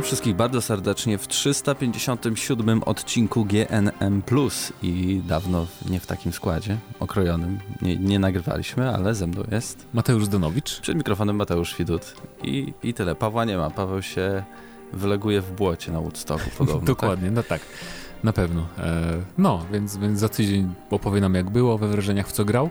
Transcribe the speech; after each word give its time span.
Witam 0.00 0.06
wszystkich 0.06 0.36
bardzo 0.36 0.62
serdecznie 0.62 1.18
w 1.18 1.28
357 1.28 2.82
odcinku 2.82 3.44
GNM 3.44 4.22
i 4.82 5.22
dawno 5.28 5.66
nie 5.90 6.00
w 6.00 6.06
takim 6.06 6.32
składzie 6.32 6.78
okrojonym 7.00 7.58
nie, 7.82 7.96
nie 7.96 8.18
nagrywaliśmy, 8.18 8.94
ale 8.94 9.14
ze 9.14 9.26
mną 9.26 9.42
jest 9.50 9.86
Mateusz 9.92 10.28
Donowicz. 10.28 10.80
Przed 10.80 10.96
mikrofonem 10.96 11.36
Mateusz 11.36 11.76
Widut 11.76 12.14
i, 12.42 12.74
i 12.82 12.94
tyle. 12.94 13.14
Pawła 13.14 13.44
nie 13.44 13.56
ma, 13.56 13.70
Paweł 13.70 14.02
się 14.02 14.42
wyleguje 14.92 15.40
w 15.40 15.52
błocie 15.52 15.92
na 15.92 16.00
Woodstocku 16.00 16.50
podobno. 16.58 16.86
Dokładnie, 16.86 17.28
tak? 17.28 17.34
no 17.34 17.42
tak. 17.42 17.60
Na 18.24 18.32
pewno. 18.32 18.66
E, 18.78 19.02
no, 19.38 19.66
więc, 19.72 19.96
więc 19.96 20.20
za 20.20 20.28
tydzień 20.28 20.74
opowie 20.90 21.20
nam 21.20 21.34
jak 21.34 21.50
było, 21.50 21.78
we 21.78 21.88
wrażeniach 21.88 22.28
w 22.28 22.32
co 22.32 22.44
grał. 22.44 22.70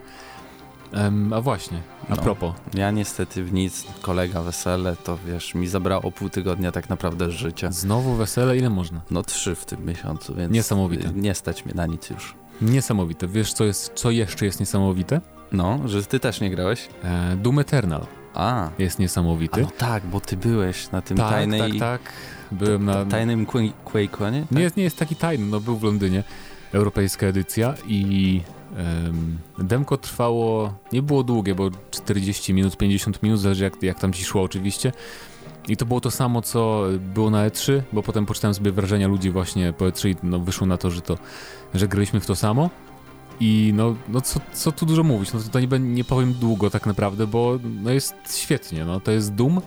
Um, 0.93 1.33
a 1.33 1.41
właśnie, 1.41 1.81
a 2.09 2.15
no, 2.15 2.21
propos. 2.21 2.53
Ja 2.73 2.91
niestety 2.91 3.43
w 3.43 3.53
nic, 3.53 3.85
kolega 4.01 4.41
wesele, 4.41 4.95
to 4.95 5.17
wiesz, 5.27 5.55
mi 5.55 5.67
zabrało 5.67 6.11
pół 6.11 6.29
tygodnia 6.29 6.71
tak 6.71 6.89
naprawdę 6.89 7.31
życia. 7.31 7.71
Znowu 7.71 8.13
wesele, 8.13 8.57
ile 8.57 8.69
można? 8.69 9.01
No 9.11 9.23
trzy 9.23 9.55
w 9.55 9.65
tym 9.65 9.85
miesiącu, 9.85 10.35
więc 10.35 10.53
Niesamowite. 10.53 11.11
nie 11.15 11.35
stać 11.35 11.65
mnie 11.65 11.73
na 11.73 11.85
nic 11.85 12.09
już. 12.09 12.35
Niesamowite. 12.61 13.27
Wiesz, 13.27 13.53
co, 13.53 13.63
jest, 13.63 13.91
co 13.95 14.11
jeszcze 14.11 14.45
jest 14.45 14.59
niesamowite? 14.59 15.21
No, 15.51 15.79
że 15.85 16.03
ty 16.03 16.19
też 16.19 16.41
nie 16.41 16.49
grałeś? 16.49 16.89
E, 17.03 17.35
Doom 17.35 17.59
Eternal. 17.59 18.05
A. 18.33 18.69
Jest 18.79 18.99
niesamowity. 18.99 19.61
A 19.61 19.63
no 19.63 19.71
tak, 19.77 20.05
bo 20.05 20.19
ty 20.21 20.37
byłeś 20.37 20.91
na 20.91 21.01
tym 21.01 21.17
tak, 21.17 21.29
tajnej... 21.29 21.79
Tak, 21.79 21.79
tak, 21.79 22.11
Byłem 22.51 22.85
na... 22.85 23.05
Tajnym 23.05 23.45
Quake'u, 23.85 24.31
nie? 24.31 24.41
Tak? 24.41 24.51
Nie, 24.51 24.71
nie 24.77 24.83
jest 24.83 24.97
taki 24.97 25.15
tajny, 25.15 25.45
no 25.45 25.59
był 25.59 25.77
w 25.77 25.83
Londynie. 25.83 26.23
Europejska 26.73 27.25
edycja 27.27 27.73
i 27.87 28.41
Demko 29.59 29.97
trwało, 29.97 30.73
nie 30.93 31.01
było 31.01 31.23
długie, 31.23 31.55
bo 31.55 31.69
40 31.91 32.53
minut, 32.53 32.77
50 32.77 33.23
minut, 33.23 33.39
zależy 33.39 33.63
jak, 33.63 33.83
jak 33.83 33.99
tam 33.99 34.13
ci 34.13 34.23
szło 34.23 34.41
oczywiście. 34.43 34.91
I 35.67 35.77
to 35.77 35.85
było 35.85 36.01
to 36.01 36.11
samo, 36.11 36.41
co 36.41 36.83
było 37.13 37.29
na 37.29 37.49
E3, 37.49 37.81
bo 37.93 38.03
potem 38.03 38.25
poczytałem 38.25 38.55
sobie 38.55 38.71
wrażenia 38.71 39.07
ludzi 39.07 39.31
właśnie 39.31 39.73
po 39.73 39.85
E3 39.85 40.09
i 40.09 40.15
no, 40.23 40.39
wyszło 40.39 40.67
na 40.67 40.77
to, 40.77 40.91
że 40.91 41.01
to, 41.01 41.17
że 41.73 41.87
graliśmy 41.87 42.19
w 42.19 42.25
to 42.25 42.35
samo. 42.35 42.69
I 43.39 43.73
no, 43.75 43.95
no 44.09 44.21
co, 44.21 44.39
co 44.53 44.71
tu 44.71 44.85
dużo 44.85 45.03
mówić, 45.03 45.33
no 45.33 45.39
to 45.51 45.59
nie, 45.59 45.67
nie 45.79 46.03
powiem 46.03 46.33
długo 46.33 46.69
tak 46.69 46.85
naprawdę, 46.85 47.27
bo 47.27 47.59
no 47.83 47.91
jest 47.91 48.37
świetnie, 48.37 48.85
no 48.85 48.99
to 48.99 49.11
jest 49.11 49.33
Doom, 49.33 49.61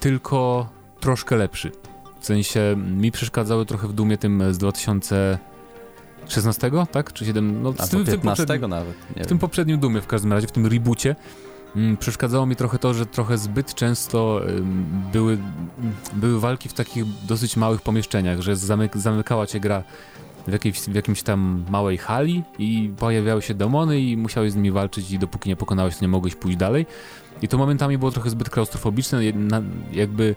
tylko 0.00 0.68
troszkę 1.00 1.36
lepszy. 1.36 1.72
W 2.20 2.26
sensie 2.26 2.76
mi 2.76 3.12
przeszkadzały 3.12 3.66
trochę 3.66 3.88
w 3.88 3.92
Doomie 3.92 4.18
tym 4.18 4.54
z 4.54 4.58
2000 4.58 5.38
16, 6.28 6.70
tak? 6.92 7.12
Czy 7.12 7.24
7? 7.24 7.62
No, 7.62 7.72
w 7.72 7.88
tym, 7.88 8.04
15 8.04 8.44
w 8.44 8.46
tym 8.46 8.70
nawet. 8.70 8.94
w 8.94 9.14
wiem. 9.16 9.26
tym 9.26 9.38
poprzednim 9.38 9.78
Dumie 9.78 10.00
w 10.00 10.06
każdym 10.06 10.32
razie, 10.32 10.46
w 10.46 10.52
tym 10.52 10.66
reboocie. 10.66 11.16
Mm, 11.76 11.96
przeszkadzało 11.96 12.46
mi 12.46 12.56
trochę 12.56 12.78
to, 12.78 12.94
że 12.94 13.06
trochę 13.06 13.38
zbyt 13.38 13.74
często 13.74 14.40
były, 15.12 15.38
były 16.14 16.40
walki 16.40 16.68
w 16.68 16.72
takich 16.72 17.04
dosyć 17.28 17.56
małych 17.56 17.80
pomieszczeniach, 17.80 18.40
że 18.40 18.56
zamyk, 18.56 18.96
zamykała 18.96 19.46
cię 19.46 19.60
gra 19.60 19.82
w, 20.46 20.52
jakiejś, 20.52 20.80
w 20.80 20.94
jakimś 20.94 21.22
tam 21.22 21.64
małej 21.70 21.98
hali 21.98 22.42
i 22.58 22.92
pojawiały 22.96 23.42
się 23.42 23.54
demony 23.54 24.00
i 24.00 24.16
musiałeś 24.16 24.52
z 24.52 24.56
nimi 24.56 24.70
walczyć 24.70 25.10
i 25.10 25.18
dopóki 25.18 25.48
nie 25.48 25.56
pokonałeś, 25.56 25.96
to 25.96 26.04
nie 26.04 26.08
mogłeś 26.08 26.34
pójść 26.34 26.58
dalej. 26.58 26.86
I 27.42 27.48
to 27.48 27.58
momentami 27.58 27.98
było 27.98 28.10
trochę 28.10 28.30
zbyt 28.30 28.50
klaustrofobiczne, 28.50 29.20
jakby 29.92 30.34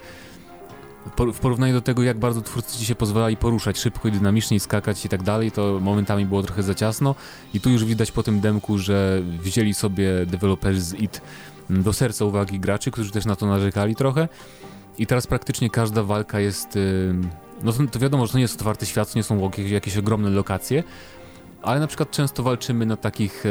w 1.33 1.39
porównaniu 1.39 1.73
do 1.73 1.81
tego, 1.81 2.03
jak 2.03 2.19
bardzo 2.19 2.41
twórcy 2.41 2.77
ci 2.77 2.85
się 2.85 2.95
pozwalali 2.95 3.37
poruszać 3.37 3.79
szybko 3.79 4.07
i 4.07 4.11
dynamicznie, 4.11 4.59
skakać 4.59 5.05
i 5.05 5.09
tak 5.09 5.23
dalej, 5.23 5.51
to 5.51 5.79
momentami 5.81 6.25
było 6.25 6.43
trochę 6.43 6.63
za 6.63 6.75
ciasno. 6.75 7.15
I 7.53 7.61
tu 7.61 7.69
już 7.69 7.85
widać 7.85 8.11
po 8.11 8.23
tym 8.23 8.39
demku, 8.39 8.77
że 8.77 9.21
wzięli 9.39 9.73
sobie 9.73 10.25
deweloperzy 10.25 10.81
z 10.81 10.93
IT 10.93 11.21
do 11.69 11.93
serca 11.93 12.25
uwagi 12.25 12.59
graczy, 12.59 12.91
którzy 12.91 13.11
też 13.11 13.25
na 13.25 13.35
to 13.35 13.45
narzekali 13.45 13.95
trochę. 13.95 14.27
I 14.97 15.07
teraz 15.07 15.27
praktycznie 15.27 15.69
każda 15.69 16.03
walka 16.03 16.39
jest. 16.39 16.79
No 17.63 17.73
to, 17.73 17.87
to 17.91 17.99
wiadomo, 17.99 18.25
że 18.25 18.31
to 18.31 18.37
nie 18.37 18.41
jest 18.41 18.55
otwarty 18.55 18.85
świat, 18.85 19.13
to 19.13 19.19
nie 19.19 19.23
są 19.23 19.39
jakieś, 19.39 19.71
jakieś 19.71 19.97
ogromne 19.97 20.29
lokacje, 20.29 20.83
ale 21.61 21.79
na 21.79 21.87
przykład 21.87 22.11
często 22.11 22.43
walczymy 22.43 22.85
na 22.85 22.97
takich. 22.97 23.43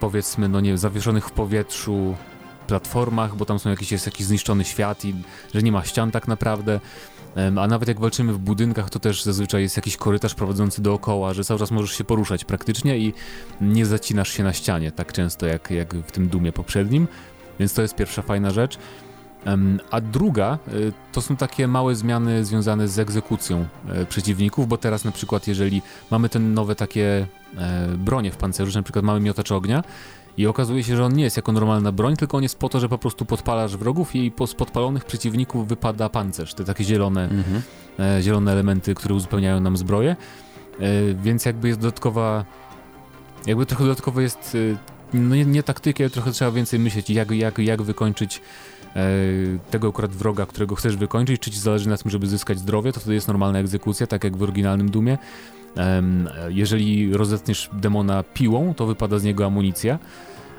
Powiedzmy, 0.00 0.48
no 0.48 0.60
nie, 0.60 0.78
zawieszonych 0.78 1.26
w 1.26 1.30
powietrzu 1.30 2.16
platformach, 2.68 3.36
bo 3.36 3.44
tam 3.44 3.58
są 3.58 3.70
jakiś, 3.70 3.92
jest 3.92 4.06
jakiś 4.06 4.26
zniszczony 4.26 4.64
świat 4.64 5.04
i 5.04 5.14
że 5.54 5.62
nie 5.62 5.72
ma 5.72 5.84
ścian 5.84 6.10
tak 6.10 6.28
naprawdę. 6.28 6.80
A 7.56 7.66
nawet 7.66 7.88
jak 7.88 8.00
walczymy 8.00 8.32
w 8.32 8.38
budynkach, 8.38 8.90
to 8.90 8.98
też 8.98 9.22
zazwyczaj 9.22 9.62
jest 9.62 9.76
jakiś 9.76 9.96
korytarz 9.96 10.34
prowadzący 10.34 10.82
dookoła, 10.82 11.34
że 11.34 11.44
cały 11.44 11.60
czas 11.60 11.70
możesz 11.70 11.98
się 11.98 12.04
poruszać 12.04 12.44
praktycznie 12.44 12.98
i 12.98 13.14
nie 13.60 13.86
zacinasz 13.86 14.32
się 14.32 14.44
na 14.44 14.52
ścianie 14.52 14.92
tak 14.92 15.12
często 15.12 15.46
jak, 15.46 15.70
jak 15.70 15.94
w 15.94 16.12
tym 16.12 16.28
Dumie 16.28 16.52
poprzednim. 16.52 17.08
Więc 17.58 17.74
to 17.74 17.82
jest 17.82 17.94
pierwsza 17.94 18.22
fajna 18.22 18.50
rzecz. 18.50 18.78
A 19.90 20.00
druga 20.00 20.58
y, 20.72 20.92
to 21.12 21.22
są 21.22 21.36
takie 21.36 21.68
małe 21.68 21.94
zmiany 21.94 22.44
związane 22.44 22.88
z 22.88 22.98
egzekucją 22.98 23.66
e, 23.88 24.06
przeciwników, 24.06 24.68
bo 24.68 24.76
teraz 24.76 25.04
na 25.04 25.12
przykład 25.12 25.46
jeżeli 25.46 25.82
mamy 26.10 26.28
te 26.28 26.38
nowe 26.38 26.74
takie 26.74 27.26
e, 27.58 27.88
bronie 27.88 28.30
w 28.30 28.36
pancerzu, 28.36 28.78
na 28.78 28.82
przykład 28.82 29.04
mamy 29.04 29.20
miotacz 29.20 29.52
ognia 29.52 29.82
i 30.38 30.46
okazuje 30.46 30.84
się, 30.84 30.96
że 30.96 31.04
on 31.04 31.14
nie 31.14 31.24
jest 31.24 31.36
jako 31.36 31.52
normalna 31.52 31.92
broń, 31.92 32.16
tylko 32.16 32.36
on 32.36 32.42
jest 32.42 32.58
po 32.58 32.68
to, 32.68 32.80
że 32.80 32.88
po 32.88 32.98
prostu 32.98 33.24
podpalasz 33.24 33.76
wrogów 33.76 34.16
i 34.16 34.32
z 34.46 34.54
podpalonych 34.54 35.04
przeciwników 35.04 35.68
wypada 35.68 36.08
pancerz, 36.08 36.54
te 36.54 36.64
takie 36.64 36.84
zielone, 36.84 37.24
mhm. 37.24 37.62
e, 37.98 38.22
zielone 38.22 38.52
elementy, 38.52 38.94
które 38.94 39.14
uzupełniają 39.14 39.60
nam 39.60 39.76
zbroję. 39.76 40.16
E, 40.80 41.14
więc 41.14 41.44
jakby 41.44 41.68
jest 41.68 41.80
dodatkowa, 41.80 42.44
jakby 43.46 43.66
trochę 43.66 43.84
dodatkowo 43.84 44.20
jest, 44.20 44.56
e, 45.14 45.18
no 45.18 45.34
nie, 45.34 45.44
nie 45.44 45.62
taktyki, 45.62 46.02
ale 46.02 46.10
trochę 46.10 46.32
trzeba 46.32 46.50
więcej 46.50 46.78
myśleć, 46.78 47.10
jak, 47.10 47.30
jak, 47.30 47.58
jak 47.58 47.82
wykończyć 47.82 48.40
e, 48.96 49.10
tego 49.70 49.88
akurat 49.88 50.10
wroga, 50.10 50.46
którego 50.46 50.74
chcesz 50.74 50.96
wykończyć, 50.96 51.40
czy 51.40 51.50
ci 51.50 51.58
zależy 51.58 51.88
na 51.88 51.96
tym, 51.96 52.10
żeby 52.10 52.26
zyskać 52.26 52.58
zdrowie, 52.58 52.92
to 52.92 53.00
wtedy 53.00 53.14
jest 53.14 53.28
normalna 53.28 53.58
egzekucja, 53.58 54.06
tak 54.06 54.24
jak 54.24 54.36
w 54.36 54.42
oryginalnym 54.42 54.90
Dumie. 54.90 55.18
Jeżeli 56.48 57.12
rozetniesz 57.12 57.70
demona 57.72 58.22
piłą, 58.34 58.74
to 58.74 58.86
wypada 58.86 59.18
z 59.18 59.24
niego 59.24 59.46
amunicja. 59.46 59.98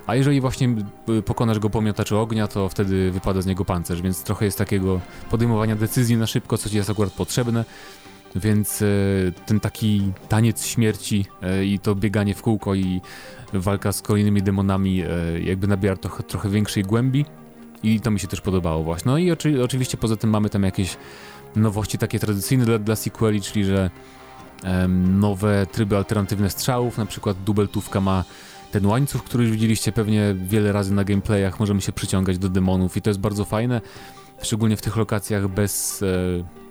A 0.07 0.15
jeżeli 0.15 0.41
właśnie 0.41 0.75
y, 1.09 1.21
pokonasz 1.21 1.59
go 1.59 1.69
po 1.69 1.81
miotaczy 1.81 2.17
ognia, 2.17 2.47
to 2.47 2.69
wtedy 2.69 3.11
wypada 3.11 3.41
z 3.41 3.45
niego 3.45 3.65
pancerz, 3.65 4.01
więc 4.01 4.23
trochę 4.23 4.45
jest 4.45 4.57
takiego 4.57 4.99
podejmowania 5.29 5.75
decyzji 5.75 6.17
na 6.17 6.27
szybko, 6.27 6.57
co 6.57 6.69
ci 6.69 6.75
jest 6.75 6.89
akurat 6.89 7.13
potrzebne. 7.13 7.65
Więc 8.35 8.81
y, 8.81 9.33
ten 9.45 9.59
taki 9.59 10.11
taniec 10.29 10.65
śmierci 10.65 11.25
y, 11.61 11.65
i 11.65 11.79
to 11.79 11.95
bieganie 11.95 12.35
w 12.35 12.41
kółko 12.41 12.75
i 12.75 13.01
walka 13.53 13.91
z 13.91 14.01
kolejnymi 14.01 14.41
demonami 14.41 15.03
jakby 15.43 15.67
nabiera 15.67 15.95
trochę, 15.95 16.23
trochę 16.23 16.49
większej 16.49 16.83
głębi 16.83 17.25
i 17.83 17.99
to 17.99 18.11
mi 18.11 18.19
się 18.19 18.27
też 18.27 18.41
podobało 18.41 18.83
właśnie. 18.83 19.11
No 19.11 19.17
i 19.17 19.31
oczy, 19.31 19.63
oczywiście 19.63 19.97
poza 19.97 20.15
tym 20.15 20.29
mamy 20.29 20.49
tam 20.49 20.63
jakieś 20.63 20.97
nowości 21.55 21.97
takie 21.97 22.19
tradycyjne 22.19 22.65
dla, 22.65 22.79
dla 22.79 22.95
sequeli, 22.95 23.41
czyli 23.41 23.65
że 23.65 23.89
nowe 24.97 25.67
tryby 25.71 25.97
alternatywne 25.97 26.49
strzałów, 26.49 26.97
na 26.97 27.05
przykład 27.05 27.43
dubeltówka 27.43 28.01
ma 28.01 28.23
ten 28.71 28.85
łańcuch, 28.85 29.23
który 29.23 29.43
już 29.43 29.53
widzieliście 29.53 29.91
pewnie 29.91 30.35
wiele 30.45 30.71
razy 30.71 30.93
na 30.93 31.03
gameplayach, 31.03 31.59
możemy 31.59 31.81
się 31.81 31.91
przyciągać 31.91 32.37
do 32.37 32.49
demonów 32.49 32.97
i 32.97 33.01
to 33.01 33.09
jest 33.09 33.19
bardzo 33.19 33.45
fajne, 33.45 33.81
szczególnie 34.41 34.77
w 34.77 34.81
tych 34.81 34.95
lokacjach 34.95 35.47
bez, 35.47 36.03
e, 36.03 36.05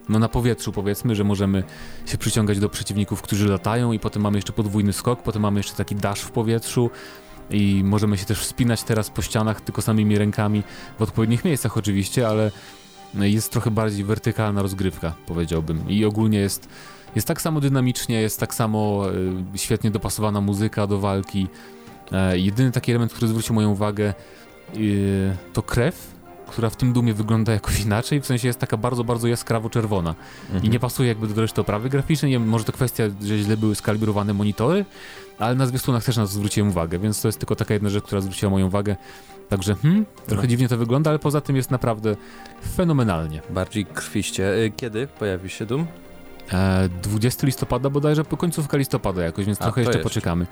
no 0.09 0.19
na 0.19 0.29
powietrzu 0.29 0.73
powiedzmy, 0.73 1.15
że 1.15 1.25
możemy 1.25 1.63
się 2.07 2.19
przyciągać 2.19 2.59
do 2.59 2.69
przeciwników, 2.69 3.23
którzy 3.23 3.49
latają 3.49 3.93
i 3.93 3.99
potem 3.99 4.23
mamy 4.23 4.39
jeszcze 4.39 4.53
podwójny 4.53 4.93
skok, 4.93 5.23
potem 5.23 5.43
mamy 5.43 5.61
jeszcze 5.61 5.75
taki 5.75 5.95
dash 5.95 6.21
w 6.21 6.31
powietrzu 6.31 6.91
i 7.51 7.83
możemy 7.85 8.19
się 8.19 8.25
też 8.25 8.41
wspinać 8.41 8.83
teraz 8.83 9.11
po 9.11 9.23
ścianach 9.23 9.61
tylko 9.61 9.83
samymi 9.83 10.19
rękami, 10.19 10.63
w 10.99 11.03
odpowiednich 11.03 11.45
miejscach 11.45 11.77
oczywiście, 11.77 12.29
ale 12.29 12.51
jest 13.15 13.53
trochę 13.53 13.71
bardziej 13.71 14.05
wertykalna 14.05 14.63
rozgrywka, 14.63 15.15
powiedziałbym. 15.27 15.91
I 15.91 16.05
ogólnie 16.05 16.39
jest 16.39 16.69
jest 17.15 17.29
tak 17.29 17.41
samo 17.41 17.61
dynamicznie, 17.61 18.21
jest 18.21 18.41
tak 18.41 18.55
samo 18.55 19.11
y, 19.55 19.59
świetnie 19.59 19.91
dopasowana 19.91 20.41
muzyka 20.41 20.87
do 20.87 20.99
walki. 20.99 21.49
E, 22.13 22.39
jedyny 22.39 22.73
taki 22.73 22.91
element, 22.91 23.13
który 23.13 23.29
zwrócił 23.29 23.55
moją 23.55 23.71
uwagę, 23.71 24.15
y, 24.77 25.37
to 25.53 25.63
krew, 25.63 26.19
która 26.49 26.71
w 26.71 26.77
tym 26.77 26.93
dumie 26.93 27.15
wygląda 27.15 27.53
jakoś 27.53 27.81
inaczej, 27.81 28.21
w 28.21 28.27
sensie 28.27 28.49
jest 28.49 28.59
taka 28.59 28.77
bardzo, 28.77 29.05
bardzo 29.05 29.29
jaskrawo 29.29 29.71
czerwona 29.71 30.15
mhm. 30.47 30.65
i 30.65 30.69
nie 30.69 30.81
pasuje 30.81 31.09
jakby 31.09 31.27
do 31.27 31.43
reszty 31.43 31.61
oprawy 31.61 31.89
graficznej. 31.89 32.31
Nie, 32.31 32.39
może 32.39 32.65
to 32.65 32.73
kwestia, 32.73 33.05
że 33.23 33.39
źle 33.39 33.57
były 33.57 33.75
skalibrowane 33.75 34.35
monitory, 34.35 34.85
ale 35.39 35.55
na 35.55 35.67
zwiastunach 35.67 36.05
też 36.05 36.17
na 36.17 36.23
to 36.23 36.29
zwróciłem 36.29 36.69
uwagę, 36.69 36.99
więc 36.99 37.23
to 37.23 37.29
jest 37.29 37.39
tylko 37.39 37.57
taka 37.57 37.75
jedna 37.75 37.91
rzecz, 37.91 38.05
która 38.05 38.21
zwróciła 38.21 38.51
moją 38.51 38.67
uwagę. 38.67 38.97
Także 39.49 39.75
hmm, 39.75 40.07
trochę 40.27 40.43
no. 40.43 40.49
dziwnie 40.49 40.69
to 40.69 40.77
wygląda, 40.77 41.11
ale 41.11 41.19
poza 41.19 41.41
tym 41.41 41.57
jest 41.57 41.71
naprawdę 41.71 42.17
fenomenalnie. 42.77 43.43
Bardziej 43.51 43.87
krwiście. 43.87 44.55
Y, 44.55 44.73
kiedy 44.77 45.07
pojawi 45.07 45.51
się 45.51 45.67
Doom? 45.67 45.87
20 47.03 47.43
e, 47.43 47.47
listopada 47.47 47.91
bodajże, 47.91 48.25
po 48.25 48.37
końcówka 48.37 48.77
listopada 48.77 49.23
jakoś, 49.23 49.47
więc 49.47 49.61
A, 49.61 49.65
trochę 49.65 49.81
jeszcze, 49.81 49.99
jeszcze 49.99 50.09
poczekamy. 50.09 50.47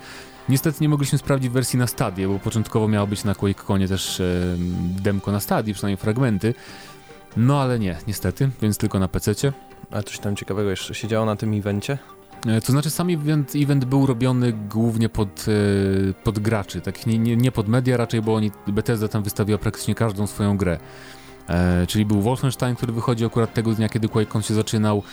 Niestety 0.49 0.77
nie 0.81 0.89
mogliśmy 0.89 1.17
sprawdzić 1.17 1.49
wersji 1.51 1.79
na 1.79 1.87
stadie, 1.87 2.27
bo 2.27 2.39
początkowo 2.39 2.87
miało 2.87 3.07
być 3.07 3.23
na 3.23 3.35
QuakeConie 3.35 3.87
też 3.87 4.19
e, 4.19 4.23
demko 5.01 5.31
na 5.31 5.39
stadii, 5.39 5.73
przynajmniej 5.73 5.97
fragmenty. 5.97 6.53
No 7.37 7.61
ale 7.61 7.79
nie, 7.79 7.97
niestety, 8.07 8.49
więc 8.61 8.77
tylko 8.77 8.99
na 8.99 9.07
PC-cie. 9.07 9.53
A 9.91 10.03
coś 10.03 10.19
tam 10.19 10.35
ciekawego 10.35 10.69
jeszcze 10.69 10.95
się 10.95 11.07
działo 11.07 11.25
na 11.25 11.35
tym 11.35 11.53
evencie? 11.53 11.97
E, 12.47 12.61
to 12.61 12.71
znaczy 12.71 12.89
sam 12.89 13.09
event, 13.09 13.53
event 13.55 13.85
był 13.85 14.05
robiony 14.05 14.53
głównie 14.53 15.09
pod, 15.09 15.45
e, 15.47 16.13
pod 16.13 16.39
graczy, 16.39 16.81
tak 16.81 17.05
nie, 17.05 17.19
nie, 17.19 17.37
nie 17.37 17.51
pod 17.51 17.67
media 17.67 17.97
raczej, 17.97 18.21
bo 18.21 18.35
oni 18.35 18.51
Bethesda 18.67 19.07
tam 19.07 19.23
wystawiła 19.23 19.57
praktycznie 19.57 19.95
każdą 19.95 20.27
swoją 20.27 20.57
grę. 20.57 20.79
E, 21.49 21.87
czyli 21.87 22.05
był 22.05 22.21
Wolfenstein, 22.21 22.75
który 22.75 22.93
wychodzi 22.93 23.25
akurat 23.25 23.53
tego 23.53 23.73
dnia, 23.73 23.89
kiedy 23.89 24.09
QuakeCon 24.09 24.41
się 24.41 24.53
zaczynał. 24.53 25.03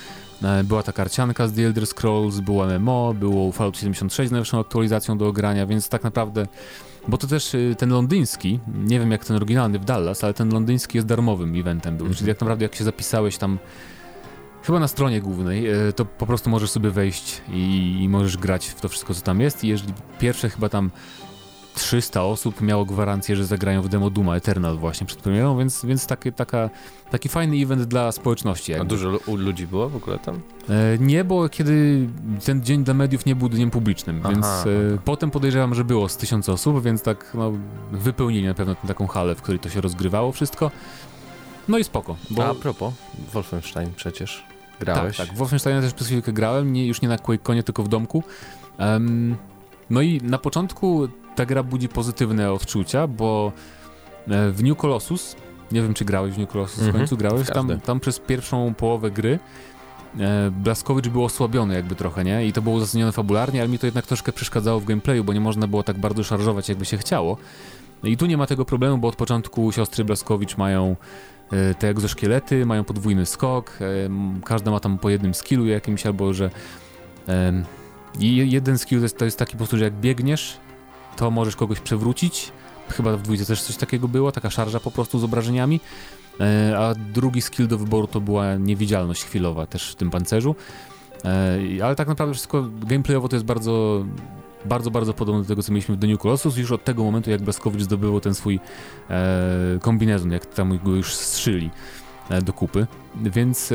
E, 0.45 0.65
była 0.65 0.83
ta 0.83 0.93
karcianka 0.93 1.49
z 1.49 1.53
The 1.53 1.67
Elder 1.67 1.87
Scrolls, 1.87 2.41
było 2.41 2.67
MMO, 2.67 3.15
było 3.15 3.53
Fallout 3.53 3.79
76 3.79 4.29
z 4.29 4.33
najnowszą 4.33 4.61
aktualizacją 4.61 5.19
do 5.19 5.29
ogrania, 5.29 5.67
więc 5.67 5.89
tak 5.89 6.05
naprawdę 6.05 6.47
bo 7.09 7.19
to 7.19 7.27
też 7.27 7.55
y, 7.55 7.75
ten 7.79 7.91
londyński, 7.91 8.61
nie 8.75 9.01
wiem 9.01 9.11
jak 9.11 9.25
ten 9.25 9.37
oryginalny 9.37 9.79
w 9.79 9.85
Dallas, 9.85 10.25
ale 10.25 10.35
ten 10.35 10.53
londyński 10.53 10.99
jest 10.99 11.07
darmowym 11.07 11.61
eventem 11.61 11.97
był, 11.97 12.07
czyli 12.07 12.19
Mhm. 12.19 12.35
tak 12.35 12.41
naprawdę 12.41 12.65
jak 12.65 12.75
się 12.75 12.85
zapisałeś 12.85 13.39
tam 13.39 13.59
chyba 14.63 14.81
na 14.81 14.89
stronie 14.89 15.21
głównej, 15.21 15.89
y, 15.89 15.93
to 15.93 16.05
po 16.05 16.27
prostu 16.27 16.51
możesz 16.51 16.71
sobie 16.71 16.91
wejść 16.91 17.43
i, 17.53 17.97
i 18.03 18.09
możesz 18.09 18.37
grać 18.37 18.67
w 18.67 18.81
to 18.81 18.89
wszystko 18.89 19.15
co 19.15 19.21
tam 19.21 19.41
jest 19.41 19.65
i 19.65 19.69
jeżeli 19.69 19.93
pierwsze 20.19 20.51
chyba 20.51 20.69
tam 20.69 20.91
300 21.75 22.23
osób 22.25 22.61
miało 22.61 22.85
gwarancję, 22.85 23.37
że 23.37 23.47
zagrają 23.47 23.83
w 23.83 23.89
demo 23.89 24.11
Duma 24.11 24.37
Eternal 24.37 24.77
właśnie 24.77 25.07
przed 25.07 25.21
premierą, 25.21 25.59
więc, 25.59 25.85
więc 25.85 26.07
taki, 26.07 26.33
taka, 26.33 26.71
taki 27.11 27.29
fajny 27.29 27.57
event 27.57 27.83
dla 27.83 28.13
społeczności. 28.13 28.75
A 28.75 28.77
Jakby. 28.77 28.89
dużo 28.89 29.09
lu- 29.09 29.21
u 29.27 29.37
ludzi 29.37 29.67
było 29.67 29.89
w 29.89 29.97
ogóle 29.97 30.19
tam? 30.19 30.35
E, 30.69 30.99
nie, 31.01 31.25
bo 31.25 31.49
kiedy 31.49 32.07
ten 32.45 32.63
dzień 32.65 32.85
dla 32.85 32.95
mediów 32.95 33.27
nie 33.27 33.37
był 33.37 33.49
dniem 33.49 33.71
publicznym, 33.71 34.21
Aha, 34.25 34.31
więc 34.33 34.47
e, 34.47 34.99
potem 35.05 35.31
podejrzewam, 35.31 35.75
że 35.75 35.85
było 35.85 36.09
z 36.09 36.17
tysiąc 36.17 36.49
osób, 36.49 36.83
więc 36.83 37.03
tak 37.03 37.31
no, 37.35 37.53
wypełnili 37.93 38.47
na 38.47 38.55
pewno 38.55 38.75
tę 38.75 38.89
taką 38.89 39.07
halę, 39.07 39.35
w 39.35 39.43
której 39.43 39.59
to 39.59 39.69
się 39.69 39.81
rozgrywało 39.81 40.33
wszystko. 40.33 40.71
No 41.69 41.79
i 41.79 41.85
spoko. 41.85 42.17
Bo, 42.31 42.45
A, 42.45 42.51
a 42.51 42.55
propos, 42.55 42.95
Wolfenstein 43.33 43.89
przecież 43.97 44.45
grałeś. 44.81 45.17
Tak, 45.17 45.27
tak. 45.29 45.37
Wolfensteina 45.37 45.81
też 45.81 45.93
przez 45.95 46.07
chwilkę 46.07 46.33
grałem, 46.33 46.73
nie, 46.73 46.87
już 46.87 47.03
nie 47.03 47.09
na 47.09 47.19
QuakeConie, 47.19 47.63
tylko 47.63 47.83
w 47.83 47.89
domku. 47.89 48.23
Em, 48.79 49.37
no 49.91 50.01
i 50.03 50.21
na 50.23 50.39
początku 50.39 51.09
ta 51.35 51.47
gra 51.47 51.63
budzi 51.63 51.89
pozytywne 51.89 52.53
odczucia, 52.53 53.07
bo 53.07 53.53
e, 54.29 54.51
w 54.51 54.63
New 54.65 54.77
Colossus, 54.79 55.37
nie 55.73 55.83
wiem 55.83 55.95
czy 55.95 56.05
grałeś 56.05 56.35
w 56.35 56.39
New 56.39 56.49
Colossus 56.49 56.79
w 56.79 56.87
Mhm, 56.87 56.99
końcu, 56.99 57.17
grałeś? 57.17 57.47
Tam, 57.55 57.81
tam 57.81 58.01
przez 58.01 58.19
pierwszą 58.19 58.75
połowę 58.75 59.11
gry 59.11 59.39
e, 60.21 60.51
Blaskowicz 60.51 61.09
był 61.09 61.25
osłabiony 61.25 61.75
jakby 61.75 61.95
trochę, 61.95 62.25
nie? 62.25 62.47
I 62.47 62.53
to 62.53 62.63
było 62.63 62.77
uzasadnione 62.77 63.13
fabularnie, 63.13 63.61
ale 63.61 63.69
mi 63.69 63.79
to 63.79 63.87
jednak 63.87 64.07
troszkę 64.07 64.33
przeszkadzało 64.33 64.81
w 64.81 64.85
gameplayu, 64.85 65.25
bo 65.25 65.33
nie 65.33 65.41
można 65.41 65.67
było 65.67 65.83
tak 65.83 65.99
bardzo 65.99 66.25
szarżować 66.25 66.69
jakby 66.69 66.85
się 66.85 66.97
chciało. 66.99 67.37
No 68.03 68.09
I 68.09 68.17
tu 68.17 68.27
nie 68.27 68.37
ma 68.37 68.47
tego 68.47 68.65
problemu, 68.65 68.99
bo 68.99 69.09
od 69.09 69.17
początku 69.17 69.73
siostry 69.73 70.05
Blaskowicz 70.05 70.57
mają 70.57 70.97
e, 71.53 71.75
te 71.75 71.89
egzoszkielety, 71.89 72.67
mają 72.67 72.85
podwójny 72.85 73.27
skok, 73.27 73.79
każda 74.45 74.71
ma 74.71 74.81
tam 74.81 74.99
po 74.99 75.11
jednym 75.11 75.35
skillu 75.35 75.67
jakimś, 75.67 76.07
albo 76.07 76.33
że 76.35 76.51
i 78.19 78.37
je- 78.37 78.47
jeden 78.47 78.79
skill 78.79 78.99
to 78.99 79.03
jest, 79.03 79.19
to 79.19 79.25
jest 79.25 79.39
taki 79.39 79.53
po 79.53 79.59
prostu, 79.59 79.79
że 79.79 79.85
jak 79.85 79.95
biegniesz, 79.95 80.57
to 81.17 81.31
możesz 81.31 81.57
kogoś 81.57 81.81
przewrócić. 81.81 82.53
Chyba 82.89 83.17
w 83.17 83.23
dwójce 83.23 83.47
też 83.47 83.63
coś 83.63 83.77
takiego 83.77 84.09
było, 84.09 84.33
taka 84.33 84.51
szarża 84.51 84.81
po 84.81 84.91
prostu 84.91 85.19
z 85.19 85.25
obrażeniami. 85.25 85.81
E, 86.41 86.79
a 86.79 86.95
drugi 86.95 87.43
skill 87.43 87.69
do 87.69 87.79
wyboru 87.79 88.07
to 88.07 88.21
była 88.21 88.55
niewidzialność 88.55 89.25
chwilowa 89.25 89.67
też 89.67 89.93
w 89.93 89.95
tym 89.95 90.11
pancerzu. 90.11 90.57
E, 91.25 91.85
ale 91.85 91.97
tak 91.97 92.09
naprawdę 92.09 92.35
wszystko 92.35 92.65
gameplayowo 92.87 93.29
to 93.29 93.37
jest 93.37 93.47
bardzo, 93.47 94.05
bardzo, 94.65 94.91
bardzo 94.91 95.15
podobne 95.15 95.43
do 95.43 95.49
tego, 95.49 95.63
co 95.63 95.73
mieliśmy 95.73 95.97
w 95.97 96.01
The 96.01 96.07
New 96.07 96.21
Colossus. 96.21 96.57
Już 96.57 96.73
od 96.73 96.85
tego 96.85 97.05
momentu, 97.05 97.31
jak 97.31 97.43
Blaskowicz 97.43 97.83
zdobywał 97.83 98.21
ten 98.21 98.35
swój 98.35 98.61
e, 99.11 99.79
kombinezon, 99.81 100.31
jak 100.31 100.47
tam 100.47 100.79
go 100.85 100.91
już 100.91 101.15
strzyli 101.15 101.71
do 102.45 102.53
kupy. 102.53 102.87
Więc 103.17 103.73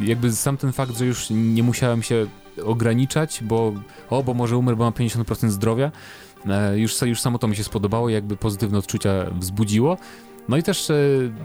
jakby 0.00 0.32
sam 0.32 0.56
ten 0.56 0.72
fakt, 0.72 0.98
że 0.98 1.06
już 1.06 1.26
nie 1.30 1.62
musiałem 1.62 2.02
się 2.02 2.26
ograniczać, 2.64 3.40
bo 3.42 3.72
o, 4.10 4.22
bo 4.22 4.34
może 4.34 4.56
umrę, 4.56 4.76
bo 4.76 4.84
mam 4.84 4.92
50% 4.92 5.48
zdrowia, 5.48 5.90
e, 6.46 6.78
już, 6.78 7.02
już 7.02 7.20
samo 7.20 7.38
to 7.38 7.48
mi 7.48 7.56
się 7.56 7.64
spodobało 7.64 8.08
jakby 8.08 8.36
pozytywne 8.36 8.78
odczucia 8.78 9.26
wzbudziło. 9.38 9.96
No 10.48 10.56
i 10.56 10.62
też 10.62 10.90
e, 10.90 10.94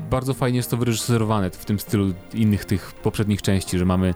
bardzo 0.10 0.34
fajnie 0.34 0.58
jest 0.58 0.72
to 0.72 0.78
wyreżyserowane 0.78 1.50
w 1.50 1.66
tym 1.66 1.80
stylu 1.80 2.14
innych 2.34 2.66
tych 2.66 2.92
poprzednich 2.92 3.42
części, 3.42 3.78
że 3.78 3.86
mamy 3.86 4.14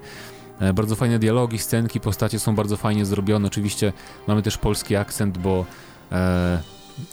e, 0.60 0.74
bardzo 0.74 0.96
fajne 0.96 1.20
dialogi, 1.20 1.58
scenki, 1.58 2.00
postacie 2.00 2.40
są 2.40 2.56
bardzo 2.56 2.78
fajnie 2.78 3.06
zrobione. 3.06 3.48
Oczywiście 3.48 3.94
mamy 4.28 4.42
też 4.42 4.58
polski 4.58 4.96
akcent, 4.96 5.38
bo 5.38 5.66
e, 6.12 6.60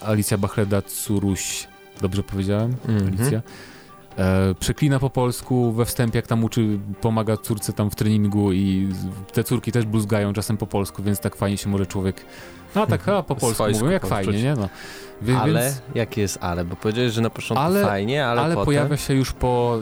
Alicja 0.00 0.38
Bachleda 0.38 0.82
Curuś, 0.82 1.68
dobrze 2.00 2.22
powiedziałem? 2.22 2.76
Mhm. 2.88 3.06
Alicja. 3.06 3.42
E, 4.18 4.54
przeklina 4.60 4.98
po 4.98 5.10
polsku 5.10 5.72
we 5.72 5.84
wstępie, 5.84 6.18
jak 6.18 6.26
tam 6.26 6.44
uczy, 6.44 6.78
pomaga 7.00 7.36
córce 7.36 7.72
tam 7.72 7.90
w 7.90 7.94
treningu 7.94 8.52
i 8.52 8.88
te 9.32 9.44
córki 9.44 9.72
też 9.72 9.84
bluzgają 9.84 10.32
czasem 10.32 10.56
po 10.56 10.66
polsku, 10.66 11.02
więc 11.02 11.20
tak 11.20 11.36
fajnie 11.36 11.56
się 11.58 11.68
może 11.70 11.86
człowiek... 11.86 12.24
A 12.74 12.86
tak, 12.86 13.08
a 13.08 13.22
po 13.22 13.36
polsku 13.46 13.64
mówią, 13.72 13.90
jak 13.90 14.02
poczuć. 14.02 14.26
fajnie, 14.26 14.42
nie? 14.42 14.54
No. 14.54 14.68
Wie, 15.22 15.38
ale, 15.38 15.62
Więc, 15.62 15.82
jakie 15.94 16.20
jest 16.20 16.38
ale? 16.40 16.64
Bo 16.64 16.76
powiedziałeś, 16.76 17.12
że 17.12 17.20
na 17.20 17.30
początku 17.30 17.64
Ale- 17.64 17.84
fajnie, 17.84 18.26
ale, 18.26 18.40
ale 18.40 18.54
potem... 18.54 18.66
pojawia 18.66 18.96
się 18.96 19.14
już 19.14 19.32
po, 19.32 19.78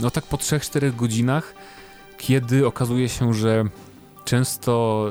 no 0.00 0.10
tak 0.10 0.24
po 0.24 0.36
3-4 0.36 0.96
godzinach, 0.96 1.54
kiedy 2.18 2.66
okazuje 2.66 3.08
się, 3.08 3.34
że 3.34 3.64
często 4.24 5.06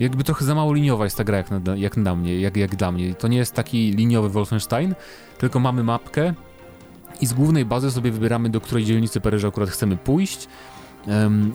jakby 0.00 0.24
trochę 0.24 0.44
za 0.44 0.54
mało 0.54 0.72
liniowa 0.72 1.04
jest 1.04 1.16
ta 1.16 1.24
gra 1.24 1.36
jak, 1.36 1.50
na, 1.50 1.76
jak 1.76 1.94
dla 1.94 2.16
mnie, 2.16 2.40
jak, 2.40 2.56
jak 2.56 2.76
dla 2.76 2.92
mnie. 2.92 3.14
To 3.14 3.28
nie 3.28 3.38
jest 3.38 3.54
taki 3.54 3.90
liniowy 3.92 4.28
Wolfenstein, 4.28 4.94
tylko 5.38 5.60
mamy 5.60 5.82
mapkę 5.82 6.34
i 7.20 7.26
z 7.26 7.32
głównej 7.32 7.64
bazy 7.64 7.90
sobie 7.90 8.10
wybieramy, 8.10 8.50
do 8.50 8.60
której 8.60 8.84
dzielnicy 8.84 9.20
Paryża 9.20 9.48
akurat 9.48 9.70
chcemy 9.70 9.96
pójść. 9.96 10.48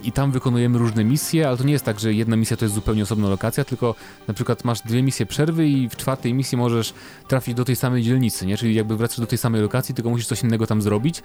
I 0.04 0.12
tam 0.12 0.32
wykonujemy 0.32 0.78
różne 0.78 1.04
misje, 1.04 1.48
ale 1.48 1.58
to 1.58 1.64
nie 1.64 1.74
jest 1.74 1.86
tak, 1.86 2.00
że 2.00 2.14
jedna 2.14 2.36
misja 2.36 2.58
to 2.58 2.66
jest 2.66 2.76
zupełnie 2.76 3.04
osobna 3.04 3.30
lokacja, 3.30 3.64
tylko 3.64 3.96
na 4.28 4.34
przykład 4.34 4.64
masz 4.64 4.82
dwie 4.82 5.04
misje 5.04 5.26
przerwy 5.26 5.68
i 5.68 5.90
w 5.90 5.96
czwartej 5.96 6.34
misji 6.34 6.58
możesz 6.58 6.94
trafić 7.28 7.54
do 7.54 7.66
tej 7.66 7.76
samej 7.76 8.04
dzielnicy, 8.04 8.46
nie? 8.46 8.58
Czyli 8.58 8.76
jakby 8.76 8.98
wracasz 8.98 9.20
do 9.20 9.28
tej 9.28 9.38
samej 9.38 9.62
lokacji, 9.62 9.96
tylko 9.96 10.10
musisz 10.10 10.28
coś 10.28 10.44
innego 10.44 10.68
tam 10.68 10.82
zrobić. 10.82 11.24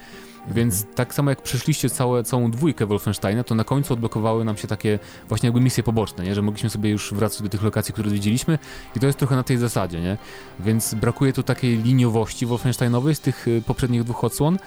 Więc 0.49 0.87
tak 0.95 1.15
samo 1.15 1.31
jak 1.31 1.43
przeszliście 1.43 1.91
całe, 1.91 2.25
całą 2.25 2.51
dwójkę 2.51 2.87
Wolfensteina, 2.87 3.45
to 3.45 3.55
na 3.55 3.65
końcu 3.65 3.95
odblokowały 3.95 4.45
nam 4.45 4.57
się 4.57 4.69
takie 4.69 4.99
właśnie 5.29 5.47
jakby 5.47 5.61
misje 5.61 5.83
poboczne, 5.83 6.25
nie? 6.25 6.35
Że 6.35 6.43
mogliśmy 6.43 6.71
sobie 6.71 6.91
już 6.91 7.15
wracać 7.15 7.43
do 7.43 7.49
tych 7.49 7.63
lokacji, 7.63 7.95
które 7.95 8.11
widzieliśmy 8.11 8.59
i 8.97 9.01
to 9.01 9.07
jest 9.07 9.19
trochę 9.19 9.37
na 9.37 9.43
tej 9.43 9.59
zasadzie, 9.59 10.01
nie? 10.01 10.19
Więc 10.61 10.95
brakuje 10.95 11.33
tu 11.33 11.43
takiej 11.43 11.79
liniowości 11.79 12.47
Wolfensteinowej 12.47 13.15
z 13.15 13.21
tych 13.21 13.49
y, 13.49 13.63
poprzednich 13.67 14.05
dwóch 14.05 14.25
odsłon. 14.25 14.59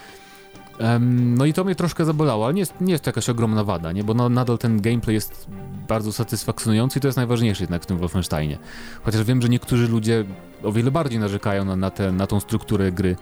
No 1.10 1.44
i 1.44 1.52
to 1.52 1.64
mnie 1.64 1.74
troszkę 1.74 2.04
zabolało, 2.04 2.44
ale 2.44 2.54
nie 2.54 2.60
jest, 2.60 2.74
nie 2.80 2.92
jest 2.92 3.04
to 3.04 3.08
jakaś 3.08 3.28
ogromna 3.28 3.64
wada, 3.64 3.92
nie? 3.92 4.04
Bo 4.04 4.14
no, 4.14 4.28
nadal 4.28 4.58
ten 4.58 4.80
gameplay 4.80 5.14
jest 5.14 5.46
bardzo 5.88 6.12
satysfakcjonujący 6.12 6.98
i 6.98 7.02
to 7.02 7.08
jest 7.08 7.16
najważniejsze 7.16 7.62
jednak 7.62 7.82
w 7.82 7.86
tym 7.86 7.98
Wolfensteinie. 7.98 8.58
Chociaż 9.02 9.24
wiem, 9.24 9.42
że 9.42 9.48
niektórzy 9.48 9.88
ludzie 9.88 10.24
o 10.62 10.72
wiele 10.72 10.90
bardziej 10.90 11.18
narzekają 11.20 11.64
na, 11.64 11.76
na, 11.76 11.90
tę- 11.90 12.12
na 12.12 12.26
tą 12.26 12.40
strukturę 12.40 12.92
gry 12.92 13.16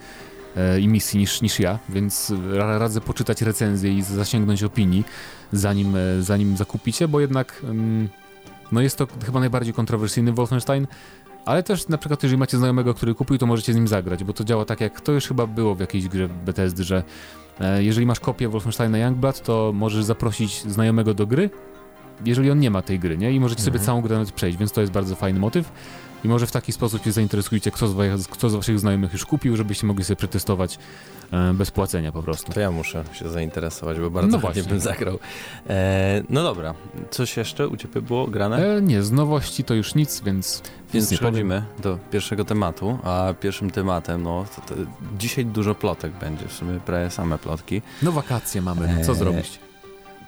e, 0.57 0.81
i 0.81 0.89
misji 0.89 1.21
niż, 1.21 1.43
niż 1.43 1.61
ja, 1.61 1.79
więc 1.89 2.33
ra- 2.53 2.79
radzę 2.79 3.01
poczytać 3.01 3.43
recenzję 3.43 3.93
i 3.93 4.03
zasięgnąć 4.03 4.63
opinii, 4.63 5.05
zanim, 5.53 5.97
e, 5.97 6.23
zanim 6.23 6.57
zakupicie, 6.57 7.09
bo 7.09 7.21
jednak 7.21 7.63
no 8.73 8.81
jest 8.81 8.99
to 8.99 9.07
chyba 9.27 9.41
najbardziej 9.41 9.75
kontrowersyjny 9.75 10.33
Wolfenstein, 10.33 10.87
ale 11.47 11.63
też 11.63 11.89
na 11.89 11.99
przykład 11.99 12.23
jeżeli 12.23 12.39
macie 12.39 12.59
znajomego, 12.59 12.95
który 12.95 13.15
kupił, 13.15 13.39
to 13.39 13.47
możecie 13.47 13.73
z 13.73 13.77
nim 13.77 13.89
zagrać, 13.89 14.25
bo 14.25 14.33
to 14.33 14.45
działa 14.45 14.65
tak 14.65 14.81
jak 14.81 15.01
to 15.01 15.13
już 15.13 15.27
chyba 15.27 15.47
było 15.47 15.75
w 15.75 15.81
jakiejś 15.81 16.09
grze 16.09 16.29
Bethesdy, 16.29 16.85
że 16.85 17.03
e, 17.61 17.83
jeżeli 17.85 18.07
masz 18.07 18.21
kopię 18.21 18.49
Wolfensteina 18.49 18.99
Youngblood, 18.99 19.43
to 19.43 19.73
możesz 19.75 20.05
zaprosić 20.05 20.63
znajomego 20.63 21.15
do 21.15 21.27
gry, 21.27 21.51
jeżeli 22.25 22.51
on 22.51 22.59
nie 22.61 22.71
ma 22.71 22.83
tej 22.83 22.99
gry, 22.99 23.19
nie? 23.19 23.33
I 23.33 23.41
możecie 23.41 23.63
sobie 23.63 23.75
Mhm. 23.79 23.87
całą 23.87 24.01
grę 24.01 24.15
nawet 24.17 24.33
przejść, 24.33 24.59
więc 24.59 24.73
to 24.73 24.81
jest 24.81 24.93
bardzo 24.93 25.17
fajny 25.17 25.41
motyw. 25.41 25.73
I 26.25 26.29
może 26.29 26.47
w 26.47 26.53
taki 26.53 26.73
sposób 26.73 27.05
się 27.05 27.13
zainteresujcie, 27.13 27.71
kto 27.71 27.89
z, 27.89 27.93
was, 27.93 28.29
kto 28.29 28.51
z 28.51 28.55
waszych 28.55 28.81
znajomych 28.81 29.13
już 29.13 29.27
kupił, 29.27 29.57
żebyście 29.57 29.87
mogli 29.87 30.05
sobie 30.05 30.17
przetestować 30.17 30.79
e, 31.33 31.55
bez 31.55 31.71
płacenia 31.71 32.13
po 32.13 32.23
prostu. 32.23 32.53
To 32.53 32.61
ja 32.61 32.71
muszę 32.71 33.05
się 33.13 33.29
zainteresować, 33.29 33.99
bo 34.01 34.11
bardzo 34.11 34.39
No 34.39 34.41
chętnie 34.41 34.63
bym 34.63 34.81
zagrał. 34.81 35.19
E, 35.69 36.23
no 36.29 36.43
dobra, 36.43 36.75
coś 37.11 37.37
jeszcze 37.37 37.69
u 37.69 37.77
Ciebie 37.77 38.03
było 38.03 38.27
grane? 38.27 38.77
E, 38.77 38.83
nie, 38.83 39.03
z 39.03 39.13
nowości 39.13 39.65
to 39.65 39.75
już 39.75 39.95
nic, 39.95 40.21
więc... 40.21 40.63
Więc 40.93 41.11
nic 41.11 41.21
przechodzimy 41.21 41.63
do 41.83 41.99
pierwszego 42.11 42.45
tematu, 42.45 42.99
a 43.05 43.35
pierwszym 43.41 43.71
tematem, 43.71 44.23
no 44.23 44.45
to, 44.57 44.75
to 44.75 44.81
dzisiaj 45.19 45.47
dużo 45.47 45.75
plotek 45.75 46.13
będzie, 46.13 46.49
w 46.49 46.53
sumie 46.53 46.81
prawie 46.81 47.11
same 47.11 47.39
plotki. 47.39 47.83
No 48.03 48.13
wakacje 48.13 48.63
mamy, 48.63 48.95
no 48.99 49.05
co 49.05 49.13
Eee, 49.13 49.19
zrobić? 49.19 49.59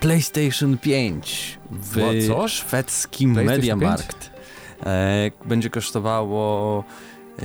PlayStation 0.00 0.78
5 0.78 1.59
w 1.71 2.26
co? 2.28 2.49
szwedzkim 2.49 3.33
Mediamarkt 3.33 4.30
e, 4.35 4.38
będzie 5.44 5.70
kosztowało 5.70 6.85
e, 7.38 7.42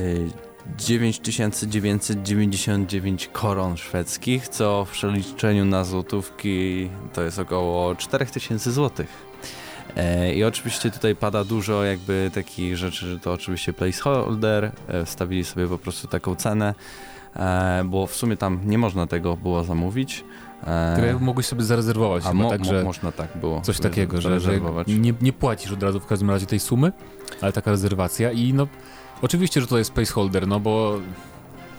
9999 0.78 3.30
koron 3.34 3.78
szwedzkich, 3.78 4.48
co 4.48 4.86
w 4.86 4.92
przeliczeniu 4.92 5.66
na 5.66 5.84
złotówki 5.84 6.90
to 7.14 7.22
jest 7.22 7.40
około 7.40 7.96
4000 7.96 8.72
złotych. 8.72 9.34
E, 9.96 10.34
I 10.34 10.44
oczywiście 10.44 10.92
tutaj 10.92 11.16
pada 11.16 11.44
dużo 11.44 11.84
jakby 11.84 12.32
takich 12.34 12.78
rzeczy, 12.78 13.08
że 13.08 13.20
to 13.20 13.34
oczywiście 13.34 13.74
placeholder, 13.74 14.72
e, 14.88 15.06
wstawili 15.06 15.46
sobie 15.46 15.68
po 15.68 15.78
prostu 15.78 16.08
taką 16.08 16.36
cenę, 16.36 16.76
e, 17.36 17.84
bo 17.86 18.08
w 18.08 18.16
sumie 18.16 18.38
tam 18.38 18.60
nie 18.66 18.78
można 18.78 19.08
tego 19.08 19.38
było 19.38 19.64
zamówić. 19.64 20.24
E, 20.68 20.94
Które 20.94 21.20
mogłeś 21.20 21.46
sobie 21.46 21.64
zarezerwować 21.64 22.24
a 22.26 22.34
mo, 22.34 22.50
tak, 22.50 22.60
mo, 22.60 22.66
że 22.66 22.84
można 22.84 23.12
tak 23.12 23.38
było. 23.38 23.62
coś 23.62 23.80
takiego, 23.80 24.22
że, 24.22 24.22
że 24.22 24.40
zarezerwować. 24.40 24.88
nie, 24.88 25.14
nie 25.22 25.34
płacisz 25.34 25.72
od 25.72 25.84
razu 25.84 26.00
w 26.00 26.06
każdym 26.06 26.30
razie 26.30 26.46
tej 26.46 26.60
sumy, 26.60 26.92
ale 27.42 27.52
taka 27.54 27.72
rezerwacja 27.72 28.32
i 28.32 28.54
no 28.54 28.68
oczywiście, 29.22 29.62
że 29.62 29.68
to 29.68 29.78
jest 29.78 29.92
placeholder, 29.92 30.48
no 30.48 30.60
bo 30.60 30.98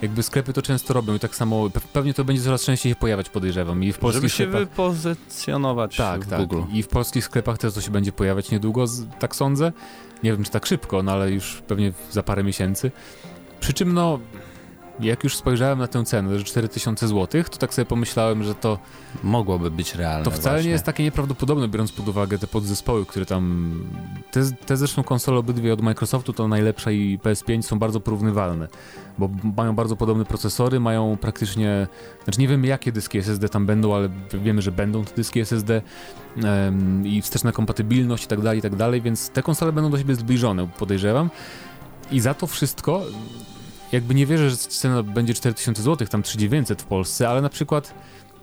jakby 0.03 0.23
sklepy 0.23 0.53
to 0.53 0.63
często 0.63 0.95
robią 0.95 1.15
i 1.15 1.19
tak 1.19 1.37
samo 1.37 1.69
pewnie 1.93 2.15
to 2.15 2.25
będzie 2.25 2.43
coraz 2.43 2.65
częściej 2.65 2.93
się 2.93 2.97
pojawiać, 2.97 3.31
podejrzewam. 3.31 3.85
I 3.85 3.93
w 3.93 3.99
polskich 3.99 4.23
Żeby 4.23 4.31
się 4.31 4.45
sklepach... 4.45 4.69
wypozycjonować 4.69 5.97
tak, 5.97 6.25
w 6.25 6.29
tak. 6.29 6.41
Google. 6.41 6.63
I 6.73 6.83
w 6.83 6.89
polskich 6.89 7.25
sklepach 7.25 7.59
też 7.59 7.75
to 7.75 7.81
się 7.81 7.91
będzie 7.91 8.13
pojawiać 8.13 8.51
niedługo, 8.51 8.85
tak 9.19 9.37
sądzę. 9.37 9.73
Nie 10.23 10.33
wiem, 10.33 10.45
czy 10.45 10.51
tak 10.51 10.67
szybko, 10.67 11.03
no 11.03 11.13
ale 11.13 11.31
już 11.31 11.63
pewnie 11.67 11.93
za 12.11 12.23
parę 12.23 12.45
miesięcy. 12.45 12.91
Przy 13.61 13.73
czym 13.73 13.95
no, 13.95 14.19
jak 15.01 15.25
już 15.25 15.37
spojrzałem 15.37 15.79
na 15.79 15.87
tę 15.87 16.05
cenę, 16.05 16.39
że 16.39 16.45
4000 16.45 17.09
zł, 17.09 17.45
to 17.51 17.59
tak 17.59 17.75
sobie 17.75 17.87
pomyślałem, 17.87 18.45
że 18.45 18.55
to 18.55 18.79
Mogłoby 19.23 19.71
być 19.71 19.95
realne 19.95 20.25
to 20.25 20.31
wcale 20.31 20.55
właśnie. 20.55 20.67
nie 20.67 20.73
jest 20.73 20.85
takie 20.85 21.03
nieprawdopodobne, 21.03 21.69
biorąc 21.69 21.93
pod 21.93 22.09
uwagę 22.09 22.39
te 22.39 22.47
podzespoły, 22.47 23.07
które 23.07 23.27
tam... 23.27 23.75
Te, 24.31 24.41
te 24.67 24.77
zresztą 24.77 25.03
konsole 25.03 25.39
obydwie 25.39 25.73
od 25.73 25.81
Microsoftu, 25.83 26.33
to 26.33 26.49
najlepsza 26.49 26.91
i 26.91 27.19
PS5 27.19 27.63
są 27.63 27.79
bardzo 27.79 28.01
porównywalne, 28.01 28.69
bo 29.19 29.31
mają 29.57 29.75
bardzo 29.75 29.97
podobne 29.97 30.25
procesory, 30.25 30.81
mają 30.81 31.17
praktycznie... 31.17 31.87
Znaczy 32.25 32.41
nie 32.41 32.49
wiemy 32.49 32.67
jakie 32.67 32.93
dyski 32.93 33.19
SSD 33.19 33.49
tam 33.49 33.67
będą, 33.67 33.95
ale 33.95 34.09
wiemy, 34.33 34.63
że 34.63 34.73
będą 34.73 35.05
te 35.05 35.15
dyski 35.15 35.41
SSD 35.41 35.83
em, 36.45 37.07
i 37.07 37.23
wsteczna 37.23 37.53
kompatybilność 37.53 38.25
i 38.25 38.29
tak 38.29 38.41
dalej, 38.41 38.59
i 38.59 38.63
tak 38.63 38.77
dalej, 38.77 39.01
więc 39.01 39.31
te 39.31 39.43
konsole 39.43 39.73
będą 39.73 39.91
do 39.91 39.99
siebie 39.99 40.15
zbliżone, 40.15 40.69
podejrzewam. 40.79 41.31
I 42.11 42.21
za 42.21 42.35
to 42.35 42.47
wszystko 42.47 43.03
jakby 43.95 44.15
nie 44.15 44.27
wierzę, 44.27 44.51
że 44.51 44.57
cena 44.57 45.03
będzie 45.03 45.35
4000 45.35 45.83
zł, 45.83 46.09
tam 46.09 46.23
3900 46.23 46.83
w 46.83 46.85
Polsce, 46.85 47.29
ale 47.29 47.43
na 47.43 47.49
przykład 47.49 47.95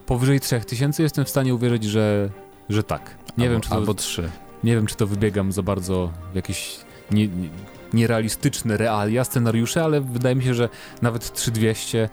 powyżej 0.06 0.40
3000 0.40 1.02
jestem 1.02 1.24
w 1.24 1.28
stanie 1.28 1.54
uwierzyć, 1.54 1.84
że, 1.84 2.30
że 2.68 2.82
tak. 2.82 3.14
Nie 3.38 3.44
albo, 3.44 3.52
wiem, 3.52 3.60
czy 3.60 3.68
to, 3.68 3.74
Albo 3.74 3.94
trzy. 3.94 4.30
nie 4.64 4.74
wiem, 4.74 4.86
czy 4.86 4.96
to 4.96 5.06
wybiegam 5.06 5.52
za 5.52 5.62
bardzo 5.62 6.12
w 6.32 6.36
jakieś 6.36 6.76
nie, 7.10 7.28
nie, 7.28 7.48
nierealistyczne 7.92 8.76
realia, 8.76 9.24
scenariusze, 9.24 9.84
ale 9.84 10.00
wydaje 10.00 10.34
mi 10.36 10.44
się, 10.44 10.54
że 10.54 10.68
nawet 11.02 11.32
3200 11.32 12.08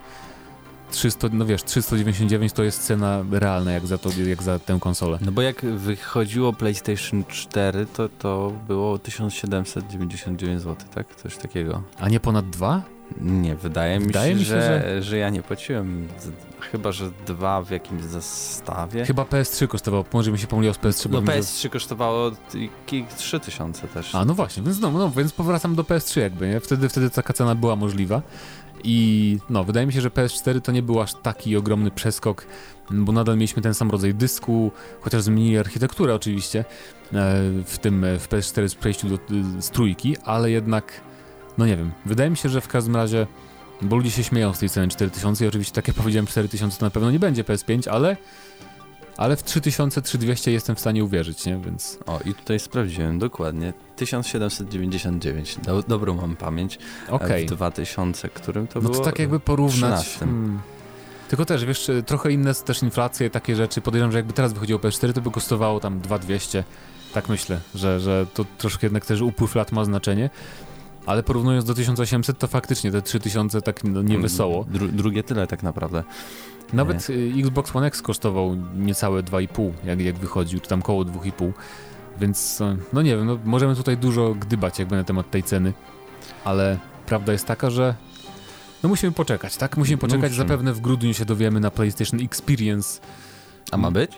300, 0.92 1.28
no 1.34 1.46
wiesz, 1.46 1.64
399 1.64 2.54
to 2.54 2.64
jest 2.64 2.84
cena 2.84 3.24
realna 3.32 3.72
jak 3.72 3.88
za, 3.88 3.98
to, 3.98 4.10
jak 4.28 4.44
za 4.44 4.60
tę 4.60 4.78
konsolę. 4.80 5.20
No 5.22 5.32
bo 5.32 5.42
jak 5.42 5.62
wychodziło 5.62 6.54
PlayStation 6.54 7.24
4, 7.28 7.86
to 7.86 8.10
to 8.10 8.54
było 8.68 9.00
1799 9.00 10.62
zł, 10.62 10.88
tak? 10.96 11.16
Coś 11.16 11.38
takiego. 11.38 11.84
A 12.00 12.10
nie 12.10 12.20
ponad 12.20 12.50
dwa? 12.50 12.99
Nie, 13.22 13.56
wydaje 13.56 14.00
mi 14.00 14.06
Wydaje 14.06 14.32
się, 14.34 14.40
mi 14.40 14.46
się, 14.46 14.50
że, 14.50 15.04
że... 15.04 15.18
ja 15.18 15.30
nie 15.30 15.42
płaciłem. 15.42 16.08
Chyba, 16.72 16.92
że 16.92 17.12
dwa 17.26 17.62
w 17.62 17.70
jakimś 17.72 18.04
zestawie. 18.04 19.06
Chyba 19.06 19.24
PS3 19.24 19.68
kosztował, 19.68 20.06
może 20.14 20.32
mi 20.32 20.40
się 20.40 20.48
pomyliło 20.48 20.74
z 20.74 20.78
PS3. 20.78 21.10
No 21.10 21.22
bo 21.22 21.32
mi- 21.32 21.38
PS3 21.40 21.70
kosztowało 21.70 22.32
t- 22.32 22.38
ki- 22.86 23.06
3000 23.18 23.88
też. 23.88 24.16
A 24.16 24.26
no 24.26 24.34
właśnie, 24.34 24.64
więc 24.64 24.80
no, 24.80 24.92
no, 24.92 25.10
więc 25.12 25.32
powracam 25.32 25.76
do 25.76 25.84
PS3 25.84 26.20
jakby, 26.20 26.48
nie? 26.48 26.60
Wtedy, 26.60 26.90
wtedy 26.90 27.10
taka 27.10 27.34
cena 27.34 27.56
była 27.56 27.76
możliwa. 27.76 28.22
I 28.84 29.38
no, 29.50 29.64
wydaje 29.64 29.88
mi 29.88 29.94
się, 29.94 30.02
że 30.02 30.10
PS4 30.10 30.62
to 30.62 30.72
nie 30.72 30.84
był 30.84 31.02
aż 31.02 31.14
taki 31.14 31.58
ogromny 31.58 31.92
przeskok, 31.92 32.46
bo 32.92 33.12
nadal 33.12 33.36
mieliśmy 33.36 33.62
ten 33.62 33.74
sam 33.74 33.92
rodzaj 33.92 34.14
dysku, 34.14 34.72
chociaż 35.02 35.22
zmienili 35.22 35.58
architekturę 35.58 36.16
oczywiście 36.16 36.60
e, 36.60 36.66
w 37.66 37.78
tym 37.82 38.04
e, 38.04 38.20
w 38.20 38.30
PS4 38.30 38.70
z 38.70 38.76
przejściu 38.76 39.10
do, 39.10 39.18
z 39.60 39.70
trójki, 39.70 40.18
ale 40.26 40.52
jednak, 40.52 41.02
no 41.58 41.66
nie 41.66 41.78
wiem, 41.78 41.92
wydaje 42.06 42.30
mi 42.30 42.38
się, 42.38 42.50
że 42.50 42.62
w 42.62 42.68
każdym 42.68 42.96
razie, 42.96 43.28
bo 43.82 43.96
ludzie 43.96 44.12
się 44.12 44.24
śmieją 44.24 44.54
z 44.54 44.60
tej 44.60 44.70
ceny 44.70 44.88
4000 44.88 45.46
i 45.46 45.48
oczywiście 45.48 45.74
tak 45.76 45.88
jak 45.88 45.98
powiedziałem 45.98 46.26
4000 46.28 46.80
to 46.80 46.86
na 46.86 46.90
pewno 46.92 47.12
nie 47.12 47.20
będzie 47.20 47.44
PS5, 47.44 47.90
ale 47.90 48.18
ale 49.18 49.36
w 49.36 49.44
3000, 49.44 50.02
3200 50.02 50.52
jestem 50.52 50.76
w 50.76 50.80
stanie 50.80 51.04
uwierzyć, 51.04 51.46
nie? 51.46 51.58
Więc 51.58 52.00
O, 52.06 52.20
i 52.26 52.34
tutaj 52.34 52.60
sprawdziłem 52.60 53.20
dokładnie. 53.20 53.74
1799. 53.96 55.58
Do, 55.64 55.82
dobrą 55.84 56.14
mam 56.16 56.36
pamięć. 56.36 56.80
okej. 57.10 57.46
W 57.46 57.50
2000, 57.50 58.30
którym 58.30 58.68
to 58.68 58.80
No 58.82 58.90
było? 58.90 58.96
to 59.04 59.06
tak 59.06 59.20
jakby 59.20 59.40
porównać. 59.40 60.00
13. 60.02 60.20
Hmm. 60.20 60.60
Tylko 61.30 61.46
też, 61.46 61.66
wiesz, 61.66 61.92
trochę 62.06 62.32
inne 62.32 62.54
też 62.56 62.84
inflacje, 62.84 63.30
takie 63.30 63.56
rzeczy. 63.56 63.82
Podejrzewam, 63.82 64.12
że 64.12 64.18
jakby 64.18 64.34
teraz 64.34 64.54
wychodziło 64.54 64.80
PS4, 64.80 65.14
to 65.14 65.22
by 65.22 65.32
kosztowało 65.32 65.80
tam 65.80 66.00
2200. 66.00 66.64
Tak 67.14 67.30
myślę, 67.30 67.60
że, 67.76 68.00
że 68.00 68.26
to 68.34 68.46
troszkę 68.58 68.86
jednak 68.88 69.06
też 69.06 69.22
upływ 69.22 69.56
lat 69.56 69.72
ma 69.72 69.86
znaczenie. 69.86 70.30
Ale 71.10 71.24
porównując 71.24 71.66
do 71.66 71.74
1800, 71.74 72.38
to 72.38 72.48
faktycznie 72.48 72.92
te 72.92 73.02
3000 73.02 73.62
tak 73.62 73.84
no, 73.84 74.02
nie 74.02 74.18
wesoło. 74.18 74.64
Dru, 74.64 74.88
drugie 74.88 75.24
tyle 75.24 75.48
tak 75.48 75.64
naprawdę. 75.64 76.04
Nawet 76.74 77.10
y, 77.10 77.34
Xbox 77.40 77.76
One 77.76 77.88
X 77.88 78.02
kosztował 78.02 78.56
niecałe 78.78 79.24
2,5, 79.24 79.72
jak, 79.86 80.02
jak 80.02 80.16
wychodził, 80.16 80.60
czy 80.60 80.70
tam 80.70 80.82
koło 80.82 81.06
2,5. 81.06 81.52
Więc, 82.22 82.62
e, 82.62 82.78
no 82.94 83.02
nie 83.02 83.16
wiem, 83.18 83.26
no 83.26 83.40
możemy 83.46 83.76
tutaj 83.76 83.98
dużo 83.98 84.36
gdybać 84.36 84.80
jakby 84.80 84.96
na 84.96 85.04
temat 85.04 85.32
tej 85.32 85.44
ceny, 85.44 85.74
ale 86.46 86.78
prawda 87.06 87.32
jest 87.32 87.46
taka, 87.46 87.70
że 87.70 87.96
no 88.84 88.90
musimy 88.90 89.12
poczekać, 89.12 89.58
tak? 89.58 89.78
Musimy 89.78 89.98
poczekać, 89.98 90.32
Musimy. 90.32 90.48
zapewne 90.48 90.74
w 90.74 90.82
grudniu 90.82 91.14
się 91.14 91.26
dowiemy 91.26 91.60
na 91.60 91.72
PlayStation 91.72 92.20
Experience. 92.20 93.00
A 93.72 93.78
ma 93.78 93.92
być? 93.92 94.12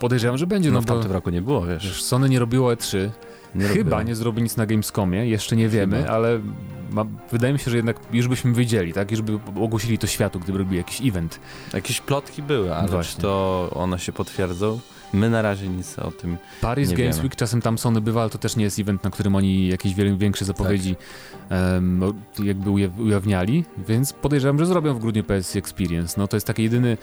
Podejrzewam, 0.00 0.38
że 0.38 0.46
będzie, 0.46 0.68
No, 0.68 0.74
no, 0.74 0.80
w 0.82 0.84
bo 0.86 0.92
tamtym 0.94 1.12
roku 1.12 1.30
nie 1.30 1.42
było, 1.42 1.66
wiesz. 1.66 1.84
wiesz, 1.88 2.02
Sony 2.04 2.28
nie 2.28 2.38
robiło 2.38 2.72
E3, 2.74 3.10
Nie 3.56 3.64
chyba 3.68 4.02
nie 4.02 4.14
zrobi 4.14 4.42
nic 4.42 4.56
na 4.56 4.66
Gamescomie, 4.66 5.26
jeszcze 5.26 5.56
nie 5.56 5.68
wiemy, 5.68 5.96
Chyba. 5.96 6.08
ale 6.12 6.40
ma, 6.90 7.04
wydaje 7.32 7.52
mi 7.52 7.58
się, 7.58 7.70
że 7.70 7.76
jednak 7.76 7.96
już 8.12 8.28
byśmy 8.28 8.52
wiedzieli, 8.52 8.92
tak? 8.92 9.10
Już 9.10 9.22
by 9.22 9.38
ogłosili 9.60 9.98
to 9.98 10.06
światu, 10.06 10.40
gdyby 10.40 10.58
robili 10.58 10.76
jakiś 10.76 11.00
event. 11.08 11.40
Jakieś 11.74 12.00
plotki 12.00 12.42
były, 12.42 12.74
ale 12.74 12.88
Właśnie. 12.88 13.16
czy 13.16 13.22
to 13.22 13.70
one 13.74 13.98
się 13.98 14.12
potwierdzą? 14.12 14.80
My 15.12 15.30
na 15.30 15.42
razie 15.42 15.68
nic 15.68 15.98
o 15.98 16.10
tym. 16.10 16.36
Paris 16.60 16.90
Nie 16.90 16.96
Games 16.96 17.16
wiemy. 17.16 17.24
Week, 17.28 17.36
czasem 17.36 17.60
tam 17.62 17.78
Sony 17.78 18.00
bywa, 18.00 18.20
ale 18.20 18.30
to 18.30 18.38
też 18.38 18.56
nie 18.56 18.64
jest 18.64 18.78
event, 18.78 19.04
na 19.04 19.10
którym 19.10 19.34
oni 19.36 19.68
jakieś 19.68 19.94
większe 19.94 20.44
zapowiedzi 20.44 20.96
em, 21.50 21.98
no, 21.98 22.12
jakby 22.44 22.70
uja- 22.70 23.00
ujawniali, 23.00 23.64
więc 23.88 24.12
podejrzewam, 24.12 24.58
że 24.58 24.66
zrobią 24.66 24.94
w 24.94 24.98
grudniu 24.98 25.24
PS 25.24 25.56
Experience. 25.56 26.14
No 26.20 26.28
to 26.28 26.36
jest 26.36 26.46
taki 26.46 26.62
jedyny, 26.62 26.96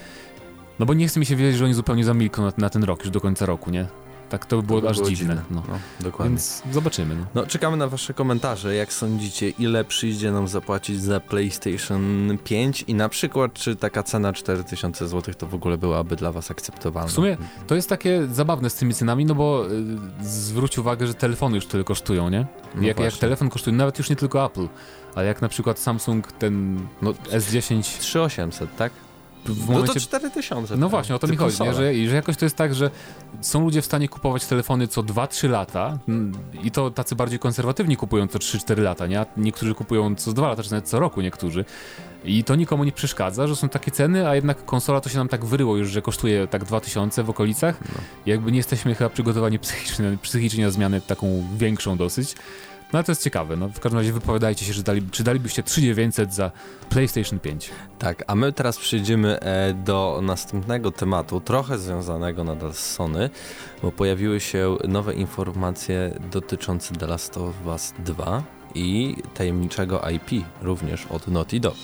no 0.79 0.85
bo 0.85 0.93
nie 0.93 1.07
chce 1.07 1.19
mi 1.19 1.25
się 1.25 1.35
wierzyć, 1.35 1.57
że 1.57 1.65
oni 1.65 1.73
zupełnie 1.73 2.03
zamilkną 2.03 2.45
na, 2.45 2.53
na 2.57 2.69
ten 2.69 2.83
rok, 2.83 2.99
już 2.99 3.09
do 3.09 3.21
końca 3.21 3.45
roku, 3.45 3.71
nie? 3.71 3.85
Tak 4.33 4.45
to 4.45 4.57
by 4.57 4.63
było 4.63 4.81
to 4.81 4.87
by 4.87 4.91
aż 4.91 5.09
dziwne. 5.09 5.41
No. 5.51 5.63
No, 5.67 5.79
dokładnie. 5.99 6.29
Więc 6.29 6.63
zobaczymy. 6.71 7.15
No. 7.15 7.25
No, 7.35 7.47
czekamy 7.47 7.77
na 7.77 7.87
wasze 7.87 8.13
komentarze. 8.13 8.75
Jak 8.75 8.93
sądzicie, 8.93 9.49
ile 9.49 9.85
przyjdzie 9.85 10.31
nam 10.31 10.47
zapłacić 10.47 11.01
za 11.01 11.19
PlayStation 11.19 12.37
5 12.43 12.81
i 12.87 12.93
na 12.93 13.09
przykład, 13.09 13.53
czy 13.53 13.75
taka 13.75 14.03
cena 14.03 14.33
4000 14.33 15.07
zł 15.07 15.33
to 15.37 15.47
w 15.47 15.55
ogóle 15.55 15.77
byłaby 15.77 16.15
dla 16.15 16.31
was 16.31 16.51
akceptowalna? 16.51 17.09
W 17.09 17.11
sumie 17.11 17.37
to 17.67 17.75
jest 17.75 17.89
takie 17.89 18.27
zabawne 18.31 18.69
z 18.69 18.75
tymi 18.75 18.93
cenami, 18.93 19.25
no 19.25 19.35
bo 19.35 19.65
y, 19.71 19.97
zwróć 20.21 20.77
uwagę, 20.77 21.07
że 21.07 21.13
telefony 21.13 21.55
już 21.55 21.65
tyle 21.65 21.83
kosztują, 21.83 22.29
nie? 22.29 22.45
No 22.75 22.83
jak, 22.83 22.99
jak 22.99 23.13
telefon 23.13 23.49
kosztuje, 23.49 23.75
nawet 23.75 23.97
już 23.97 24.09
nie 24.09 24.15
tylko 24.15 24.45
Apple, 24.45 24.67
ale 25.15 25.27
jak 25.27 25.41
na 25.41 25.49
przykład 25.49 25.79
Samsung 25.79 26.31
ten 26.31 26.87
No, 27.01 27.11
S10 27.11 27.81
3800, 27.81 28.75
tak? 28.75 28.91
W 29.45 29.67
No 29.67 29.73
momencie 29.73 29.93
to 29.93 29.99
4000. 29.99 30.77
No 30.77 30.89
właśnie, 30.89 31.15
o 31.15 31.19
to 31.19 31.27
mi 31.27 31.37
chodzi, 31.37 31.63
nie? 31.63 31.73
Że, 31.73 32.09
że 32.09 32.15
jakoś 32.15 32.37
to 32.37 32.45
jest 32.45 32.55
tak, 32.55 32.75
że 32.75 32.91
są 33.41 33.61
ludzie 33.61 33.81
w 33.81 33.85
stanie 33.85 34.09
kupować 34.09 34.45
telefony 34.45 34.87
co 34.87 35.03
2-3 35.03 35.49
lata 35.49 35.97
i 36.63 36.71
to 36.71 36.91
tacy 36.91 37.15
bardziej 37.15 37.39
konserwatywni 37.39 37.97
kupują 37.97 38.27
co 38.27 38.39
3-4 38.39 38.81
lata, 38.81 39.07
nie? 39.07 39.19
A 39.19 39.25
niektórzy 39.37 39.75
kupują 39.75 40.15
co 40.15 40.33
2 40.33 40.47
lata, 40.47 40.63
czy 40.63 40.71
nawet 40.71 40.89
co 40.89 40.99
roku 40.99 41.21
niektórzy. 41.21 41.65
I 42.25 42.43
to 42.43 42.55
nikomu 42.55 42.83
nie 42.83 42.91
przeszkadza, 42.91 43.47
że 43.47 43.55
są 43.55 43.69
takie 43.69 43.91
ceny, 43.91 44.27
a 44.27 44.35
jednak 44.35 44.65
konsola 44.65 45.01
to 45.01 45.09
się 45.09 45.17
nam 45.17 45.27
tak 45.27 45.45
wyryło 45.45 45.77
już, 45.77 45.89
że 45.89 46.01
kosztuje 46.01 46.47
tak 46.47 46.63
2000 46.63 47.23
w 47.23 47.29
okolicach. 47.29 47.79
No. 47.81 48.01
Jakby 48.25 48.51
nie 48.51 48.57
jesteśmy 48.57 48.95
chyba 48.95 49.09
przygotowani 49.09 49.59
psychicznie, 49.59 50.17
psychicznie 50.21 50.65
na 50.65 50.71
zmianę 50.71 51.01
taką 51.01 51.43
większą 51.57 51.97
dosyć. 51.97 52.35
No 52.93 52.97
ale 52.97 53.03
to 53.03 53.11
jest 53.11 53.23
ciekawe, 53.23 53.55
no 53.55 53.69
w 53.69 53.79
każdym 53.79 53.99
razie 53.99 54.13
wypowiadajcie 54.13 54.65
się, 54.65 54.73
że 54.73 54.83
dali, 54.83 55.01
czy 55.11 55.23
dalibyście 55.23 55.63
3900 55.63 56.33
za 56.33 56.51
PlayStation 56.89 57.39
5. 57.39 57.69
Tak, 57.99 58.23
a 58.27 58.35
my 58.35 58.53
teraz 58.53 58.77
przejdziemy 58.77 59.39
e, 59.39 59.73
do 59.73 60.19
następnego 60.23 60.91
tematu, 60.91 61.41
trochę 61.41 61.77
związanego 61.77 62.43
nadal 62.43 62.73
z 62.73 62.79
Sony, 62.79 63.29
bo 63.81 63.91
pojawiły 63.91 64.39
się 64.39 64.77
nowe 64.87 65.13
informacje 65.13 66.19
dotyczące 66.31 66.95
The 66.95 67.07
Last 67.07 67.37
of 67.37 67.55
Us 67.65 67.93
2 67.99 68.43
i 68.75 69.15
tajemniczego 69.33 70.01
IP 70.09 70.45
również 70.61 71.05
od 71.05 71.27
Naughty 71.27 71.59
Dog. 71.59 71.77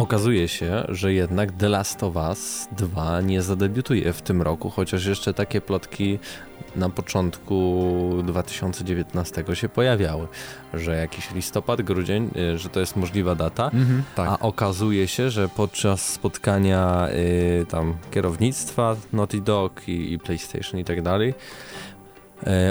Okazuje 0.00 0.48
się, 0.48 0.84
że 0.88 1.12
jednak 1.12 1.52
The 1.52 1.68
Last 1.68 2.02
of 2.02 2.16
Us 2.16 2.68
2 2.72 3.20
nie 3.20 3.42
zadebiutuje 3.42 4.12
w 4.12 4.22
tym 4.22 4.42
roku, 4.42 4.70
chociaż 4.70 5.06
jeszcze 5.06 5.34
takie 5.34 5.60
plotki 5.60 6.18
na 6.76 6.88
początku 6.88 7.90
2019 8.24 9.44
się 9.54 9.68
pojawiały, 9.68 10.28
że 10.74 10.96
jakiś 10.96 11.30
listopad, 11.34 11.82
grudzień, 11.82 12.30
y, 12.54 12.58
że 12.58 12.68
to 12.68 12.80
jest 12.80 12.96
możliwa 12.96 13.34
data. 13.34 13.64
Mhm, 13.64 14.02
tak. 14.14 14.28
A 14.28 14.38
okazuje 14.38 15.08
się, 15.08 15.30
że 15.30 15.48
podczas 15.48 16.08
spotkania 16.08 17.08
y, 17.62 17.66
tam 17.68 17.94
kierownictwa 18.10 18.96
Naughty 19.12 19.40
Dog 19.40 19.88
i, 19.88 20.12
i 20.12 20.18
PlayStation 20.18 20.80
i 20.80 20.84
tak 20.84 21.02
dalej, 21.02 21.34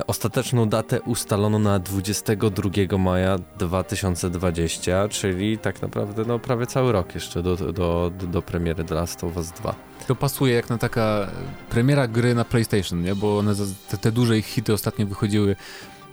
ostateczną 0.08 0.70
datę 0.70 1.02
ustalono 1.02 1.60
na 1.60 1.80
22 1.80 2.98
maja 2.98 3.38
2020, 3.58 5.08
czyli 5.10 5.58
tak 5.58 5.82
naprawdę 5.82 6.24
no, 6.28 6.40
prawie 6.40 6.66
cały 6.66 6.92
rok 6.92 7.16
jeszcze 7.16 7.44
do, 7.44 7.56
do, 7.56 8.12
do, 8.32 8.42
premiery 8.42 8.84
The 8.84 8.96
Last 8.96 9.24
of 9.24 9.38
Us 9.38 9.52
2. 9.52 9.76
To 10.08 10.16
pasuje 10.16 10.54
jak 10.56 10.70
na 10.70 10.78
taka 10.78 11.28
premiera 11.70 12.08
gry 12.08 12.36
na 12.36 12.46
PlayStation, 12.46 13.02
nie? 13.02 13.16
Bo 13.16 13.38
one, 13.38 13.54
te, 13.90 13.98
te 13.98 14.12
duże 14.12 14.38
ich 14.38 14.46
hity 14.46 14.74
ostatnio 14.74 15.06
wychodziły 15.06 15.56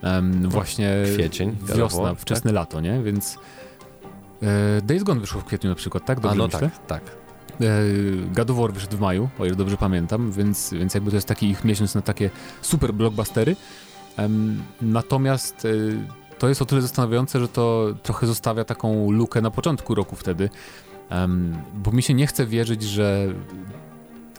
um, 0.02 0.48
właśnie 0.48 0.94
Kwiecień, 1.14 1.56
wiosna, 1.76 2.14
wczesne 2.14 2.52
lato, 2.52 2.80
nie? 2.80 3.02
Więc 3.02 3.38
e, 4.42 4.82
Days 4.82 5.02
Gone 5.02 5.20
wyszło 5.20 5.40
w 5.40 5.44
kwietniu 5.44 5.70
na 5.70 5.76
przykład, 5.76 6.04
tak? 6.04 6.18
A 6.18 6.20
Dobrze 6.20 6.38
no 6.38 6.44
myślę? 6.44 6.60
tak, 6.60 6.86
tak. 6.86 7.25
E, 7.60 8.34
God 8.34 8.50
of 8.50 8.56
War 8.56 8.72
wyszedł 8.72 8.96
w 8.96 9.00
maju, 9.00 9.28
o 9.38 9.46
ile 9.46 9.56
dobrze 9.56 9.76
pamiętam, 9.76 10.32
więc, 10.32 10.72
więc 10.72 10.94
jakby 10.94 11.10
to 11.10 11.16
jest 11.16 11.28
taki 11.28 11.50
ich 11.50 11.64
miesiąc 11.64 11.94
na 11.94 12.02
takie 12.02 12.30
super 12.62 12.94
blockbustery. 12.94 13.56
Natomiast 14.82 15.64
e, 15.64 15.68
to 16.38 16.48
jest 16.48 16.62
o 16.62 16.64
tyle 16.64 16.82
zastanawiające, 16.82 17.40
że 17.40 17.48
to 17.48 17.94
trochę 18.02 18.26
zostawia 18.26 18.64
taką 18.64 19.10
lukę 19.10 19.40
na 19.40 19.50
początku 19.50 19.94
roku 19.94 20.16
wtedy, 20.16 20.50
bo 21.75 21.92
mi 21.92 22.02
się 22.02 22.14
nie 22.14 22.26
chce 22.26 22.46
wierzyć, 22.46 22.82
że 22.82 23.28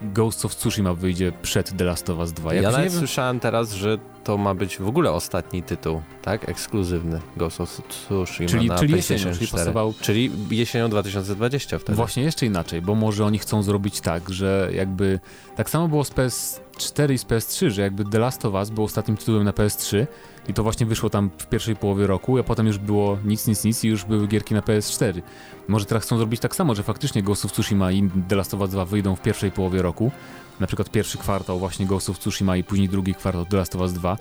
Ghost 0.01 0.45
of 0.45 0.55
Tsushima 0.55 0.93
wyjdzie 0.93 1.31
przed 1.41 1.77
The 1.77 1.83
Last 1.83 2.09
of 2.09 2.17
Us 2.17 2.31
2. 2.31 2.53
Ja 2.53 2.61
Jakoś 2.61 2.77
nawet 2.77 2.91
wiem, 2.91 2.99
słyszałem 2.99 3.39
teraz, 3.39 3.73
że 3.73 3.97
to 4.23 4.37
ma 4.37 4.53
być 4.53 4.77
w 4.77 4.87
ogóle 4.87 5.11
ostatni 5.11 5.63
tytuł, 5.63 6.01
tak? 6.21 6.49
Ekskluzywny 6.49 7.21
Ghost 7.37 7.61
of 7.61 7.81
Tsushima 7.89 8.49
czyli, 8.49 8.67
na 8.67 8.77
czyli 8.77 8.89
PlayStation 8.89 9.17
jesienią, 9.17 9.35
czyli 9.35 9.47
4. 9.47 9.63
pasował 9.63 9.93
Czyli 10.01 10.31
jesienią 10.49 10.89
2020 10.89 11.79
wtedy. 11.79 11.95
Właśnie 11.95 12.23
jeszcze 12.23 12.45
inaczej, 12.45 12.81
bo 12.81 12.95
może 12.95 13.25
oni 13.25 13.39
chcą 13.39 13.63
zrobić 13.63 14.01
tak, 14.01 14.29
że 14.29 14.69
jakby 14.73 15.19
tak 15.55 15.69
samo 15.69 15.87
było 15.87 16.03
z 16.03 16.61
PS4 16.77 17.13
i 17.13 17.17
z 17.17 17.25
PS3, 17.25 17.69
że 17.69 17.81
jakby 17.81 18.05
The 18.05 18.19
Last 18.19 18.45
of 18.45 18.53
Us 18.53 18.69
był 18.69 18.83
ostatnim 18.83 19.17
tytułem 19.17 19.43
na 19.43 19.51
PS3 19.51 20.07
i 20.47 20.53
to 20.53 20.63
właśnie 20.63 20.85
wyszło 20.85 21.09
tam 21.09 21.29
w 21.37 21.47
pierwszej 21.47 21.75
połowie 21.75 22.07
roku, 22.07 22.39
a 22.39 22.43
potem 22.43 22.67
już 22.67 22.77
było 22.77 23.17
nic, 23.25 23.47
nic, 23.47 23.63
nic 23.63 23.83
i 23.83 23.87
już 23.87 24.05
były 24.05 24.27
gierki 24.27 24.53
na 24.53 24.61
PS4. 24.61 25.21
Może 25.67 25.85
teraz 25.85 26.03
chcą 26.03 26.17
zrobić 26.17 26.41
tak 26.41 26.55
samo, 26.55 26.75
że 26.75 26.83
faktycznie 26.83 27.23
Ghost 27.23 27.45
of 27.45 27.51
Tsushima 27.51 27.91
i 27.91 28.09
The 28.27 28.35
Last 28.35 28.53
of 28.53 28.59
Us 28.59 28.69
2 28.69 28.85
wyjdą 28.85 29.15
w 29.15 29.21
pierwszej 29.21 29.51
połowie 29.51 29.81
roku, 29.81 30.11
na 30.59 30.67
przykład 30.67 30.89
pierwszy 30.89 31.17
kwartał 31.17 31.59
właśnie 31.59 31.85
Ghost 31.85 32.09
of 32.09 32.19
Tsushima 32.19 32.57
i 32.57 32.63
później 32.63 32.89
drugi 32.89 33.13
kwartał 33.13 33.45
The 33.45 33.57
Last 33.57 33.75
of 33.75 33.81
Us 33.81 33.93
2, 33.93 34.17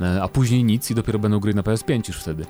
e, 0.00 0.22
a 0.22 0.28
później 0.28 0.64
nic 0.64 0.90
i 0.90 0.94
dopiero 0.94 1.18
będą 1.18 1.40
gry 1.40 1.54
na 1.54 1.62
PS5 1.62 2.08
już 2.08 2.16
wtedy. 2.16 2.46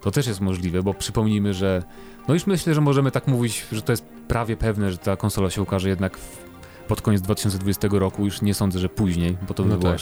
To 0.00 0.10
też 0.10 0.26
jest 0.26 0.40
możliwe, 0.40 0.82
bo 0.82 0.94
przypomnijmy, 0.94 1.54
że 1.54 1.82
no 2.28 2.34
już 2.34 2.46
myślę, 2.46 2.74
że 2.74 2.80
możemy 2.80 3.10
tak 3.10 3.26
mówić, 3.26 3.66
że 3.72 3.82
to 3.82 3.92
jest 3.92 4.04
prawie 4.28 4.56
pewne, 4.56 4.90
że 4.90 4.98
ta 4.98 5.16
konsola 5.16 5.50
się 5.50 5.62
ukaże 5.62 5.88
jednak 5.88 6.18
w, 6.18 6.49
pod 6.90 7.02
koniec 7.02 7.22
2020 7.22 7.88
roku. 7.90 8.24
Już 8.24 8.42
nie 8.42 8.54
sądzę, 8.54 8.78
że 8.78 8.88
później, 8.88 9.36
bo 9.48 9.54
to 9.54 9.62
by 9.62 9.68
No 9.68 9.76
było 9.76 9.92
tak. 9.92 10.00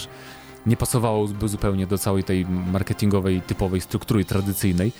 nie 0.67 0.77
pasowałoby 0.77 1.49
zupełnie 1.49 1.87
do 1.87 1.99
całej 1.99 2.25
tej 2.25 2.47
marketingowej, 2.47 3.41
typowej 3.43 3.81
struktury 3.81 4.25
tradycyjnej. 4.25 4.93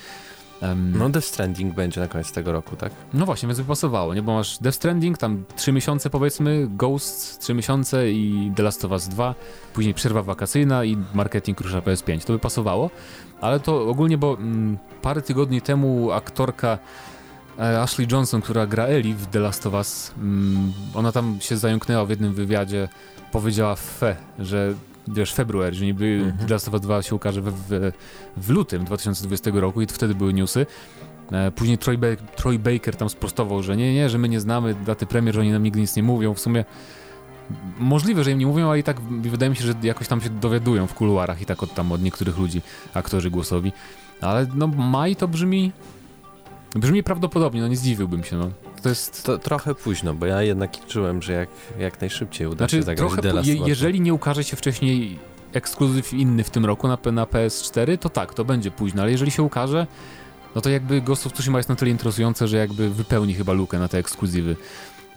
Em, 0.61 0.97
No 0.97 1.09
Death 1.09 1.27
Stranding 1.27 1.75
będzie 1.75 2.01
na 2.01 2.07
koniec 2.07 2.31
tego 2.31 2.51
roku, 2.51 2.75
tak? 2.75 2.91
no 3.13 3.25
właśnie, 3.25 3.47
więc 3.47 3.59
by 3.59 3.65
pasowało, 3.65 4.13
nie? 4.13 4.21
Bo 4.21 4.33
masz 4.33 4.57
Death 4.57 4.75
Stranding, 4.77 5.17
tam 5.17 5.43
3 5.55 5.71
miesiące 5.71 6.09
powiedzmy, 6.09 6.67
Ghost 6.69 7.39
3 7.41 7.53
miesiące 7.53 8.11
i 8.11 8.51
The 8.55 8.63
Last 8.63 8.85
of 8.85 8.91
Us 8.91 9.07
2, 9.07 9.35
później 9.73 9.93
przerwa 9.93 10.23
wakacyjna 10.23 10.83
i 10.85 10.97
marketing 11.13 11.61
rusza 11.61 11.79
PS5. 11.79 12.25
To 12.25 12.33
by 12.33 12.39
pasowało, 12.39 12.89
ale 13.41 13.59
to 13.59 13.87
ogólnie, 13.89 14.17
bo 14.17 14.33
mm, 14.33 14.77
parę 15.01 15.21
tygodni 15.21 15.61
temu 15.61 16.11
aktorka 16.11 16.77
Ashley 17.59 18.07
Johnson, 18.11 18.41
która 18.41 18.67
gra 18.67 18.83
Ellie 18.85 19.15
w 19.15 19.25
The 19.27 19.39
Last 19.39 19.67
of 19.67 19.73
Us, 19.73 20.11
mm, 20.17 20.73
ona 20.93 21.11
tam 21.11 21.37
się 21.41 21.57
zająknęła 21.57 22.05
w 22.05 22.09
jednym 22.09 22.33
wywiadzie, 22.33 22.87
powiedziała 23.31 23.75
fe, 23.75 24.15
że 24.39 24.73
wiesz, 25.07 25.33
februar, 25.33 25.73
że 25.73 25.85
niby 25.85 26.21
Mhm. 26.25 26.47
The 26.47 26.53
Last 26.53 26.67
of 26.67 26.73
Us 26.73 26.81
2 26.81 27.01
się 27.01 27.15
ukaże 27.15 27.41
w, 27.41 27.53
w, 27.69 27.91
w 28.37 28.49
lutym 28.49 28.85
2020 28.85 29.51
roku 29.53 29.81
i 29.81 29.87
to 29.87 29.93
wtedy 29.93 30.15
były 30.15 30.33
newsy. 30.33 30.65
E, 31.31 31.51
Później 31.51 31.77
Troy, 31.77 31.97
Ba- 31.97 32.15
Troy 32.35 32.59
Baker 32.59 32.95
tam 32.95 33.09
sprostował, 33.09 33.63
że 33.63 33.77
nie, 33.77 33.93
nie, 33.93 34.09
że 34.09 34.17
my 34.17 34.29
nie 34.29 34.39
znamy 34.39 34.75
daty 34.85 35.05
premier, 35.05 35.35
że 35.35 35.41
oni 35.41 35.51
nam 35.51 35.63
nigdy 35.63 35.79
nic 35.79 35.95
nie 35.95 36.03
mówią. 36.03 36.33
W 36.33 36.39
sumie 36.39 36.65
możliwe, 37.79 38.23
że 38.23 38.31
im 38.31 38.37
nie 38.39 38.45
mówią, 38.47 38.69
ale 38.69 38.79
i 38.79 38.83
tak 38.83 39.01
wydaje 39.01 39.49
mi 39.49 39.55
się, 39.55 39.63
że 39.65 39.73
jakoś 39.83 40.07
tam 40.07 40.21
się 40.21 40.29
dowiadują 40.29 40.87
w 40.87 40.93
kuluarach 40.93 41.41
i 41.41 41.45
tak 41.45 41.63
od 41.63 41.73
tam 41.73 41.91
od 41.91 42.01
niektórych 42.01 42.37
ludzi, 42.37 42.61
aktorzy 42.93 43.29
głosowi. 43.31 43.71
Ale 44.21 44.47
no 44.55 44.67
maj 44.67 45.15
to 45.15 45.27
brzmi 45.27 45.71
brzmi 46.75 47.03
prawdopodobnie, 47.03 47.61
no 47.61 47.67
nie 47.67 47.77
zdziwiłbym 47.77 48.23
się, 48.23 48.37
no. 48.37 48.51
To 48.83 48.89
jest 48.89 49.23
To 49.23 49.37
trochę 49.37 49.75
późno, 49.75 50.13
bo 50.13 50.25
ja 50.25 50.41
jednak 50.41 50.81
liczyłem, 50.81 51.21
że 51.21 51.33
jak, 51.33 51.49
jak 51.79 52.01
najszybciej 52.01 52.47
uda 52.47 52.57
Znaczy, 52.57 52.75
się 52.75 52.83
zagrać 52.83 53.07
trochę, 53.07 53.21
The 53.21 53.33
Last 53.33 53.47
je, 53.47 53.55
jeżeli 53.67 54.01
nie 54.01 54.13
ukaże 54.13 54.43
się 54.43 54.57
wcześniej 54.57 55.19
ekskluzyw 55.53 56.13
inny 56.13 56.43
w 56.43 56.49
tym 56.49 56.65
roku 56.65 56.87
na, 56.87 56.97
na 57.11 57.25
PS4, 57.25 57.97
to 57.97 58.09
tak, 58.09 58.33
to 58.33 58.45
będzie 58.45 58.71
późno, 58.71 59.01
ale 59.01 59.11
jeżeli 59.11 59.31
się 59.31 59.43
ukaże, 59.43 59.87
no 60.55 60.61
to 60.61 60.69
jakby 60.69 61.01
Ghost 61.01 61.27
of 61.27 61.33
Tsushima 61.33 61.59
jest 61.59 61.69
na 61.69 61.75
tyle 61.75 61.91
interesujące, 61.91 62.47
że 62.47 62.57
jakby 62.57 62.89
wypełni 62.89 63.33
chyba 63.33 63.53
lukę 63.53 63.79
na 63.79 63.87
te 63.87 63.97
ekskluzywy 63.97 64.55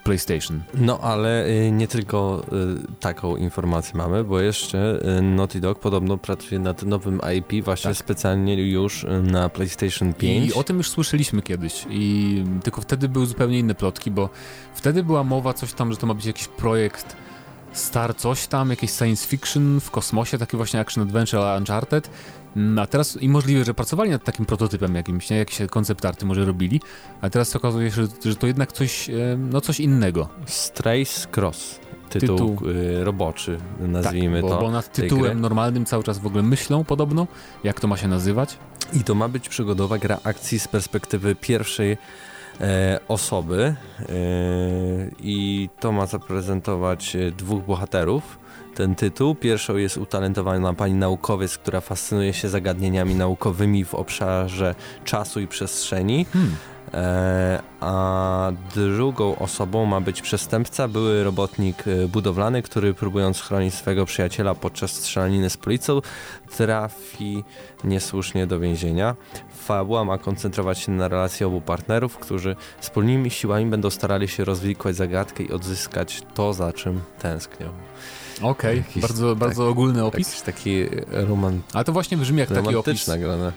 PlayStation. 0.05 0.63
No 0.75 0.99
ale 1.01 1.47
y, 1.47 1.71
nie 1.73 1.89
tylko 1.89 2.43
y, 2.93 2.97
taką 3.01 3.37
informację 3.37 3.99
mamy, 3.99 4.25
bo 4.25 4.41
jeszcze 4.41 5.01
y, 5.19 5.23
Naughty 5.23 5.61
Dog 5.61 5.79
podobno 5.79 6.19
pracuje 6.19 6.59
nad 6.59 6.83
nowym 6.83 7.21
IP 7.39 7.65
właśnie 7.65 7.91
Tak. 7.91 7.99
specjalnie 7.99 8.55
już 8.71 9.07
na 9.23 9.49
PlayStation 9.49 10.15
5. 10.15 10.51
I 10.51 10.55
o 10.55 10.65
tym 10.65 10.77
już 10.77 10.91
słyszeliśmy 10.91 11.43
kiedyś, 11.43 11.87
i 11.91 12.45
tylko 12.63 12.81
wtedy 12.81 13.09
były 13.09 13.27
zupełnie 13.27 13.59
inne 13.59 13.75
plotki, 13.75 14.11
bo 14.11 14.31
wtedy 14.75 15.05
była 15.05 15.25
mowa 15.25 15.53
coś 15.55 15.73
tam, 15.73 15.93
że 15.93 15.99
to 15.99 16.07
ma 16.07 16.15
być 16.15 16.27
jakiś 16.27 16.49
projekt 16.49 17.17
Star 17.73 18.17
coś 18.17 18.47
tam, 18.47 18.71
jakieś 18.71 18.91
science 18.91 19.29
fiction 19.29 19.81
w 19.81 19.91
kosmosie, 19.91 20.39
taki 20.39 20.57
właśnie 20.57 20.81
action 20.81 21.03
adventure 21.03 21.59
Uncharted. 21.59 22.11
Mm, 22.57 22.79
A 22.79 22.87
teraz 22.87 23.23
i 23.23 23.29
możliwe, 23.29 23.65
że 23.65 23.75
pracowali 23.75 24.11
nad 24.11 24.25
takim 24.25 24.47
prototypem 24.47 24.95
jakimś, 24.95 25.31
nie? 25.31 25.37
jakieś 25.37 25.59
koncept 25.71 26.05
arty 26.05 26.27
może 26.27 26.45
robili, 26.45 26.81
a 27.21 27.31
teraz 27.31 27.57
okazuje 27.57 27.91
się, 27.91 27.97
że, 28.03 28.31
że 28.31 28.37
to 28.37 28.47
jednak 28.47 28.73
coś, 28.73 29.11
e, 29.11 29.37
no 29.51 29.61
coś 29.61 29.81
innego. 29.81 30.29
Strays 30.47 31.29
Cross. 31.37 31.81
Tytuł, 32.11 32.51
Tytuł. 32.51 32.71
y, 32.71 33.05
roboczy, 33.05 33.59
nazwijmy 33.81 34.37
tak, 34.37 34.43
bo, 34.43 34.57
to. 34.57 34.61
bo 34.61 34.71
nad 34.71 34.93
tytułem 34.93 35.41
normalnym 35.41 35.85
cały 35.85 36.05
czas 36.05 36.19
w 36.19 36.27
ogóle 36.27 36.43
myślą 36.43 36.85
podobno, 36.85 37.27
jak 37.65 37.81
to 37.81 37.89
ma 37.89 37.97
się 37.97 38.09
nazywać. 38.09 38.59
I 38.93 39.05
to 39.05 39.15
ma 39.15 39.29
być 39.29 39.49
przygodowa 39.49 39.99
gra 39.99 40.19
akcji 40.25 40.59
z 40.59 40.69
perspektywy 40.69 41.35
pierwszej 41.35 41.97
e, 42.61 43.01
osoby 43.09 43.75
e, 43.99 44.05
i 45.21 45.69
to 45.81 45.93
ma 45.93 46.07
zaprezentować 46.07 47.17
e, 47.17 47.31
dwóch 47.31 47.65
bohaterów. 47.65 48.39
Ten 48.75 48.95
tytuł. 48.95 49.35
Pierwszą 49.35 49.77
jest 49.77 49.97
utalentowana 49.97 50.75
pani 50.75 50.95
naukowiec, 50.95 51.59
która 51.59 51.81
fascynuje 51.81 52.33
się 52.33 52.49
zagadnieniami 52.49 53.15
naukowymi 53.15 53.85
w 53.85 53.95
obszarze 53.95 54.75
czasu 55.05 55.41
i 55.41 55.47
przestrzeni. 55.47 56.27
Hmm. 56.33 56.57
E, 56.95 57.63
a 57.81 58.53
drugą 58.75 59.39
osobą 59.39 59.87
ma 59.87 60.01
być 60.01 60.23
przestępca, 60.23 60.89
były 60.89 61.25
robotnik 61.25 61.85
e, 61.89 62.09
budowlany, 62.09 62.63
który 62.63 62.95
próbując 62.95 63.41
chronić 63.41 63.75
swego 63.75 64.07
przyjaciela 64.07 64.55
podczas 64.55 64.91
strzelaniny 64.91 65.51
z 65.51 65.57
policją, 65.57 66.01
trafi 66.57 67.45
niesłusznie 67.85 68.47
do 68.47 68.61
więzienia. 68.61 69.17
Fabuła 69.51 70.05
ma 70.05 70.19
koncentrować 70.19 70.79
się 70.79 70.93
na 70.93 71.09
relacji 71.09 71.47
obu 71.47 71.61
partnerów, 71.61 72.19
którzy 72.19 72.57
wspólnymi 72.81 73.31
siłami 73.31 73.67
będą 73.67 73.91
starali 73.91 74.29
się 74.29 74.45
rozwikłać 74.45 74.97
zagadkę 74.97 75.43
i 75.43 75.53
odzyskać 75.53 76.23
to, 76.35 76.53
za 76.53 76.73
czym 76.73 77.01
tęsknią. 77.19 77.69
Okej, 78.43 78.77
Jakiś 78.77 79.03
bardzo, 79.03 79.37
bardzo 79.37 79.69
ogólny 79.69 80.05
opis. 80.05 80.29
Jakiś 80.29 80.43
taki 80.43 80.87
roman, 81.11 81.61
Ale 81.73 81.85
to 81.85 81.93
właśnie 81.93 82.17
brzmi 82.17 82.39
jak 82.39 82.49
taki 82.49 82.61
opis. 82.61 82.73
romantyczna 82.73 83.19
gra. 83.19 83.37
no. 83.37 83.53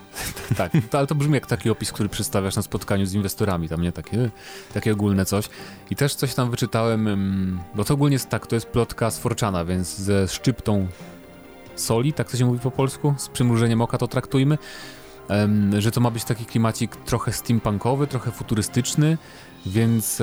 Tak, 0.58 0.72
to, 0.90 0.98
ale 0.98 1.08
to 1.08 1.16
brzmi 1.16 1.34
jak 1.34 1.48
taki 1.48 1.70
opis, 1.70 1.92
który 1.92 2.10
przedstawiasz 2.10 2.56
na 2.56 2.62
spotkaniu 2.62 3.06
z 3.06 3.14
inwestorami, 3.14 3.70
tam 3.70 3.82
nie 3.82 3.92
takie, 3.92 4.30
takie 4.74 4.94
ogólne 4.94 5.26
coś. 5.26 5.50
I 5.90 5.96
też 5.96 6.16
coś 6.16 6.34
tam 6.34 6.52
wyczytałem, 6.52 7.08
ym, 7.08 7.60
bo 7.76 7.84
to 7.84 7.94
ogólnie 7.94 8.16
jest 8.16 8.30
tak, 8.30 8.48
to 8.48 8.56
jest 8.56 8.68
plotka 8.68 9.12
z 9.12 9.20
Forczana, 9.20 9.66
więc 9.66 9.98
ze 9.98 10.28
szczyptą 10.28 10.88
soli, 11.76 12.14
tak 12.14 12.32
to 12.32 12.38
się 12.38 12.46
mówi 12.46 12.60
po 12.60 12.72
polsku, 12.72 13.14
z 13.18 13.30
przymrużeniem 13.30 13.82
oka 13.82 13.98
to 13.98 14.08
traktujmy, 14.08 14.58
że 15.80 15.92
to 15.92 16.02
ma 16.02 16.12
być 16.12 16.24
taki 16.24 16.46
klimacik 16.46 16.96
trochę 16.96 17.34
steampunkowy, 17.34 18.08
trochę 18.08 18.32
futurystyczny, 18.32 19.18
więc... 19.66 20.22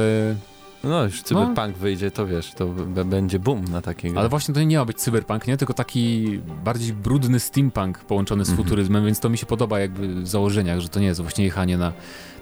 No, 0.85 1.05
już 1.05 1.23
cyberpunk 1.23 1.77
wyjdzie, 1.77 2.11
to 2.11 2.27
wiesz, 2.27 2.53
to 2.53 2.67
będzie 3.05 3.39
boom 3.39 3.65
na 3.65 3.83
takiego. 3.83 4.21
Ale 4.21 4.29
właśnie 4.29 4.55
to 4.55 4.63
nie 4.63 4.79
ma 4.79 4.85
być 4.85 4.99
cyberpunk, 4.99 5.47
nie? 5.47 5.57
Tylko 5.57 5.75
taki 5.75 6.27
bardziej 6.65 6.93
brudny 6.93 7.41
steampunk 7.41 7.99
połączony 7.99 8.45
z 8.45 8.49
Mhm. 8.51 8.65
futuryzmem, 8.65 9.05
więc 9.05 9.21
to 9.21 9.29
mi 9.29 9.39
się 9.39 9.47
podoba 9.47 9.81
jakby 9.81 10.23
w 10.23 10.29
założeniach, 10.29 10.81
że 10.81 10.89
to 10.89 11.01
nie 11.01 11.07
jest 11.07 11.21
właśnie 11.21 11.45
jechanie 11.45 11.79
na, 11.79 11.93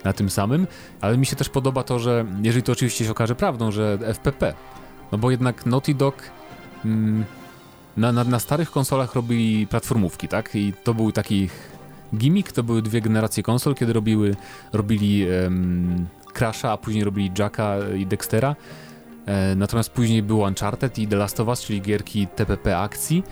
na 0.05 0.13
tym 0.13 0.31
samym, 0.31 0.67
ale 1.01 1.19
mi 1.19 1.27
się 1.27 1.37
też 1.37 1.49
podoba 1.49 1.83
to, 1.83 1.99
że 1.99 2.25
jeżeli 2.43 2.63
to 2.63 2.73
oczywiście 2.73 3.05
się 3.05 3.11
okaże 3.11 3.35
prawdą, 3.35 3.71
że 3.71 3.99
FPP, 4.15 4.55
no 5.13 5.19
bo 5.19 5.31
jednak 5.31 5.67
Naughty 5.67 5.95
Dog 5.95 6.15
mm, 6.85 7.25
na, 7.97 8.13
na, 8.13 8.25
na 8.25 8.39
starych 8.39 8.71
konsolach 8.71 9.15
robili 9.15 9.67
platformówki, 9.67 10.29
tak? 10.29 10.55
I 10.55 10.73
to 10.85 10.95
był 10.95 11.13
taki 11.13 11.49
gimmick, 12.17 12.53
to 12.53 12.63
były 12.63 12.83
dwie 12.83 13.01
generacje 13.01 13.43
konsol, 13.43 13.75
kiedy 13.75 13.93
robiły, 13.93 14.37
robili 14.73 15.27
um, 15.45 16.07
Crasha, 16.33 16.73
a 16.73 16.77
później 16.77 17.05
robili 17.05 17.33
Jacka 17.39 17.77
i 17.99 18.07
Dextera. 18.07 18.57
E, 19.27 19.55
natomiast 19.55 19.91
później 19.91 20.23
był 20.23 20.39
Uncharted 20.39 20.99
i 20.99 21.07
The 21.07 21.17
Last 21.17 21.41
of 21.41 21.49
Us, 21.49 21.61
czyli 21.61 21.83
gierki 21.83 22.27
TPP 22.27 22.79
akcji. 22.79 23.23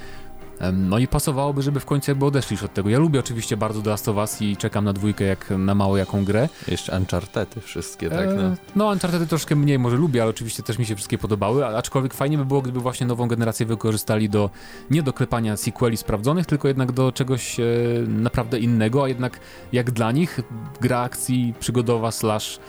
No 0.72 0.98
i 0.98 1.08
pasowałoby, 1.08 1.62
żeby 1.62 1.80
w 1.80 1.84
końcu 1.84 2.10
jakby 2.10 2.26
odeszli 2.26 2.54
już 2.54 2.62
od 2.62 2.74
tego. 2.74 2.90
Ja 2.90 2.98
lubię 2.98 3.20
oczywiście 3.20 3.56
bardzo 3.56 3.82
The 3.82 3.90
Last 3.90 4.08
of 4.08 4.16
Us 4.16 4.42
i 4.42 4.56
czekam 4.56 4.84
na 4.84 4.92
dwójkę 4.92 5.24
jak 5.24 5.50
na 5.50 5.74
mało 5.74 5.96
jaką 5.96 6.24
grę. 6.24 6.48
Jeszcze 6.68 6.98
Unchartedy 6.98 7.60
wszystkie, 7.60 8.10
tak? 8.10 8.28
No, 8.36 8.56
no 8.76 8.88
Unchartedy 8.88 9.26
troszkę 9.26 9.56
mniej 9.56 9.78
może 9.78 9.96
lubię, 9.96 10.22
ale 10.22 10.30
oczywiście 10.30 10.62
też 10.62 10.78
mi 10.78 10.86
się 10.86 10.96
wszystkie 10.96 11.18
podobały, 11.18 11.66
aczkolwiek 11.66 12.14
fajnie 12.14 12.38
by 12.38 12.44
było, 12.44 12.62
gdyby 12.62 12.80
właśnie 12.80 13.06
nową 13.06 13.28
generację 13.28 13.66
wykorzystali 13.66 14.28
do, 14.28 14.50
nie 14.90 15.02
do 15.02 15.12
klepania 15.12 15.56
sequeli 15.56 15.96
sprawdzonych, 15.96 16.46
tylko 16.46 16.68
jednak 16.68 16.92
do 16.92 17.12
czegoś 17.12 17.60
e, 17.60 17.64
naprawdę 18.08 18.58
innego, 18.58 19.04
a 19.04 19.08
jednak 19.08 19.40
jak 19.72 19.90
dla 19.90 20.12
nich 20.12 20.40
gra 20.80 21.00
akcji 21.00 21.54
przygodowa 21.60 22.10
slash 22.10 22.60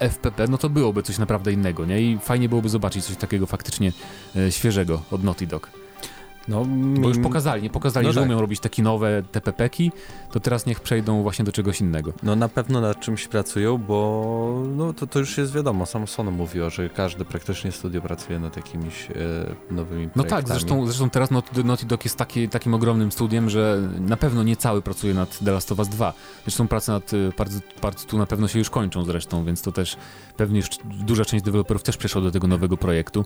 FPP, 0.00 0.48
no 0.48 0.58
to 0.58 0.68
byłoby 0.70 1.02
coś 1.02 1.18
naprawdę 1.18 1.52
innego, 1.52 1.86
nie? 1.86 2.02
I 2.02 2.18
fajnie 2.18 2.48
byłoby 2.48 2.68
zobaczyć 2.68 3.04
coś 3.04 3.16
takiego 3.16 3.46
faktycznie 3.46 3.92
e, 4.36 4.52
świeżego 4.52 5.02
od 5.10 5.24
Naughty 5.24 5.46
Dog. 5.46 5.70
No, 6.48 6.64
Bo 7.00 7.08
już 7.08 7.18
pokazali, 7.18 7.62
nie 7.62 7.70
pokazali, 7.70 8.06
no 8.06 8.12
że 8.12 8.20
tak. 8.20 8.26
umieją 8.26 8.40
robić 8.40 8.60
takie 8.60 8.82
nowe 8.82 9.22
TPP-ki, 9.32 9.92
to 10.32 10.40
teraz 10.40 10.66
niech 10.66 10.80
przejdą 10.80 11.22
właśnie 11.22 11.44
do 11.44 11.52
czegoś 11.52 11.80
innego. 11.80 12.12
No 12.22 12.36
na 12.36 12.48
pewno 12.48 12.80
nad 12.80 13.00
czymś 13.00 13.28
pracują, 13.28 13.78
bo 13.78 14.62
no, 14.76 14.92
to, 14.92 15.06
to 15.06 15.18
już 15.18 15.38
jest 15.38 15.52
wiadomo, 15.52 15.86
sam 15.86 16.06
Sony 16.06 16.30
mówiło, 16.30 16.70
że 16.70 16.88
każde 16.88 17.24
praktycznie 17.24 17.72
studio 17.72 18.00
pracuje 18.00 18.38
nad 18.38 18.56
jakimiś 18.56 19.10
e, 19.10 19.14
nowymi 19.74 20.08
projektami. 20.08 20.10
No 20.16 20.24
tak, 20.24 20.48
zresztą, 20.48 20.86
zresztą 20.86 21.10
teraz 21.10 21.30
Naughty, 21.30 21.64
Naughty 21.64 21.86
Dog 21.86 22.04
jest 22.04 22.16
taki, 22.16 22.48
takim 22.48 22.74
ogromnym 22.74 23.12
studiem, 23.12 23.50
że 23.50 23.88
na 24.00 24.16
pewno 24.16 24.42
nie 24.42 24.56
cały 24.56 24.82
pracuje 24.82 25.14
nad 25.14 25.38
The 25.38 25.52
Last 25.52 25.72
of 25.72 25.78
Us 25.78 25.88
2. 25.88 26.12
Zresztą 26.44 26.68
prace 26.68 26.92
nad 26.92 27.12
e, 27.14 27.32
part, 27.32 27.52
part 27.80 28.06
2 28.06 28.18
na 28.18 28.26
pewno 28.26 28.48
się 28.48 28.58
już 28.58 28.70
kończą 28.70 29.04
zresztą, 29.04 29.44
więc 29.44 29.62
to 29.62 29.72
też 29.72 29.96
pewnie 30.36 30.56
już 30.56 30.68
duża 30.84 31.24
część 31.24 31.44
deweloperów 31.44 31.82
też 31.82 31.96
przeszła 31.96 32.22
do 32.22 32.30
tego 32.30 32.46
nowego 32.46 32.76
projektu. 32.76 33.24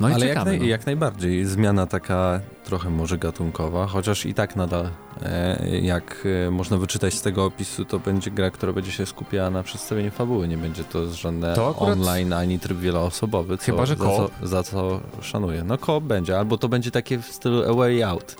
No 0.00 0.08
Ale 0.08 0.26
jak, 0.26 0.44
naj, 0.44 0.58
no. 0.58 0.64
jak, 0.64 0.86
najbardziej, 0.86 1.44
zmiana 1.44 1.86
taka 1.86 2.40
trochę 2.64 2.90
może 2.90 3.18
gatunkowa, 3.18 3.86
chociaż 3.86 4.26
i 4.26 4.34
tak 4.34 4.56
nadal, 4.56 4.90
e, 5.22 5.68
jak 5.80 6.26
e, 6.46 6.50
można 6.50 6.76
wyczytać 6.76 7.14
z 7.14 7.22
tego 7.22 7.44
opisu, 7.44 7.84
to 7.84 7.98
będzie 7.98 8.30
gra, 8.30 8.50
która 8.50 8.72
będzie 8.72 8.92
się 8.92 9.06
skupiała 9.06 9.50
na 9.50 9.62
przedstawieniu 9.62 10.10
fabuły, 10.10 10.48
nie 10.48 10.58
będzie 10.58 10.84
to 10.84 11.12
żadne 11.12 11.54
to 11.54 11.70
akurat... 11.70 11.92
online 11.92 12.32
ani 12.32 12.58
tryb 12.58 12.78
wieloosobowy, 12.78 13.58
co, 13.58 13.64
Chyba, 13.64 13.86
że 13.86 13.96
za, 13.96 14.04
co, 14.04 14.30
za 14.42 14.62
co 14.62 15.00
szanuję. 15.20 15.64
No 15.64 15.78
koop 15.78 16.04
będzie, 16.04 16.38
albo 16.38 16.58
to 16.58 16.68
będzie 16.68 16.90
takie 16.90 17.18
w 17.18 17.26
stylu 17.26 17.70
A 17.70 17.74
Way 17.74 18.02
Out. 18.02 18.36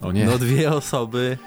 O 0.00 0.12
nie. 0.12 0.24
No 0.24 0.38
dwie 0.38 0.72
osoby 0.72 1.38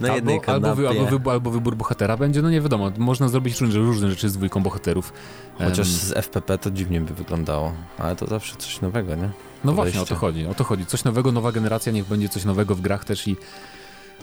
na 0.00 0.08
albo, 0.08 0.16
jednej 0.16 0.40
kanapie. 0.40 0.68
Albo, 0.68 0.82
wy, 0.82 0.88
albo, 0.88 1.06
wybór, 1.06 1.32
albo 1.32 1.50
wybór 1.50 1.76
bohatera 1.76 2.16
będzie, 2.16 2.42
no 2.42 2.50
nie 2.50 2.60
wiadomo, 2.60 2.90
można 2.98 3.28
zrobić 3.28 3.60
różne, 3.60 3.80
różne 3.80 4.10
rzeczy 4.10 4.28
z 4.28 4.32
dwójką 4.32 4.62
bohaterów. 4.62 5.12
Chociaż 5.58 5.88
z 5.88 6.12
FPP 6.12 6.58
to 6.58 6.70
dziwnie 6.70 7.00
by 7.00 7.14
wyglądało, 7.14 7.72
ale 7.98 8.16
to 8.16 8.26
zawsze 8.26 8.56
coś 8.56 8.80
nowego, 8.80 9.14
nie? 9.14 9.30
No 9.64 9.72
właśnie, 9.72 10.00
o 10.00 10.04
to 10.04 10.14
chodzi, 10.14 10.46
o 10.46 10.54
to 10.54 10.64
chodzi. 10.64 10.86
Coś 10.86 11.04
nowego, 11.04 11.32
nowa 11.32 11.52
generacja, 11.52 11.92
niech 11.92 12.06
będzie 12.06 12.28
coś 12.28 12.44
nowego 12.44 12.74
w 12.74 12.80
grach 12.80 13.04
też 13.04 13.28
i 13.28 13.36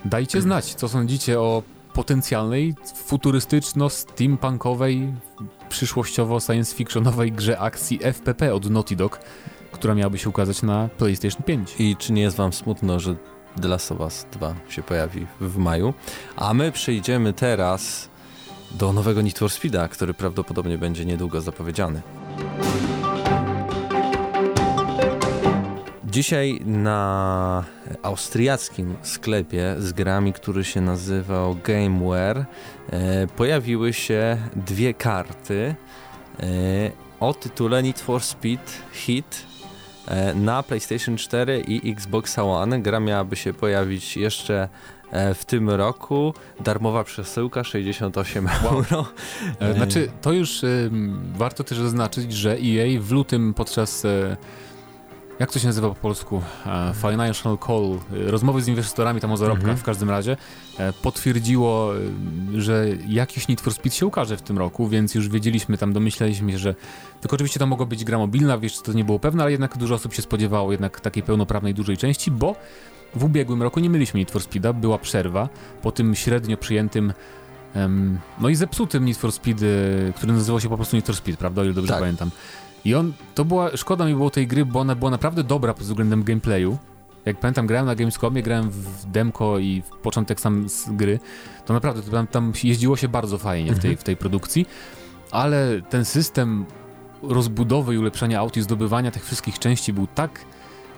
dajcie 0.05 0.41
znać, 0.47 0.73
co 0.73 0.89
sądzicie 0.89 1.39
o 1.39 1.63
potencjalnej, 1.93 2.75
futurystyczno-steampunkowej, 3.07 5.13
przyszłościowo 5.69 6.39
science 6.39 6.75
fictionowej 6.75 7.31
grze 7.31 7.59
akcji 7.59 7.99
FPP 8.03 8.53
od 8.53 8.69
Naughty 8.69 8.95
Dog, 8.95 9.19
która 9.71 9.95
miałaby 9.95 10.17
się 10.17 10.29
ukazać 10.29 10.61
na 10.61 10.89
PlayStation 10.97 11.43
5. 11.43 11.75
I 11.79 11.95
czy 11.95 12.13
nie 12.13 12.21
jest 12.21 12.37
wam 12.37 12.53
smutno, 12.53 12.99
że 12.99 13.15
The 13.61 13.67
Last 13.67 13.91
of 13.91 13.99
Us 13.99 14.25
2 14.31 14.55
się 14.69 14.83
pojawi 14.83 15.27
w 15.41 15.57
maju. 15.57 15.93
A 16.35 16.53
my 16.53 16.71
przejdziemy 16.71 17.33
teraz 17.33 18.09
do 18.71 18.93
nowego 18.93 19.21
Need 19.21 19.39
for 19.39 19.49
Speeda, 19.49 19.87
który 19.87 20.13
prawdopodobnie 20.13 20.77
będzie 20.77 21.05
niedługo 21.05 21.41
zapowiedziany. 21.41 22.01
Dzisiaj 26.13 26.59
na 26.65 27.63
austriackim 28.03 28.95
sklepie 29.01 29.75
z 29.79 29.93
grami, 29.93 30.33
który 30.33 30.63
się 30.63 30.81
nazywał 30.81 31.55
Gameware, 31.63 32.45
e, 32.89 33.27
pojawiły 33.27 33.93
się 33.93 34.37
dwie 34.55 34.93
karty 34.93 35.75
e, 36.39 36.45
o 37.19 37.33
tytule 37.33 37.83
Need 37.83 37.99
for 37.99 38.23
Speed 38.23 38.63
Hit 38.91 39.52
na 40.35 40.63
PlayStation 40.63 41.17
4 41.17 41.63
i 41.67 41.91
Xbox 41.91 42.39
One. 42.39 42.81
Gra 42.81 42.99
miałaby 42.99 43.35
się 43.35 43.53
pojawić 43.53 44.17
jeszcze 44.17 44.69
e, 45.11 45.33
w 45.33 45.45
tym 45.45 45.69
roku. 45.69 46.33
Darmowa 46.59 47.03
przesyłka 47.03 47.63
68 47.63 48.49
wow. 48.63 48.73
euro. 48.73 49.05
E, 49.59 49.73
znaczy, 49.73 50.11
to 50.21 50.31
już 50.31 50.61
warto 51.35 51.63
też 51.63 51.77
zaznaczyć, 51.77 52.33
że 52.33 52.51
EA 52.51 53.01
w 53.01 53.11
lutym 53.11 53.53
podczas 53.53 54.05
jak 55.39 55.51
to 55.51 55.59
się 55.59 55.67
nazywa 55.67 55.89
po 55.89 55.95
polsku? 55.95 56.41
E, 56.65 56.93
financial 56.93 57.57
Call, 57.67 57.99
e, 58.27 58.31
rozmowy 58.31 58.61
z 58.61 58.67
inwestorami 58.67 59.21
tam 59.21 59.31
o 59.31 59.37
zarobkach 59.37 59.63
mhm. 59.63 59.77
w 59.77 59.83
każdym 59.83 60.09
razie, 60.09 60.37
e, 60.77 60.93
potwierdziło, 60.93 61.91
że 62.57 62.87
jakiś 63.07 63.47
Need 63.47 63.61
for 63.61 63.73
Speed 63.73 63.95
się 63.95 64.05
ukaże 64.05 64.37
w 64.37 64.41
tym 64.41 64.57
roku, 64.57 64.87
więc 64.87 65.15
już 65.15 65.29
wiedzieliśmy, 65.29 65.77
tam 65.77 65.93
domyślaliśmy 65.93 66.51
się, 66.51 66.57
że 66.57 66.75
tylko 67.21 67.35
oczywiście 67.35 67.59
to 67.59 67.67
mogła 67.67 67.85
być 67.85 68.03
gra 68.03 68.17
mobilna, 68.17 68.57
wiesz, 68.57 68.77
to 68.81 68.93
nie 68.93 69.03
było 69.03 69.19
pewne, 69.19 69.43
ale 69.43 69.51
jednak 69.51 69.77
dużo 69.77 69.95
osób 69.95 70.13
się 70.13 70.21
spodziewało 70.21 70.71
jednak 70.71 70.99
takiej 70.99 71.23
pełnoprawnej 71.23 71.73
dużej 71.73 71.97
części, 71.97 72.31
bo 72.31 72.55
w 73.15 73.23
ubiegłym 73.23 73.63
roku 73.63 73.79
nie 73.79 73.89
mieliśmy 73.89 74.19
Need 74.19 74.31
for 74.31 74.41
Speeda, 74.41 74.73
była 74.73 74.97
przerwa 74.97 75.49
po 75.81 75.91
tym 75.91 76.15
średnio 76.15 76.57
przyjętym 76.57 77.13
no 78.39 78.49
i 78.49 78.55
zepsutym 78.55 79.05
Need 79.05 79.17
for 79.17 79.31
Speed, 79.31 79.65
który 80.15 80.33
nazywał 80.33 80.59
się 80.59 80.69
po 80.69 80.75
prostu 80.75 80.95
Need 80.95 81.05
for 81.05 81.15
Speed, 81.15 81.37
prawda, 81.37 81.61
o 81.61 81.65
ile 81.65 81.73
dobrze 81.73 81.93
tak. 81.93 81.99
pamiętam. 81.99 82.31
I 82.85 82.95
on, 82.95 83.13
to 83.35 83.45
była, 83.45 83.77
szkoda 83.77 84.05
mi 84.05 84.13
było 84.13 84.29
tej 84.29 84.47
gry, 84.47 84.65
bo 84.65 84.79
ona 84.79 84.95
była 84.95 85.11
naprawdę 85.11 85.43
dobra 85.43 85.73
pod 85.73 85.83
względem 85.83 86.23
gameplayu. 86.23 86.77
Jak 87.25 87.39
pamiętam, 87.39 87.67
grałem 87.67 87.85
na 87.85 87.95
Gamescomie, 87.95 88.43
grałem 88.43 88.69
w 88.69 89.05
demko 89.05 89.59
i 89.59 89.81
w 89.81 89.89
początek 89.89 90.39
sam 90.39 90.69
z 90.69 90.89
gry, 90.89 91.19
to 91.65 91.73
naprawdę 91.73 92.01
tam, 92.11 92.27
tam 92.27 92.53
jeździło 92.63 92.97
się 92.97 93.07
bardzo 93.07 93.37
fajnie 93.37 93.71
w 93.71 93.79
tej, 93.79 93.91
mhm. 93.91 93.97
w 93.97 94.03
tej 94.03 94.17
produkcji, 94.17 94.65
ale 95.31 95.81
ten 95.89 96.05
system 96.05 96.65
rozbudowy 97.21 97.95
i 97.95 97.97
ulepszania 97.97 98.39
aut 98.39 98.57
i 98.57 98.61
zdobywania 98.61 99.11
tych 99.11 99.25
wszystkich 99.25 99.59
części 99.59 99.93
był 99.93 100.07
tak 100.07 100.45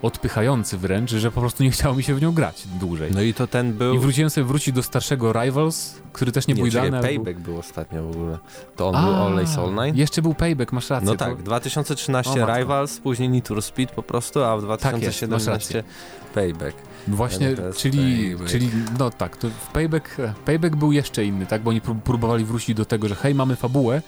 odpychający 0.01 0.77
wręcz, 0.77 1.11
że 1.11 1.31
po 1.31 1.41
prostu 1.41 1.63
nie 1.63 1.71
chciało 1.71 1.95
mi 1.95 2.03
się 2.03 2.15
w 2.15 2.21
nią 2.21 2.31
grać 2.31 2.63
dłużej. 2.79 3.11
No 3.13 3.21
i 3.21 3.33
to 3.33 3.47
ten 3.47 3.73
był... 3.73 3.95
I 3.95 3.99
wróciłem 3.99 4.29
sobie 4.29 4.45
wrócić 4.45 4.75
do 4.75 4.83
starszego 4.83 5.33
Rivals, 5.33 5.95
który 6.13 6.31
też 6.31 6.47
nie, 6.47 6.53
nie 6.53 6.57
był 6.57 6.67
idealny. 6.67 7.01
Payback 7.01 7.39
był... 7.39 7.53
był 7.53 7.59
ostatnio 7.59 8.03
w 8.03 8.11
ogóle. 8.11 8.37
To 8.75 8.89
on 8.89 8.95
A, 8.95 9.03
był 9.03 9.15
Always 9.15 9.57
Online? 9.57 9.95
Jeszcze 9.95 10.21
był 10.21 10.33
Payback, 10.33 10.71
masz 10.71 10.89
rację. 10.89 11.05
No 11.05 11.15
tak, 11.15 11.43
2013 11.43 12.45
o, 12.45 12.57
Rivals, 12.57 12.99
później 12.99 13.29
Need 13.29 13.47
for 13.47 13.61
Speed 13.61 13.95
po 13.95 14.03
prostu, 14.03 14.43
a 14.43 14.57
w 14.57 14.61
2017 14.61 15.83
tak 15.83 15.91
Payback. 16.33 16.77
Właśnie, 17.07 17.55
czyli, 17.77 18.29
payback. 18.29 18.51
czyli, 18.51 18.69
no 18.99 19.09
tak, 19.09 19.37
to 19.37 19.47
payback, 19.73 20.17
payback 20.45 20.75
był 20.75 20.91
jeszcze 20.91 21.25
inny, 21.25 21.45
tak, 21.45 21.61
bo 21.61 21.69
oni 21.69 21.81
próbowali 21.81 22.45
wrócić 22.45 22.75
do 22.75 22.85
tego, 22.85 23.07
że 23.07 23.15
hej, 23.15 23.35
mamy 23.35 23.55
fabułę, 23.55 24.01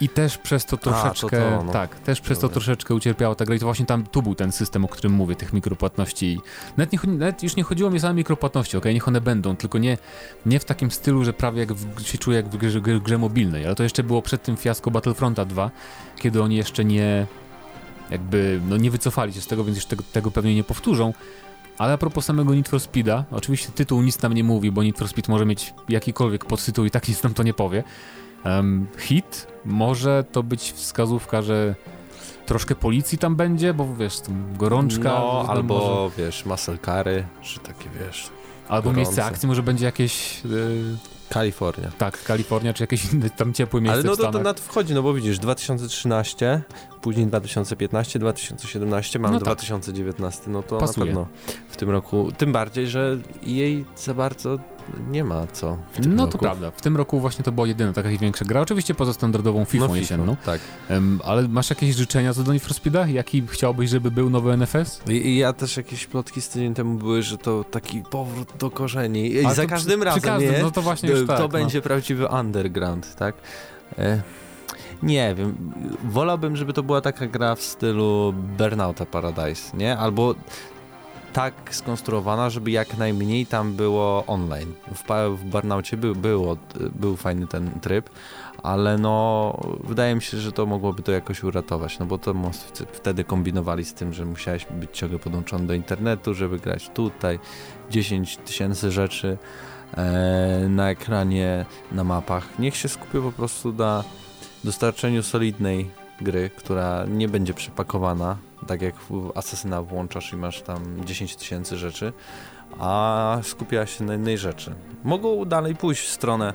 i 0.00 0.08
też 0.08 0.38
przez 0.38 0.64
to 0.64 0.76
troszeczkę, 0.76 1.46
A, 1.46 1.50
to 1.50 1.58
to, 1.58 1.64
no. 1.64 1.72
tak, 1.72 1.98
też 1.98 2.20
przez 2.20 2.38
to 2.38 2.48
troszeczkę 2.48 2.94
ucierpiała 2.94 3.34
ta 3.34 3.44
gra 3.44 3.54
i 3.54 3.58
to 3.58 3.66
właśnie 3.66 3.86
tam, 3.86 4.06
tu 4.06 4.22
był 4.22 4.34
ten 4.34 4.52
system, 4.52 4.84
o 4.84 4.88
którym 4.88 5.12
mówię, 5.12 5.36
tych 5.36 5.52
mikropłatności. 5.52 6.40
Nawet, 6.76 6.92
nie, 6.92 7.12
nawet 7.12 7.42
już 7.42 7.56
nie 7.56 7.62
chodziło 7.62 7.90
mi 7.90 7.96
o 7.96 8.00
same 8.00 8.14
mikropłatności, 8.14 8.76
ok, 8.76 8.84
niech 8.84 9.08
one 9.08 9.20
będą, 9.20 9.56
tylko 9.56 9.78
nie, 9.78 9.98
nie 10.46 10.60
w 10.60 10.64
takim 10.64 10.90
stylu, 10.90 11.24
że 11.24 11.32
prawie 11.32 11.60
jak 11.60 11.72
w, 11.72 12.06
się 12.06 12.18
czuję 12.18 12.36
jak 12.36 12.48
w 12.48 12.56
grze, 12.56 12.80
grze, 12.80 13.00
grze 13.00 13.18
mobilnej, 13.18 13.66
ale 13.66 13.74
to 13.74 13.82
jeszcze 13.82 14.02
było 14.02 14.22
przed 14.22 14.42
tym 14.42 14.56
fiasko 14.56 14.90
Battlefronta 14.90 15.44
2, 15.44 15.70
kiedy 16.16 16.42
oni 16.42 16.56
jeszcze 16.56 16.84
nie, 16.84 17.26
jakby, 18.10 18.60
no 18.68 18.76
nie 18.76 18.90
wycofali 18.90 19.32
się 19.32 19.40
z 19.40 19.46
tego, 19.46 19.64
więc 19.64 19.76
już 19.76 19.86
tego, 19.86 20.04
tego 20.12 20.30
pewnie 20.30 20.54
nie 20.54 20.64
powtórzą, 20.64 21.12
ale 21.78 21.92
a 21.92 21.98
propos 21.98 22.24
samego 22.24 22.54
Need 22.54 22.68
for 22.68 22.80
Speeda, 22.80 23.24
oczywiście 23.30 23.72
tytuł 23.72 24.02
nic 24.02 24.22
nam 24.22 24.32
nie 24.32 24.44
mówi, 24.44 24.70
bo 24.70 24.82
Need 24.82 24.98
for 24.98 25.08
Speed 25.08 25.32
może 25.32 25.46
mieć 25.46 25.74
jakikolwiek 25.88 26.44
podtytuł 26.44 26.84
i 26.84 26.90
tak 26.90 27.08
nic 27.08 27.22
nam 27.22 27.34
to 27.34 27.42
nie 27.42 27.54
powie, 27.54 27.84
Um, 28.44 28.86
hit 28.98 29.46
może 29.64 30.24
to 30.32 30.42
być 30.42 30.72
wskazówka, 30.72 31.42
że 31.42 31.74
troszkę 32.46 32.74
policji 32.74 33.18
tam 33.18 33.36
będzie, 33.36 33.74
bo 33.74 33.94
wiesz, 33.94 34.20
gorączka. 34.58 35.08
No, 35.08 35.44
albo 35.48 35.78
może... 35.78 36.16
wiesz, 36.24 36.46
muscle 36.46 36.78
cary, 36.78 37.26
czy 37.42 37.60
takie 37.60 37.90
wiesz. 38.00 38.30
Albo 38.68 38.82
gorące. 38.82 38.96
miejsce 38.96 39.24
akcji 39.24 39.48
może 39.48 39.62
będzie 39.62 39.84
jakieś. 39.84 40.44
Yy... 40.44 40.96
Kalifornia. 41.32 41.90
Tak, 41.98 42.24
Kalifornia, 42.24 42.72
czy 42.72 42.82
jakieś 42.82 43.12
inne 43.12 43.30
tam 43.30 43.52
ciepłe 43.52 43.80
miejsce 43.80 44.00
Ale 44.00 44.10
no 44.10 44.16
to, 44.16 44.32
to 44.32 44.38
na 44.38 44.54
to 44.54 44.62
wchodzi, 44.62 44.94
no 44.94 45.02
bo 45.02 45.14
widzisz, 45.14 45.38
2013, 45.38 46.62
później 47.02 47.26
2015, 47.26 48.18
2017, 48.18 49.18
mamy 49.18 49.34
no 49.34 49.40
tak. 49.40 49.46
2019, 49.46 50.50
no 50.50 50.62
to 50.62 50.78
Pasuje. 50.78 51.06
na 51.06 51.06
pewno 51.06 51.26
w 51.68 51.76
tym 51.76 51.90
roku, 51.90 52.32
tym 52.38 52.52
bardziej, 52.52 52.86
że 52.86 53.18
jej 53.42 53.84
za 53.96 54.14
bardzo 54.14 54.58
nie 55.10 55.24
ma 55.24 55.46
co. 55.46 55.78
no 56.08 56.16
roku. 56.16 56.32
to 56.32 56.38
prawda. 56.38 56.70
W 56.70 56.80
tym 56.80 56.96
roku 56.96 57.20
właśnie 57.20 57.44
to 57.44 57.52
była 57.52 57.66
jedyna 57.66 57.92
taka 57.92 58.08
większa 58.08 58.44
gra. 58.44 58.60
Oczywiście 58.60 58.94
poza 58.94 59.12
standardową 59.12 59.64
FIFA 59.64 59.88
no, 59.88 59.96
jesienną. 59.96 60.36
Tak. 60.36 60.60
Um, 60.90 61.20
ale 61.24 61.48
masz 61.48 61.70
jakieś 61.70 61.96
życzenia 61.96 62.34
co 62.34 62.42
do 62.42 62.52
Need 62.52 62.62
for 62.62 62.74
Speeda? 62.74 63.06
Jaki 63.06 63.42
chciałbyś, 63.46 63.90
żeby 63.90 64.10
był 64.10 64.30
nowy 64.30 64.56
NFS? 64.56 65.00
I, 65.08 65.12
I, 65.12 65.36
ja 65.36 65.52
też 65.52 65.76
jakieś 65.76 66.06
plotki 66.06 66.40
z 66.40 66.48
tydzień 66.48 66.74
temu 66.74 66.98
były, 66.98 67.22
że 67.22 67.38
to 67.38 67.64
taki 67.64 68.02
powrót 68.10 68.52
do 68.58 68.70
korzeni. 68.70 69.32
I 69.32 69.44
ale 69.44 69.54
za 69.54 69.66
każdym 69.66 70.00
przy, 70.00 70.04
razem 70.04 70.20
przy 70.20 70.30
każdym, 70.30 70.52
nie, 70.52 70.62
no 70.62 70.70
to 70.70 70.82
właśnie 70.82 71.10
to, 71.10 71.26
tak, 71.26 71.38
to 71.38 71.48
będzie 71.48 71.82
prawdziwy 71.82 72.26
underground, 72.28 73.14
tak? 73.16 73.34
E 73.98 74.22
nie 75.02 75.34
wiem, 75.34 75.72
wolałbym, 76.04 76.56
żeby 76.56 76.72
to 76.72 76.82
była 76.82 77.00
taka 77.00 77.26
gra 77.26 77.54
w 77.54 77.62
stylu 77.62 78.34
Burnouta 78.58 79.06
Paradise, 79.06 79.76
nie? 79.76 79.98
Albo 79.98 80.34
tak 81.32 81.54
skonstruowana, 81.70 82.50
żeby 82.50 82.70
jak 82.70 82.98
najmniej 82.98 83.46
tam 83.46 83.72
było 83.72 84.24
online. 84.26 84.72
W, 84.94 85.04
w 85.36 85.44
Burnoutie 85.44 85.96
był, 85.96 86.14
było, 86.14 86.56
był 86.94 87.16
fajny 87.16 87.46
ten 87.46 87.70
tryb, 87.80 88.10
ale 88.62 88.98
no 88.98 89.56
wydaje 89.84 90.14
mi 90.14 90.22
się, 90.22 90.38
że 90.38 90.52
to 90.52 90.66
mogłoby 90.66 91.02
to 91.02 91.12
jakoś 91.12 91.44
uratować, 91.44 91.98
no 91.98 92.06
bo 92.06 92.18
to 92.18 92.34
wtedy 92.92 93.24
kombinowali 93.24 93.84
z 93.84 93.94
tym, 93.94 94.12
że 94.12 94.24
musiałeś 94.24 94.66
być 94.70 94.90
ciągle 94.92 95.18
podłączony 95.18 95.66
do 95.66 95.74
internetu, 95.74 96.34
żeby 96.34 96.58
grać 96.58 96.88
tutaj 96.88 97.38
10 97.90 98.36
tysięcy 98.36 98.90
rzeczy 98.90 99.38
e, 99.94 100.66
na 100.68 100.90
ekranie, 100.90 101.64
na 101.92 102.04
mapach. 102.04 102.58
Niech 102.58 102.76
się 102.76 102.88
skupią 102.88 103.22
po 103.22 103.32
prostu 103.32 103.72
na 103.72 104.04
dostarczeniu 104.64 105.22
solidnej 105.22 105.90
gry, 106.20 106.50
która 106.56 107.04
nie 107.04 107.28
będzie 107.28 107.54
przepakowana, 107.54 108.36
tak 108.66 108.82
jak 108.82 108.94
w 108.96 109.32
Assassina 109.34 109.82
włączasz 109.82 110.32
i 110.32 110.36
masz 110.36 110.62
tam 110.62 111.04
10 111.04 111.36
tysięcy 111.36 111.76
rzeczy, 111.76 112.12
a 112.78 113.38
skupia 113.42 113.86
się 113.86 114.04
na 114.04 114.14
innej 114.14 114.38
rzeczy. 114.38 114.74
Mogą 115.04 115.44
dalej 115.44 115.76
pójść 115.76 116.02
w 116.02 116.10
stronę 116.10 116.54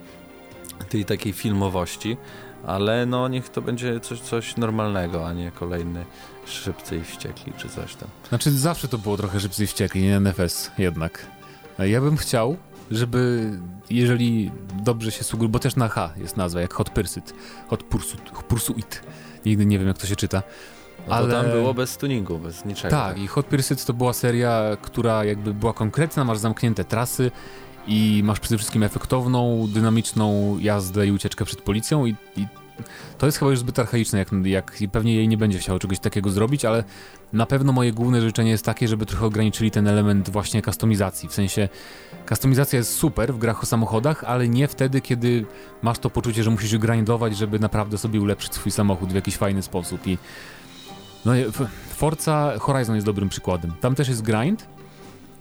tej 0.89 1.05
takiej 1.05 1.33
filmowości, 1.33 2.17
ale 2.65 3.05
no 3.05 3.27
niech 3.27 3.49
to 3.49 3.61
będzie 3.61 3.99
coś, 3.99 4.19
coś 4.19 4.57
normalnego, 4.57 5.27
a 5.27 5.33
nie 5.33 5.51
kolejny 5.51 6.05
szybcy 6.45 6.97
i 6.97 7.03
wściekli 7.03 7.53
czy 7.57 7.69
coś 7.69 7.95
tam. 7.95 8.09
Znaczy 8.29 8.51
zawsze 8.51 8.87
to 8.87 8.97
było 8.97 9.17
trochę 9.17 9.39
szybcy 9.39 9.63
i 9.63 9.67
wściekli, 9.67 10.01
nie 10.01 10.19
NFS 10.19 10.71
jednak. 10.77 11.25
Ja 11.79 12.01
bym 12.01 12.17
chciał, 12.17 12.57
żeby 12.91 13.51
jeżeli 13.89 14.51
dobrze 14.83 15.11
się 15.11 15.23
sugeruje, 15.23 15.49
bo 15.49 15.59
też 15.59 15.75
na 15.75 15.89
H 15.89 16.09
jest 16.17 16.37
nazwa, 16.37 16.61
jak 16.61 16.73
Hot 16.73 16.89
Pursuit, 16.89 17.33
Hot 17.67 17.83
Pursuit, 17.83 18.21
Pursuit. 18.21 19.01
Nigdy 19.45 19.65
nie 19.65 19.79
wiem 19.79 19.87
jak 19.87 19.97
to 19.97 20.07
się 20.07 20.15
czyta. 20.15 20.43
No 21.07 21.15
ale 21.15 21.31
tam 21.31 21.51
było 21.51 21.73
bez 21.73 21.97
tuningu, 21.97 22.39
bez 22.39 22.65
niczego. 22.65 22.89
Tak, 22.89 23.17
i 23.17 23.27
Hot 23.27 23.45
Pursuit 23.45 23.85
to 23.85 23.93
była 23.93 24.13
seria, 24.13 24.77
która 24.81 25.23
jakby 25.23 25.53
była 25.53 25.73
konkretna, 25.73 26.23
masz 26.23 26.37
zamknięte 26.37 26.83
trasy, 26.83 27.31
i 27.87 28.21
masz 28.23 28.39
przede 28.39 28.57
wszystkim 28.57 28.83
efektowną, 28.83 29.67
dynamiczną 29.73 30.57
jazdę 30.59 31.07
i 31.07 31.11
ucieczkę 31.11 31.45
przed 31.45 31.61
policją 31.61 32.05
i, 32.05 32.15
i 32.37 32.47
to 33.17 33.25
jest 33.25 33.37
chyba 33.37 33.51
już 33.51 33.59
zbyt 33.59 33.79
archaiczne, 33.79 34.19
jak, 34.19 34.29
jak 34.43 34.73
pewnie 34.91 35.15
jej 35.15 35.27
nie 35.27 35.37
będzie 35.37 35.59
chciał 35.59 35.79
czegoś 35.79 35.99
takiego 35.99 36.29
zrobić, 36.29 36.65
ale 36.65 36.83
na 37.33 37.45
pewno 37.45 37.71
moje 37.71 37.93
główne 37.93 38.21
życzenie 38.21 38.51
jest 38.51 38.65
takie, 38.65 38.87
żeby 38.87 39.05
trochę 39.05 39.25
ograniczyli 39.25 39.71
ten 39.71 39.87
element 39.87 40.29
właśnie 40.29 40.61
kustomizacji. 40.61 41.29
W 41.29 41.33
sensie 41.33 41.69
kustomizacja 42.29 42.77
jest 42.77 42.95
super 42.95 43.33
w 43.33 43.37
grach 43.37 43.63
o 43.63 43.65
samochodach, 43.65 44.23
ale 44.23 44.47
nie 44.47 44.67
wtedy, 44.67 45.01
kiedy 45.01 45.45
masz 45.81 45.99
to 45.99 46.09
poczucie, 46.09 46.43
że 46.43 46.49
musisz 46.49 46.77
grindować, 46.77 47.37
żeby 47.37 47.59
naprawdę 47.59 47.97
sobie 47.97 48.21
ulepszyć 48.21 48.53
swój 48.53 48.71
samochód 48.71 49.11
w 49.11 49.15
jakiś 49.15 49.37
fajny 49.37 49.61
sposób 49.61 50.07
i 50.07 50.17
no, 51.25 51.31
Forza 51.89 52.53
Horizon 52.59 52.95
jest 52.95 53.05
dobrym 53.05 53.29
przykładem. 53.29 53.71
Tam 53.81 53.95
też 53.95 54.07
jest 54.09 54.21
grind, 54.21 54.67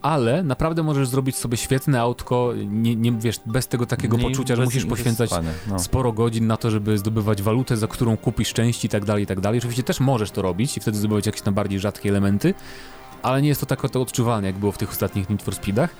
ale 0.02 0.42
naprawdę 0.42 0.82
możesz 0.82 1.08
zrobić 1.08 1.36
sobie 1.36 1.56
świetne 1.56 2.00
autko, 2.00 2.52
nie, 2.66 2.96
nie 2.96 3.12
wiesz, 3.12 3.40
bez 3.46 3.68
tego 3.68 3.86
takiego 3.86 4.16
nie, 4.16 4.22
poczucia, 4.22 4.56
że 4.56 4.64
musisz 4.64 4.86
poświęcać 4.86 5.30
no. 5.68 5.78
sporo 5.78 6.12
godzin 6.12 6.46
na 6.46 6.56
to, 6.56 6.70
żeby 6.70 6.98
zdobywać 6.98 7.42
walutę, 7.42 7.76
za 7.76 7.86
którą 7.86 8.16
kupisz 8.16 8.52
części 8.52 8.86
i 8.86 8.90
tak 8.90 9.04
dalej, 9.04 9.24
i 9.24 9.26
tak 9.26 9.40
dalej. 9.40 9.58
Oczywiście 9.58 9.82
też 9.82 10.00
możesz 10.00 10.30
to 10.30 10.42
robić 10.42 10.76
i 10.76 10.80
wtedy 10.80 10.98
zdobywać 10.98 11.26
jakieś 11.26 11.42
tam 11.42 11.54
bardziej 11.54 11.80
rzadkie 11.80 12.08
elementy, 12.08 12.54
ale 13.22 13.42
nie 13.42 13.48
jest 13.48 13.60
to 13.60 13.66
tak 13.66 13.90
to 13.90 14.02
odczuwalne, 14.02 14.46
jak 14.46 14.58
było 14.58 14.72
w 14.72 14.78
tych 14.78 14.90
ostatnich 14.90 15.30
Need 15.30 15.42
for 15.42 15.54
Speedach. 15.54 15.90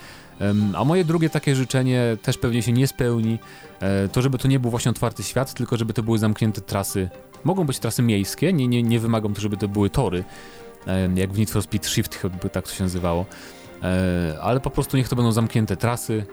A 0.75 0.85
moje 0.85 1.05
drugie 1.05 1.31
takie 1.31 1.55
życzenie 1.55 2.17
też 2.23 2.39
pewnie 2.39 2.63
się 2.63 2.73
nie 2.73 2.87
spełni, 2.87 3.39
e, 3.81 4.09
to 4.09 4.23
żeby 4.23 4.39
to 4.39 4.49
nie 4.49 4.61
był 4.61 4.71
właśnie 4.71 4.91
otwarty 4.91 5.23
świat, 5.23 5.55
tylko 5.55 5.77
żeby 5.77 5.93
to 5.93 6.03
były 6.03 6.19
zamknięte 6.19 6.61
trasy. 6.61 7.09
Mogą 7.47 7.65
być 7.65 7.79
trasy 7.79 8.03
miejskie, 8.03 8.53
nie, 8.53 8.69
nie, 8.69 8.83
nie 8.83 9.01
wymagam 9.01 9.35
żeby 9.39 9.57
to 9.57 9.69
były 9.69 9.91
tory, 9.91 10.25
jak 11.15 11.33
w 11.33 11.39
Need 11.39 11.51
for 11.51 11.63
Speed 11.63 11.89
Shift 11.89 12.15
chyba 12.15 12.49
tak 12.49 12.69
to 12.69 12.75
się 12.75 12.85
nazywało. 12.85 13.27
E, 13.83 14.39
ale 14.43 14.61
po 14.61 14.71
prostu 14.71 14.97
niech 14.97 15.09
to 15.09 15.17
będą 15.17 15.33
zamknięte 15.33 15.77
trasy 15.77 16.27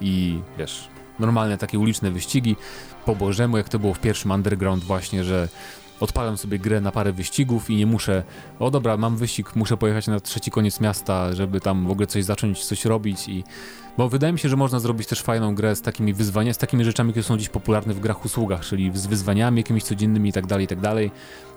i 0.00 0.40
wiesz, 0.58 0.88
normalne 1.18 1.58
takie 1.58 1.78
uliczne 1.78 2.10
wyścigi 2.10 2.56
po 3.06 3.16
Bożemu, 3.16 3.56
jak 3.56 3.68
to 3.68 3.78
było 3.78 3.94
w 3.94 4.00
pierwszym 4.00 4.30
Underground 4.30 4.84
właśnie, 4.84 5.24
że 5.24 5.48
odpalam 6.00 6.36
sobie 6.36 6.58
grę 6.58 6.80
na 6.80 6.92
parę 6.92 7.12
wyścigów 7.12 7.70
i 7.70 7.76
nie 7.76 7.86
muszę, 7.86 8.22
o 8.58 8.70
dobra, 8.70 8.96
mam 8.96 9.16
wyścig, 9.16 9.56
muszę 9.56 9.76
pojechać 9.76 10.06
na 10.06 10.20
trzeci 10.20 10.50
koniec 10.50 10.80
miasta, 10.80 11.32
żeby 11.32 11.60
tam 11.60 11.86
w 11.86 11.90
ogóle 11.90 12.06
coś 12.06 12.24
zacząć, 12.24 12.64
coś 12.64 12.84
robić 12.84 13.28
i 13.28 13.44
bo 14.00 14.08
wydaje 14.08 14.32
mi 14.32 14.38
się, 14.38 14.48
że 14.48 14.56
można 14.56 14.80
zrobić 14.80 15.08
też 15.08 15.22
fajną 15.22 15.54
grę 15.54 15.76
z 15.76 15.82
takimi 15.82 16.14
wyzwaniami, 16.14 16.54
z 16.54 16.58
takimi 16.58 16.84
rzeczami, 16.84 17.10
które 17.10 17.22
są 17.22 17.36
dziś 17.36 17.48
popularne 17.48 17.94
w 17.94 18.00
grach 18.00 18.24
usługach, 18.24 18.64
czyli 18.64 18.90
z 18.94 19.06
wyzwaniami 19.06 19.60
jakimiś 19.60 19.84
codziennymi 19.84 20.28
i 20.30 20.32
tak 20.32 20.46
dalej, 20.46 20.64
i 20.64 20.68
tak 20.68 20.80
dalej. 20.80 21.10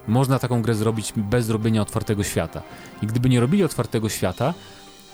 Można 0.08 0.40
taką 0.40 0.62
grę 0.62 0.76
zrobić 0.76 1.14
bez 1.16 1.50
robienia 1.50 1.82
otwartego 1.82 2.24
świata. 2.24 2.62
I 3.02 3.08
gdyby 3.08 3.30
nie 3.30 3.40
robili 3.40 3.64
otwartego 3.64 4.10
świata, 4.10 4.54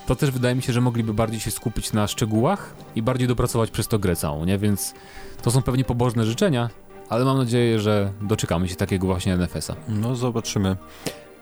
to 0.07 0.15
też 0.15 0.31
wydaje 0.31 0.55
mi 0.55 0.61
się, 0.61 0.73
że 0.73 0.81
mogliby 0.81 1.13
bardziej 1.13 1.39
się 1.39 1.51
skupić 1.51 1.93
na 1.93 2.07
szczegółach 2.07 2.75
i 2.95 3.01
bardziej 3.01 3.27
dopracować 3.27 3.71
przez 3.71 3.87
to 3.87 3.99
grę 3.99 4.15
całą, 4.15 4.45
nie? 4.45 4.57
Więc 4.57 4.93
to 5.41 5.51
są 5.51 5.61
pewnie 5.61 5.83
pobożne 5.83 6.25
życzenia, 6.25 6.69
ale 7.09 7.25
mam 7.25 7.37
nadzieję, 7.37 7.79
że 7.79 8.11
doczekamy 8.21 8.67
się 8.69 8.75
takiego 8.75 9.07
właśnie 9.07 9.37
NFS-a. 9.37 9.75
No 9.87 10.15
zobaczymy. 10.15 10.77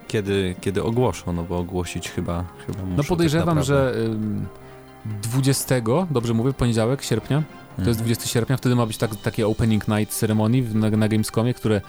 Kiedy, 0.07 0.55
kiedy 0.61 0.83
ogłoszą, 0.83 1.33
no 1.33 1.43
bo 1.43 1.57
ogłosić 1.57 2.09
chyba, 2.09 2.45
chyba 2.65 2.79
muszą 2.83 2.97
No 2.97 3.03
podejrzewam, 3.03 3.55
tak 3.57 3.65
że 3.65 3.93
20, 5.05 5.75
dobrze 6.11 6.33
mówię, 6.33 6.53
poniedziałek, 6.53 7.03
sierpnia, 7.03 7.43
to 7.83 7.89
jest 7.89 7.99
20 7.99 8.21
mhm. 8.21 8.33
sierpnia, 8.33 8.57
wtedy 8.57 8.75
ma 8.75 8.85
być 8.85 8.97
tak, 8.97 9.15
takie 9.15 9.47
opening 9.47 9.87
night 9.87 10.13
ceremonii 10.13 10.61
na, 10.61 10.89
na 10.89 11.07
Gamescomie, 11.07 11.53
które 11.53 11.81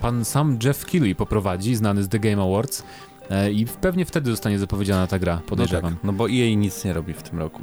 pan 0.00 0.24
sam 0.24 0.58
Jeff 0.64 0.86
Keighley 0.86 1.14
poprowadzi, 1.14 1.74
znany 1.76 2.02
z 2.02 2.08
The 2.08 2.18
Game 2.18 2.42
Awards. 2.42 2.82
E, 3.30 3.52
I 3.52 3.66
pewnie 3.66 4.04
wtedy 4.04 4.30
zostanie 4.30 4.58
zapowiedziana 4.58 5.06
ta 5.06 5.18
gra, 5.18 5.40
podejrzewam. 5.46 5.90
No, 5.92 5.96
tak, 5.96 6.04
no 6.04 6.12
bo 6.12 6.30
EA 6.30 6.56
nic 6.56 6.84
nie 6.84 6.92
robi 6.92 7.12
w 7.12 7.22
tym 7.22 7.38
roku. 7.38 7.60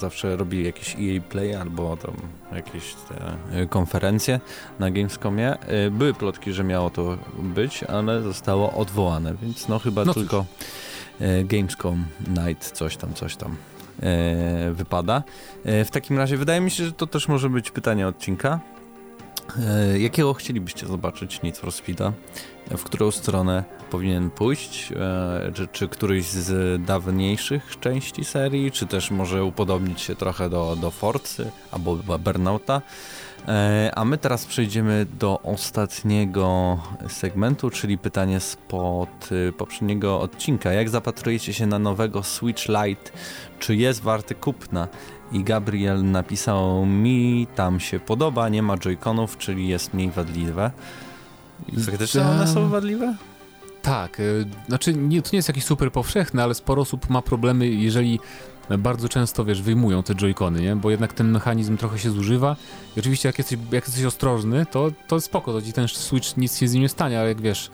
Zawsze 0.00 0.36
robi 0.36 0.64
jakieś 0.64 0.94
EA 0.94 1.20
Play 1.28 1.54
albo 1.54 1.96
tam 1.96 2.14
jakieś 2.52 2.94
e, 3.52 3.66
konferencje 3.66 4.40
na 4.78 4.90
Gamescomie. 4.90 5.58
E, 5.60 5.90
były 5.90 6.14
plotki, 6.14 6.52
że 6.52 6.64
miało 6.64 6.90
to 6.90 7.18
być, 7.38 7.84
ale 7.84 8.22
zostało 8.22 8.72
odwołane, 8.72 9.34
więc 9.42 9.68
no 9.68 9.78
chyba 9.78 10.04
no 10.04 10.14
tylko 10.14 10.44
Gamescom 11.44 12.04
Night, 12.28 12.70
coś 12.70 12.96
tam, 12.96 13.14
coś 13.14 13.36
tam 13.36 13.56
wypada. 14.72 15.22
W 15.64 15.88
takim 15.92 16.18
razie 16.18 16.36
wydaje 16.36 16.60
mi 16.60 16.70
się, 16.70 16.84
że 16.84 16.92
to 16.92 17.06
też 17.06 17.28
może 17.28 17.50
być 17.50 17.70
pytanie 17.70 18.08
odcinka. 18.08 18.60
Jakiego 19.98 20.34
chcielibyście 20.34 20.86
zobaczyć 20.86 21.42
Need 21.42 21.58
for 21.58 21.72
Speeda? 21.72 22.12
w 22.70 22.84
którą 22.84 23.10
stronę 23.10 23.64
powinien 23.90 24.30
pójść, 24.30 24.92
e, 24.92 25.52
czy, 25.54 25.68
czy 25.68 25.88
któryś 25.88 26.26
z 26.26 26.82
dawniejszych 26.84 27.78
części 27.80 28.24
serii, 28.24 28.72
czy 28.72 28.86
też 28.86 29.10
może 29.10 29.44
upodobnić 29.44 30.00
się 30.00 30.14
trochę 30.14 30.50
do, 30.50 30.76
do 30.76 30.90
Forcy 30.90 31.50
albo 31.72 31.96
Burnouta. 31.96 32.82
E, 33.48 33.90
a 33.94 34.04
my 34.04 34.18
teraz 34.18 34.46
przejdziemy 34.46 35.06
do 35.18 35.42
ostatniego 35.42 36.78
segmentu, 37.08 37.70
czyli 37.70 37.98
pytanie 37.98 38.40
spod 38.40 39.32
y, 39.32 39.52
poprzedniego 39.52 40.20
odcinka. 40.20 40.72
Jak 40.72 40.88
zapatrujecie 40.88 41.52
się 41.52 41.66
na 41.66 41.78
nowego 41.78 42.22
Switch 42.22 42.68
Lite? 42.68 43.10
Czy 43.58 43.76
jest 43.76 44.02
warty 44.02 44.34
kupna? 44.34 44.88
I 45.32 45.44
Gabriel 45.44 46.10
napisał 46.10 46.86
mi, 46.86 47.46
tam 47.54 47.80
się 47.80 48.00
podoba, 48.00 48.48
nie 48.48 48.62
ma 48.62 48.76
joyconów, 48.76 49.38
czyli 49.38 49.68
jest 49.68 49.94
mniej 49.94 50.10
wadliwe. 50.10 50.70
Faktycznie 51.86 52.22
one 52.22 52.48
są 52.48 52.68
wadliwe? 52.68 53.14
Tak, 53.82 54.20
y, 54.20 54.46
znaczy 54.68 54.94
nie, 54.94 55.22
to 55.22 55.30
nie 55.32 55.36
jest 55.36 55.48
jakiś 55.48 55.64
super 55.64 55.92
powszechny, 55.92 56.42
ale 56.42 56.54
sporo 56.54 56.82
osób 56.82 57.10
ma 57.10 57.22
problemy, 57.22 57.68
jeżeli 57.68 58.20
bardzo 58.78 59.08
często, 59.08 59.44
wiesz, 59.44 59.62
wyjmują 59.62 60.02
te 60.02 60.14
joycony, 60.14 60.62
nie? 60.62 60.76
Bo 60.76 60.90
jednak 60.90 61.12
ten 61.12 61.30
mechanizm 61.30 61.76
trochę 61.76 61.98
się 61.98 62.10
zużywa 62.10 62.56
i 62.96 63.00
oczywiście 63.00 63.28
jak 63.28 63.38
jesteś, 63.38 63.58
jak 63.72 63.86
jesteś 63.86 64.04
ostrożny, 64.04 64.66
to, 64.66 64.90
to 65.08 65.20
spoko, 65.20 65.52
to 65.52 65.62
ci 65.62 65.72
ten 65.72 65.88
Switch 65.88 66.36
nic 66.36 66.58
się 66.58 66.68
z 66.68 66.72
nim 66.72 66.82
nie 66.82 66.88
stanie, 66.88 67.20
ale 67.20 67.28
jak 67.28 67.40
wiesz, 67.40 67.70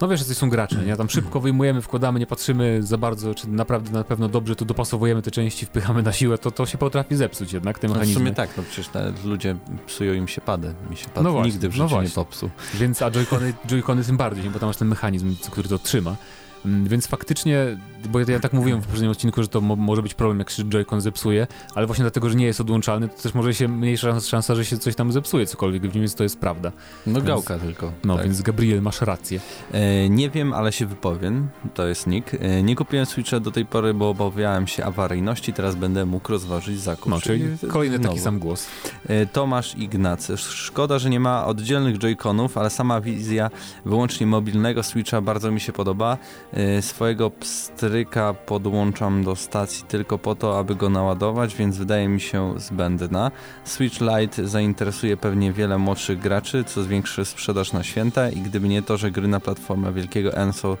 no 0.00 0.08
wiesz, 0.08 0.26
że 0.26 0.34
są 0.34 0.50
gracze, 0.50 0.76
nie? 0.76 0.96
Tam 0.96 1.10
szybko 1.10 1.40
wyjmujemy, 1.40 1.82
wkładamy, 1.82 2.20
nie 2.20 2.26
patrzymy 2.26 2.82
za 2.82 2.98
bardzo, 2.98 3.34
czy 3.34 3.48
naprawdę 3.48 3.90
na 3.90 4.04
pewno 4.04 4.28
dobrze 4.28 4.56
to 4.56 4.64
dopasowujemy 4.64 5.22
te 5.22 5.30
części, 5.30 5.66
wpychamy 5.66 6.02
na 6.02 6.12
siłę, 6.12 6.38
to 6.38 6.50
to 6.50 6.66
się 6.66 6.78
potrafi 6.78 7.16
zepsuć 7.16 7.52
jednak, 7.52 7.78
te 7.78 7.88
mechanizmy. 7.88 8.14
No 8.14 8.20
w 8.20 8.22
sumie 8.22 8.34
tak, 8.34 8.56
no 8.56 8.62
przecież 8.70 8.90
ludzie 9.24 9.56
psują 9.86 10.14
im 10.14 10.28
się 10.28 10.40
pady. 10.40 10.74
Mi 10.90 10.96
się 10.96 11.08
pad 11.08 11.24
no 11.24 11.32
właśnie, 11.32 11.52
nigdy 11.52 11.68
w 11.68 11.76
no 11.76 11.84
życiu 11.84 11.96
no 11.96 12.02
nie 12.02 12.10
popsuł. 12.10 12.50
Więc 12.74 13.02
a 13.02 13.10
joycony, 13.10 13.54
joycony 13.70 14.04
tym 14.04 14.16
bardziej, 14.16 14.50
bo 14.50 14.58
tam 14.58 14.68
masz 14.68 14.76
ten 14.76 14.88
mechanizm, 14.88 15.36
który 15.50 15.68
to 15.68 15.78
trzyma. 15.78 16.16
Mm, 16.66 16.88
więc 16.88 17.06
faktycznie, 17.06 17.76
bo 18.08 18.20
ja, 18.20 18.26
ja 18.28 18.40
tak 18.40 18.52
mówiłem 18.52 18.80
w 18.80 18.84
poprzednim 18.84 19.10
odcinku, 19.10 19.42
że 19.42 19.48
to 19.48 19.60
mo 19.60 19.76
może 19.76 20.02
być 20.02 20.14
problem, 20.14 20.38
jak 20.38 20.50
się 20.50 20.64
Joy-Con 20.64 21.00
zepsuje, 21.00 21.46
ale 21.74 21.86
właśnie 21.86 22.02
dlatego, 22.02 22.28
że 22.28 22.34
nie 22.34 22.46
jest 22.46 22.60
odłączalny, 22.60 23.08
to 23.08 23.22
też 23.22 23.34
może 23.34 23.54
się 23.54 23.68
mniejsza 23.68 24.20
szansa, 24.20 24.54
że 24.54 24.64
się 24.64 24.78
coś 24.78 24.94
tam 24.94 25.12
zepsuje, 25.12 25.46
cokolwiek 25.46 25.82
w 25.82 25.94
nim 25.94 26.02
jest, 26.02 26.18
to 26.18 26.22
jest 26.22 26.38
prawda. 26.40 26.72
No 27.06 27.14
więc, 27.14 27.26
gałka 27.26 27.58
tylko. 27.58 27.92
No, 28.04 28.16
tak. 28.16 28.24
więc 28.24 28.42
Gabriel, 28.42 28.82
masz 28.82 29.00
rację. 29.00 29.40
E, 29.72 30.08
nie 30.08 30.30
wiem, 30.30 30.52
ale 30.52 30.72
się 30.72 30.86
wypowiem, 30.86 31.48
to 31.74 31.86
jest 31.86 32.06
nick. 32.06 32.34
E, 32.34 32.62
nie 32.62 32.76
kupiłem 32.76 33.06
Switcha 33.06 33.40
do 33.40 33.50
tej 33.50 33.66
pory, 33.66 33.94
bo 33.94 34.08
obawiałem 34.08 34.66
się 34.66 34.84
awaryjności, 34.84 35.52
teraz 35.52 35.74
będę 35.74 36.06
mógł 36.06 36.32
rozważyć 36.32 36.80
zakup. 36.80 37.06
No, 37.06 37.20
czyli 37.20 37.44
kolejny 37.68 37.96
znowu. 37.96 38.08
taki 38.08 38.24
sam 38.24 38.38
głos. 38.38 38.66
E, 39.08 39.26
Tomasz 39.26 39.74
Ignacy. 39.76 40.36
Szkoda, 40.36 40.98
że 40.98 41.10
nie 41.10 41.20
ma 41.20 41.46
oddzielnych 41.46 41.98
Joy-Conów, 41.98 42.48
ale 42.54 42.70
sama 42.70 43.00
wizja 43.00 43.50
wyłącznie 43.84 44.26
mobilnego 44.26 44.82
Switcha 44.82 45.20
bardzo 45.20 45.50
mi 45.50 45.60
się 45.60 45.72
podoba. 45.72 46.18
Y, 46.58 46.82
swojego 46.82 47.30
pstryka 47.30 48.34
podłączam 48.34 49.24
do 49.24 49.36
stacji 49.36 49.84
tylko 49.88 50.18
po 50.18 50.34
to, 50.34 50.58
aby 50.58 50.74
go 50.74 50.90
naładować, 50.90 51.54
więc 51.56 51.76
wydaje 51.76 52.08
mi 52.08 52.20
się 52.20 52.54
zbędna. 52.56 53.30
Switch 53.64 54.00
Lite 54.00 54.48
zainteresuje 54.48 55.16
pewnie 55.16 55.52
wiele 55.52 55.78
młodszych 55.78 56.18
graczy, 56.18 56.64
co 56.64 56.82
zwiększy 56.82 57.24
sprzedaż 57.24 57.72
na 57.72 57.82
święta 57.82 58.30
i 58.30 58.40
gdyby 58.40 58.68
nie 58.68 58.82
to, 58.82 58.96
że 58.96 59.10
gry 59.10 59.28
na 59.28 59.40
platformę 59.40 59.92
wielkiego 59.92 60.34
N 60.34 60.52
są 60.52 60.76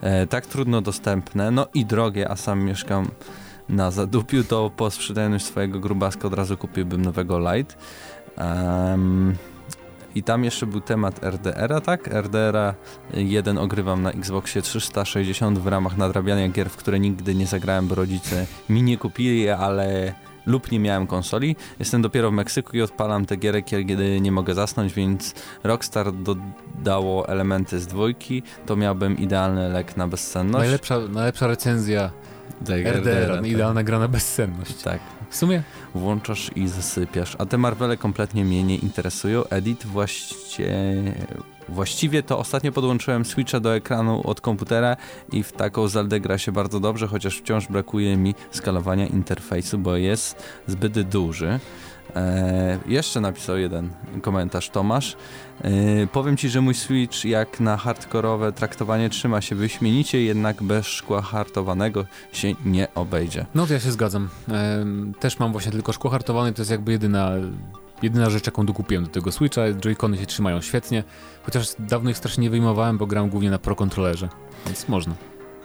e, 0.00 0.26
tak 0.26 0.46
trudno 0.46 0.80
dostępne, 0.80 1.50
no 1.50 1.66
i 1.74 1.84
drogie, 1.86 2.30
a 2.30 2.36
sam 2.36 2.64
mieszkam 2.64 3.08
na 3.68 3.90
zadupiu, 3.90 4.44
to 4.44 4.70
po 4.76 4.90
sprzedaniu 4.90 5.38
swojego 5.38 5.80
grubaska 5.80 6.28
od 6.28 6.34
razu 6.34 6.56
kupiłbym 6.56 7.02
nowego 7.02 7.38
Lite. 7.38 7.74
Um, 8.38 9.36
i 10.14 10.22
tam 10.22 10.44
jeszcze 10.44 10.66
był 10.66 10.80
temat 10.80 11.24
RDR-a, 11.24 11.80
tak? 11.80 12.08
RDR-a 12.08 12.74
1 13.14 13.58
ogrywam 13.58 14.02
na 14.02 14.10
Xboxie 14.10 14.62
360 14.62 15.58
w 15.58 15.66
ramach 15.66 15.96
nadrabiania 15.96 16.48
gier, 16.48 16.70
w 16.70 16.76
które 16.76 17.00
nigdy 17.00 17.34
nie 17.34 17.46
zagrałem, 17.46 17.88
bo 17.88 17.94
rodzice 17.94 18.46
mi 18.68 18.82
nie 18.82 18.98
kupili, 18.98 19.50
ale 19.50 20.14
lub 20.46 20.72
nie 20.72 20.80
miałem 20.80 21.06
konsoli. 21.06 21.56
Jestem 21.78 22.02
dopiero 22.02 22.30
w 22.30 22.34
Meksyku 22.34 22.76
i 22.76 22.82
odpalam 22.82 23.26
te 23.26 23.36
gierek, 23.36 23.64
kiedy 23.64 24.20
nie 24.20 24.32
mogę 24.32 24.54
zasnąć, 24.54 24.94
więc 24.94 25.34
Rockstar 25.64 26.12
dodało 26.12 27.28
elementy 27.28 27.80
z 27.80 27.86
dwójki, 27.86 28.42
to 28.66 28.76
miałbym 28.76 29.18
idealny 29.18 29.68
lek 29.68 29.96
na 29.96 30.08
bezsenność. 30.08 30.62
Najlepsza, 30.62 30.98
najlepsza 30.98 31.46
recenzja 31.46 32.10
tak, 32.66 32.86
RDR, 32.86 33.36
tak. 33.36 33.46
idealna 33.46 33.82
gra 33.82 33.98
na 33.98 34.08
bezsenność. 34.08 34.82
Tak. 34.82 35.00
W 35.30 35.36
sumie? 35.36 35.62
Włączasz 35.94 36.50
i 36.56 36.68
zasypiasz. 36.68 37.36
A 37.38 37.46
te 37.46 37.58
Marvele 37.58 37.96
kompletnie 37.96 38.44
mnie 38.44 38.64
nie 38.64 38.76
interesują. 38.76 39.44
Edit 39.44 39.86
właściwie... 39.86 40.74
Właściwie 41.68 42.22
to 42.22 42.38
ostatnio 42.38 42.72
podłączyłem 42.72 43.24
Switcha 43.24 43.60
do 43.60 43.74
ekranu 43.74 44.22
od 44.24 44.40
komputera 44.40 44.96
i 45.32 45.42
w 45.42 45.52
taką 45.52 45.88
Zeldę 45.88 46.20
gra 46.20 46.38
się 46.38 46.52
bardzo 46.52 46.80
dobrze, 46.80 47.06
chociaż 47.06 47.38
wciąż 47.38 47.66
brakuje 47.66 48.16
mi 48.16 48.34
skalowania 48.50 49.06
interfejsu, 49.06 49.78
bo 49.78 49.96
jest 49.96 50.42
zbyt 50.66 51.00
duży. 51.00 51.60
E, 52.16 52.78
jeszcze 52.86 53.20
napisał 53.20 53.58
jeden 53.58 53.90
komentarz 54.22 54.70
Tomasz. 54.70 55.16
E, 55.62 55.70
powiem 56.06 56.36
Ci, 56.36 56.48
że 56.48 56.60
mój 56.60 56.74
Switch 56.74 57.24
jak 57.24 57.60
na 57.60 57.76
hardkorowe 57.76 58.52
traktowanie 58.52 59.10
trzyma 59.10 59.40
się 59.40 59.56
wyśmienicie, 59.56 60.22
jednak 60.22 60.62
bez 60.62 60.86
szkła 60.86 61.22
hartowanego 61.22 62.04
się 62.32 62.52
nie 62.64 62.94
obejdzie. 62.94 63.46
No 63.54 63.66
to 63.66 63.72
ja 63.72 63.80
się 63.80 63.92
zgadzam. 63.92 64.28
E, 64.48 64.84
też 65.20 65.38
mam 65.38 65.52
właśnie 65.52 65.72
tylko 65.72 65.92
szkło 65.92 66.10
hartowane, 66.10 66.52
to 66.52 66.62
jest 66.62 66.70
jakby 66.70 66.92
jedyna 66.92 67.30
jedyna 68.02 68.30
rzecz, 68.30 68.46
jaką 68.46 68.66
dokupiłem 68.66 69.04
do 69.04 69.10
tego 69.10 69.32
Switcha. 69.32 69.60
Joy-Cony 69.60 70.16
się 70.16 70.26
trzymają 70.26 70.60
świetnie, 70.60 71.04
chociaż 71.42 71.68
dawno 71.78 72.10
ich 72.10 72.18
strasznie 72.18 72.42
nie 72.42 72.50
wyjmowałem, 72.50 72.98
bo 72.98 73.06
gram 73.06 73.28
głównie 73.28 73.50
na 73.50 73.58
Pro 73.58 73.76
Controllerze, 73.76 74.28
więc 74.66 74.88
można. 74.88 75.14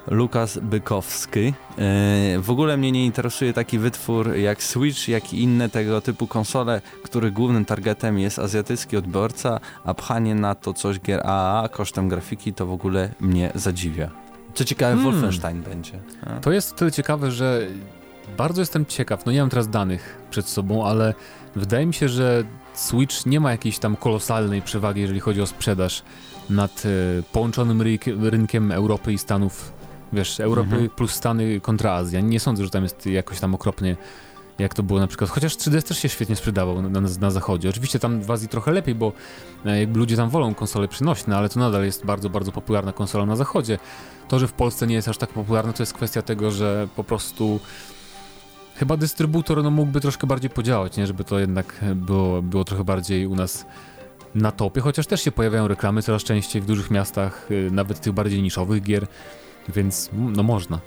Lukas 0.09 0.59
Bykowski. 0.61 1.53
E, 1.77 2.39
w 2.39 2.49
ogóle 2.49 2.77
mnie 2.77 2.91
nie 2.91 3.05
interesuje 3.05 3.53
taki 3.53 3.79
wytwór 3.79 4.35
jak 4.35 4.63
Switch, 4.63 5.07
jak 5.07 5.33
i 5.33 5.43
inne 5.43 5.69
tego 5.69 6.01
typu 6.01 6.27
konsole, 6.27 6.81
których 7.03 7.33
głównym 7.33 7.65
targetem 7.65 8.19
jest 8.19 8.39
azjatycki 8.39 8.97
odbiorca, 8.97 9.59
a 9.83 9.93
pchanie 9.93 10.35
na 10.35 10.55
to 10.55 10.73
coś 10.73 10.99
gier 10.99 11.27
AAA 11.27 11.69
kosztem 11.69 12.09
grafiki 12.09 12.53
to 12.53 12.65
w 12.65 12.71
ogóle 12.71 13.09
mnie 13.19 13.51
zadziwia. 13.55 14.09
Co 14.53 14.65
ciekawe, 14.65 14.95
hmm. 14.95 15.11
Wolfenstein 15.11 15.61
będzie. 15.61 15.99
A? 16.25 16.39
To 16.39 16.51
jest 16.51 16.75
tyle 16.75 16.91
ciekawe, 16.91 17.31
że 17.31 17.67
bardzo 18.37 18.61
jestem 18.61 18.85
ciekaw, 18.85 19.25
no 19.25 19.31
nie 19.31 19.39
mam 19.39 19.49
teraz 19.49 19.69
danych 19.69 20.17
przed 20.29 20.47
sobą, 20.47 20.85
ale 20.85 21.13
wydaje 21.55 21.85
mi 21.85 21.93
się, 21.93 22.09
że 22.09 22.43
Switch 22.73 23.25
nie 23.25 23.39
ma 23.39 23.51
jakiejś 23.51 23.79
tam 23.79 23.95
kolosalnej 23.95 24.61
przewagi, 24.61 25.01
jeżeli 25.01 25.19
chodzi 25.19 25.41
o 25.41 25.47
sprzedaż 25.47 26.03
nad 26.49 26.83
e, 26.85 26.89
połączonym 27.31 27.81
rynkiem 28.19 28.71
Europy 28.71 29.13
i 29.13 29.17
Stanów 29.17 29.78
Wiesz, 30.13 30.39
Europy 30.39 30.71
mhm. 30.71 30.89
plus 30.89 31.11
Stany 31.11 31.61
kontra 31.61 31.93
Azja. 31.93 32.21
Nie 32.21 32.39
sądzę, 32.39 32.63
że 32.63 32.69
tam 32.69 32.83
jest 32.83 33.05
jakoś 33.05 33.39
tam 33.39 33.55
okropnie 33.55 33.95
jak 34.59 34.73
to 34.73 34.83
było 34.83 34.99
na 34.99 35.07
przykład, 35.07 35.29
chociaż 35.29 35.57
3DS 35.57 35.83
też 35.83 35.99
się 35.99 36.09
świetnie 36.09 36.35
sprzedawał 36.35 36.81
na, 36.81 36.89
na, 36.89 37.09
na, 37.19 37.31
zachodzie. 37.31 37.69
Oczywiście 37.69 37.99
tam 37.99 38.21
w 38.21 38.31
Azji 38.31 38.47
trochę 38.47 38.71
lepiej, 38.71 38.95
bo 38.95 39.13
e, 39.65 39.79
jakby 39.79 39.99
ludzie 39.99 40.15
tam 40.15 40.29
wolą 40.29 40.55
konsole 40.55 40.87
przynośne, 40.87 41.37
ale 41.37 41.49
to 41.49 41.59
nadal 41.59 41.85
jest 41.85 42.05
bardzo, 42.05 42.29
bardzo 42.29 42.51
popularna 42.51 42.93
konsola 42.93 43.25
na 43.25 43.35
zachodzie. 43.35 43.79
To, 44.27 44.39
że 44.39 44.47
w 44.47 44.53
Polsce 44.53 44.87
nie 44.87 44.95
jest 44.95 45.07
aż 45.07 45.17
tak 45.17 45.29
popularna, 45.29 45.73
to 45.73 45.83
jest 45.83 45.93
kwestia 45.93 46.21
tego, 46.21 46.51
że 46.51 46.87
po 46.95 47.03
prostu 47.03 47.59
chyba 48.75 48.97
dystrybutor 48.97 49.63
no, 49.63 49.71
mógłby 49.71 50.01
troszkę 50.01 50.27
bardziej 50.27 50.49
podziałać, 50.49 50.97
nie? 50.97 51.07
żeby 51.07 51.23
to 51.23 51.39
jednak 51.39 51.85
było, 51.95 52.41
było 52.41 52.63
trochę 52.63 52.83
bardziej 52.83 53.27
u 53.27 53.35
nas 53.35 53.65
na 54.35 54.51
topie, 54.51 54.81
chociaż 54.81 55.07
też 55.07 55.21
się 55.21 55.31
pojawiają 55.31 55.67
reklamy 55.67 56.01
coraz 56.01 56.23
częściej 56.23 56.61
w 56.61 56.65
dużych 56.65 56.91
miastach, 56.91 57.51
y, 57.51 57.69
nawet 57.71 58.01
tych 58.01 58.13
bardziej 58.13 58.41
niszowych 58.41 58.83
gier. 58.83 59.07
Więc 59.75 60.09
no 60.13 60.43
można. 60.43 60.79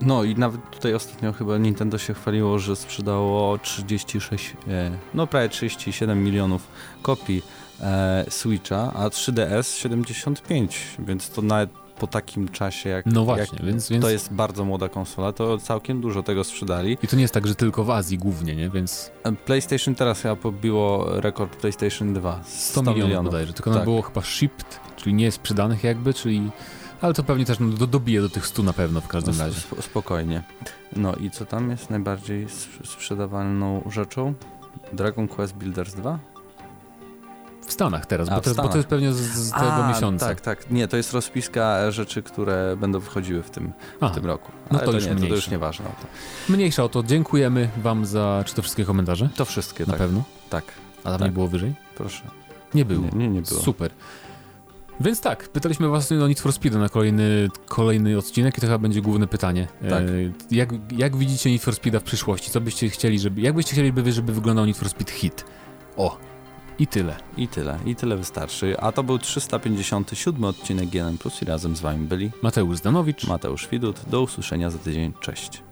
No 0.00 0.24
i 0.24 0.34
nawet 0.34 0.70
tutaj 0.70 0.94
ostatnio 0.94 1.32
chyba 1.32 1.58
Nintendo 1.58 1.98
się 1.98 2.14
chwaliło, 2.14 2.58
że 2.58 2.76
sprzedało 2.76 3.58
36, 3.58 4.56
e, 4.68 4.90
no 5.14 5.26
prawie 5.26 5.48
37 5.48 6.24
milionów 6.24 6.68
kopii 7.02 7.42
e, 7.80 8.24
Switcha, 8.28 8.92
a 8.94 9.08
3DS 9.08 9.78
75, 9.78 10.78
więc 10.98 11.30
to 11.30 11.42
nawet 11.42 11.70
po 11.98 12.06
takim 12.06 12.48
czasie, 12.48 12.90
jak, 12.90 13.06
no 13.06 13.24
właśnie, 13.24 13.58
jak 13.58 13.66
więc, 13.66 13.88
więc, 13.88 14.02
to 14.02 14.10
jest 14.10 14.32
bardzo 14.32 14.64
młoda 14.64 14.88
konsola, 14.88 15.32
to 15.32 15.58
całkiem 15.58 16.00
dużo 16.00 16.22
tego 16.22 16.44
sprzedali. 16.44 16.98
I 17.02 17.08
to 17.08 17.16
nie 17.16 17.22
jest 17.22 17.34
tak, 17.34 17.46
że 17.46 17.54
tylko 17.54 17.84
w 17.84 17.90
Azji 17.90 18.18
głównie, 18.18 18.56
nie? 18.56 18.70
Więc... 18.70 19.10
E, 19.24 19.32
PlayStation 19.32 19.94
teraz 19.94 20.20
chyba 20.20 20.36
pobiło 20.36 21.06
rekord 21.20 21.56
PlayStation 21.56 22.14
2. 22.14 22.40
100, 22.44 22.70
100 22.70 22.82
milionów, 22.82 23.04
milionów 23.04 23.32
bodajże, 23.32 23.52
tylko 23.52 23.74
tak. 23.74 23.84
było 23.84 24.02
chyba 24.02 24.22
shipped, 24.22 24.80
czyli 24.96 25.14
nie 25.14 25.32
sprzedanych 25.32 25.84
jakby, 25.84 26.14
czyli 26.14 26.50
ale 27.00 27.14
to 27.14 27.22
pewnie 27.22 27.44
też 27.44 27.58
no, 27.60 27.68
do, 27.68 27.86
dobije 27.86 28.20
do 28.20 28.28
tych 28.28 28.46
100 28.46 28.62
na 28.62 28.72
pewno 28.72 29.00
w 29.00 29.08
każdym 29.08 29.40
razie. 29.40 29.60
Spokojnie. 29.80 30.42
No 30.96 31.14
i 31.14 31.30
co 31.30 31.46
tam 31.46 31.70
jest 31.70 31.90
najbardziej 31.90 32.46
sprzedawalną 32.84 33.82
rzeczą? 33.90 34.34
Dragon 34.92 35.28
Quest 35.28 35.54
Builders 35.54 35.94
2? 35.94 36.18
W 37.66 37.72
Stanach 37.72 38.06
teraz, 38.06 38.28
A, 38.28 38.34
bo, 38.34 38.40
to, 38.40 38.50
Stanach. 38.50 38.66
bo, 38.66 38.72
to, 38.72 38.78
jest 38.78 38.88
pewnie 38.88 39.12
z, 39.12 39.16
z 39.16 39.50
tego 39.50 39.74
A, 39.74 39.88
miesiąca. 39.88 40.26
Tak, 40.26 40.40
tak. 40.40 40.70
Nie, 40.70 40.88
to 40.88 40.96
jest 40.96 41.12
rozpiska 41.12 41.90
rzeczy, 41.90 42.22
które 42.22 42.76
będą 42.76 43.00
wychodziły 43.00 43.42
w 43.42 43.50
tym, 43.50 43.72
w 44.02 44.10
tym 44.10 44.26
roku. 44.26 44.52
No 44.70 44.78
to, 44.78 44.84
to, 44.84 44.92
już 44.92 45.06
nie, 45.06 45.14
to, 45.14 45.20
to 45.20 45.26
już 45.26 45.50
nieważne. 45.50 45.86
O 45.86 45.88
to. 45.88 46.06
Mniejsza 46.52 46.84
o 46.84 46.88
to. 46.88 47.02
Dziękujemy 47.02 47.68
wam 47.76 48.06
za, 48.06 48.42
czy 48.46 48.54
to 48.54 48.62
wszystkie 48.62 48.84
komentarze? 48.84 49.28
To 49.36 49.44
wszystkie, 49.44 49.84
Na 49.84 49.90
tak. 49.90 49.98
pewno? 49.98 50.22
Tak. 50.50 50.64
A 51.00 51.10
tam 51.10 51.18
tak. 51.18 51.28
nie 51.28 51.32
było 51.32 51.48
wyżej? 51.48 51.74
Proszę. 51.96 52.22
Nie 52.74 52.84
było. 52.84 53.04
Nie, 53.04 53.18
nie, 53.18 53.28
nie 53.28 53.42
było. 53.42 53.60
Super. 53.60 53.90
Więc 55.00 55.20
tak, 55.20 55.48
pytaliśmy 55.48 55.88
was 55.88 56.12
o 56.12 56.28
Need 56.28 56.40
for 56.40 56.52
Speed 56.52 56.78
na 56.78 56.88
kolejny, 56.88 57.48
kolejny 57.66 58.18
odcinek 58.18 58.58
i 58.58 58.60
to 58.60 58.66
chyba 58.66 58.78
będzie 58.78 59.02
główne 59.02 59.26
pytanie. 59.26 59.68
Tak. 59.90 60.02
E, 60.02 60.06
jak, 60.50 60.68
jak 60.96 61.16
widzicie 61.16 61.50
Need 61.50 61.62
for 61.62 61.74
Speeda 61.74 62.00
w 62.00 62.02
przyszłości? 62.02 62.50
Co 62.50 62.60
byście 62.60 62.88
chcieli, 62.88 63.18
żeby, 63.18 63.40
jak 63.40 63.54
byście 63.54 63.72
chcieli, 63.72 63.88
żeby, 63.88 64.12
żeby 64.12 64.32
wyglądał 64.32 64.66
Need 64.66 64.76
for 64.76 64.88
Speed 64.88 65.12
Hit? 65.12 65.44
O, 65.96 66.18
i 66.78 66.86
tyle. 66.86 67.16
I 67.36 67.48
tyle, 67.48 67.78
i 67.86 67.96
tyle 67.96 68.16
wystarczy. 68.16 68.80
A 68.80 68.92
to 68.92 69.02
był 69.02 69.18
357 69.18 70.44
odcinek 70.44 70.88
GNM 70.88 71.18
Plus 71.18 71.42
i 71.42 71.44
razem 71.44 71.76
z 71.76 71.80
wami 71.80 72.06
byli 72.06 72.30
Mateusz 72.42 72.76
Zdanowicz, 72.78 73.26
Mateusz 73.26 73.68
Widut. 73.68 74.00
Do 74.06 74.22
usłyszenia 74.22 74.70
za 74.70 74.78
tydzień. 74.78 75.12
Cześć. 75.20 75.67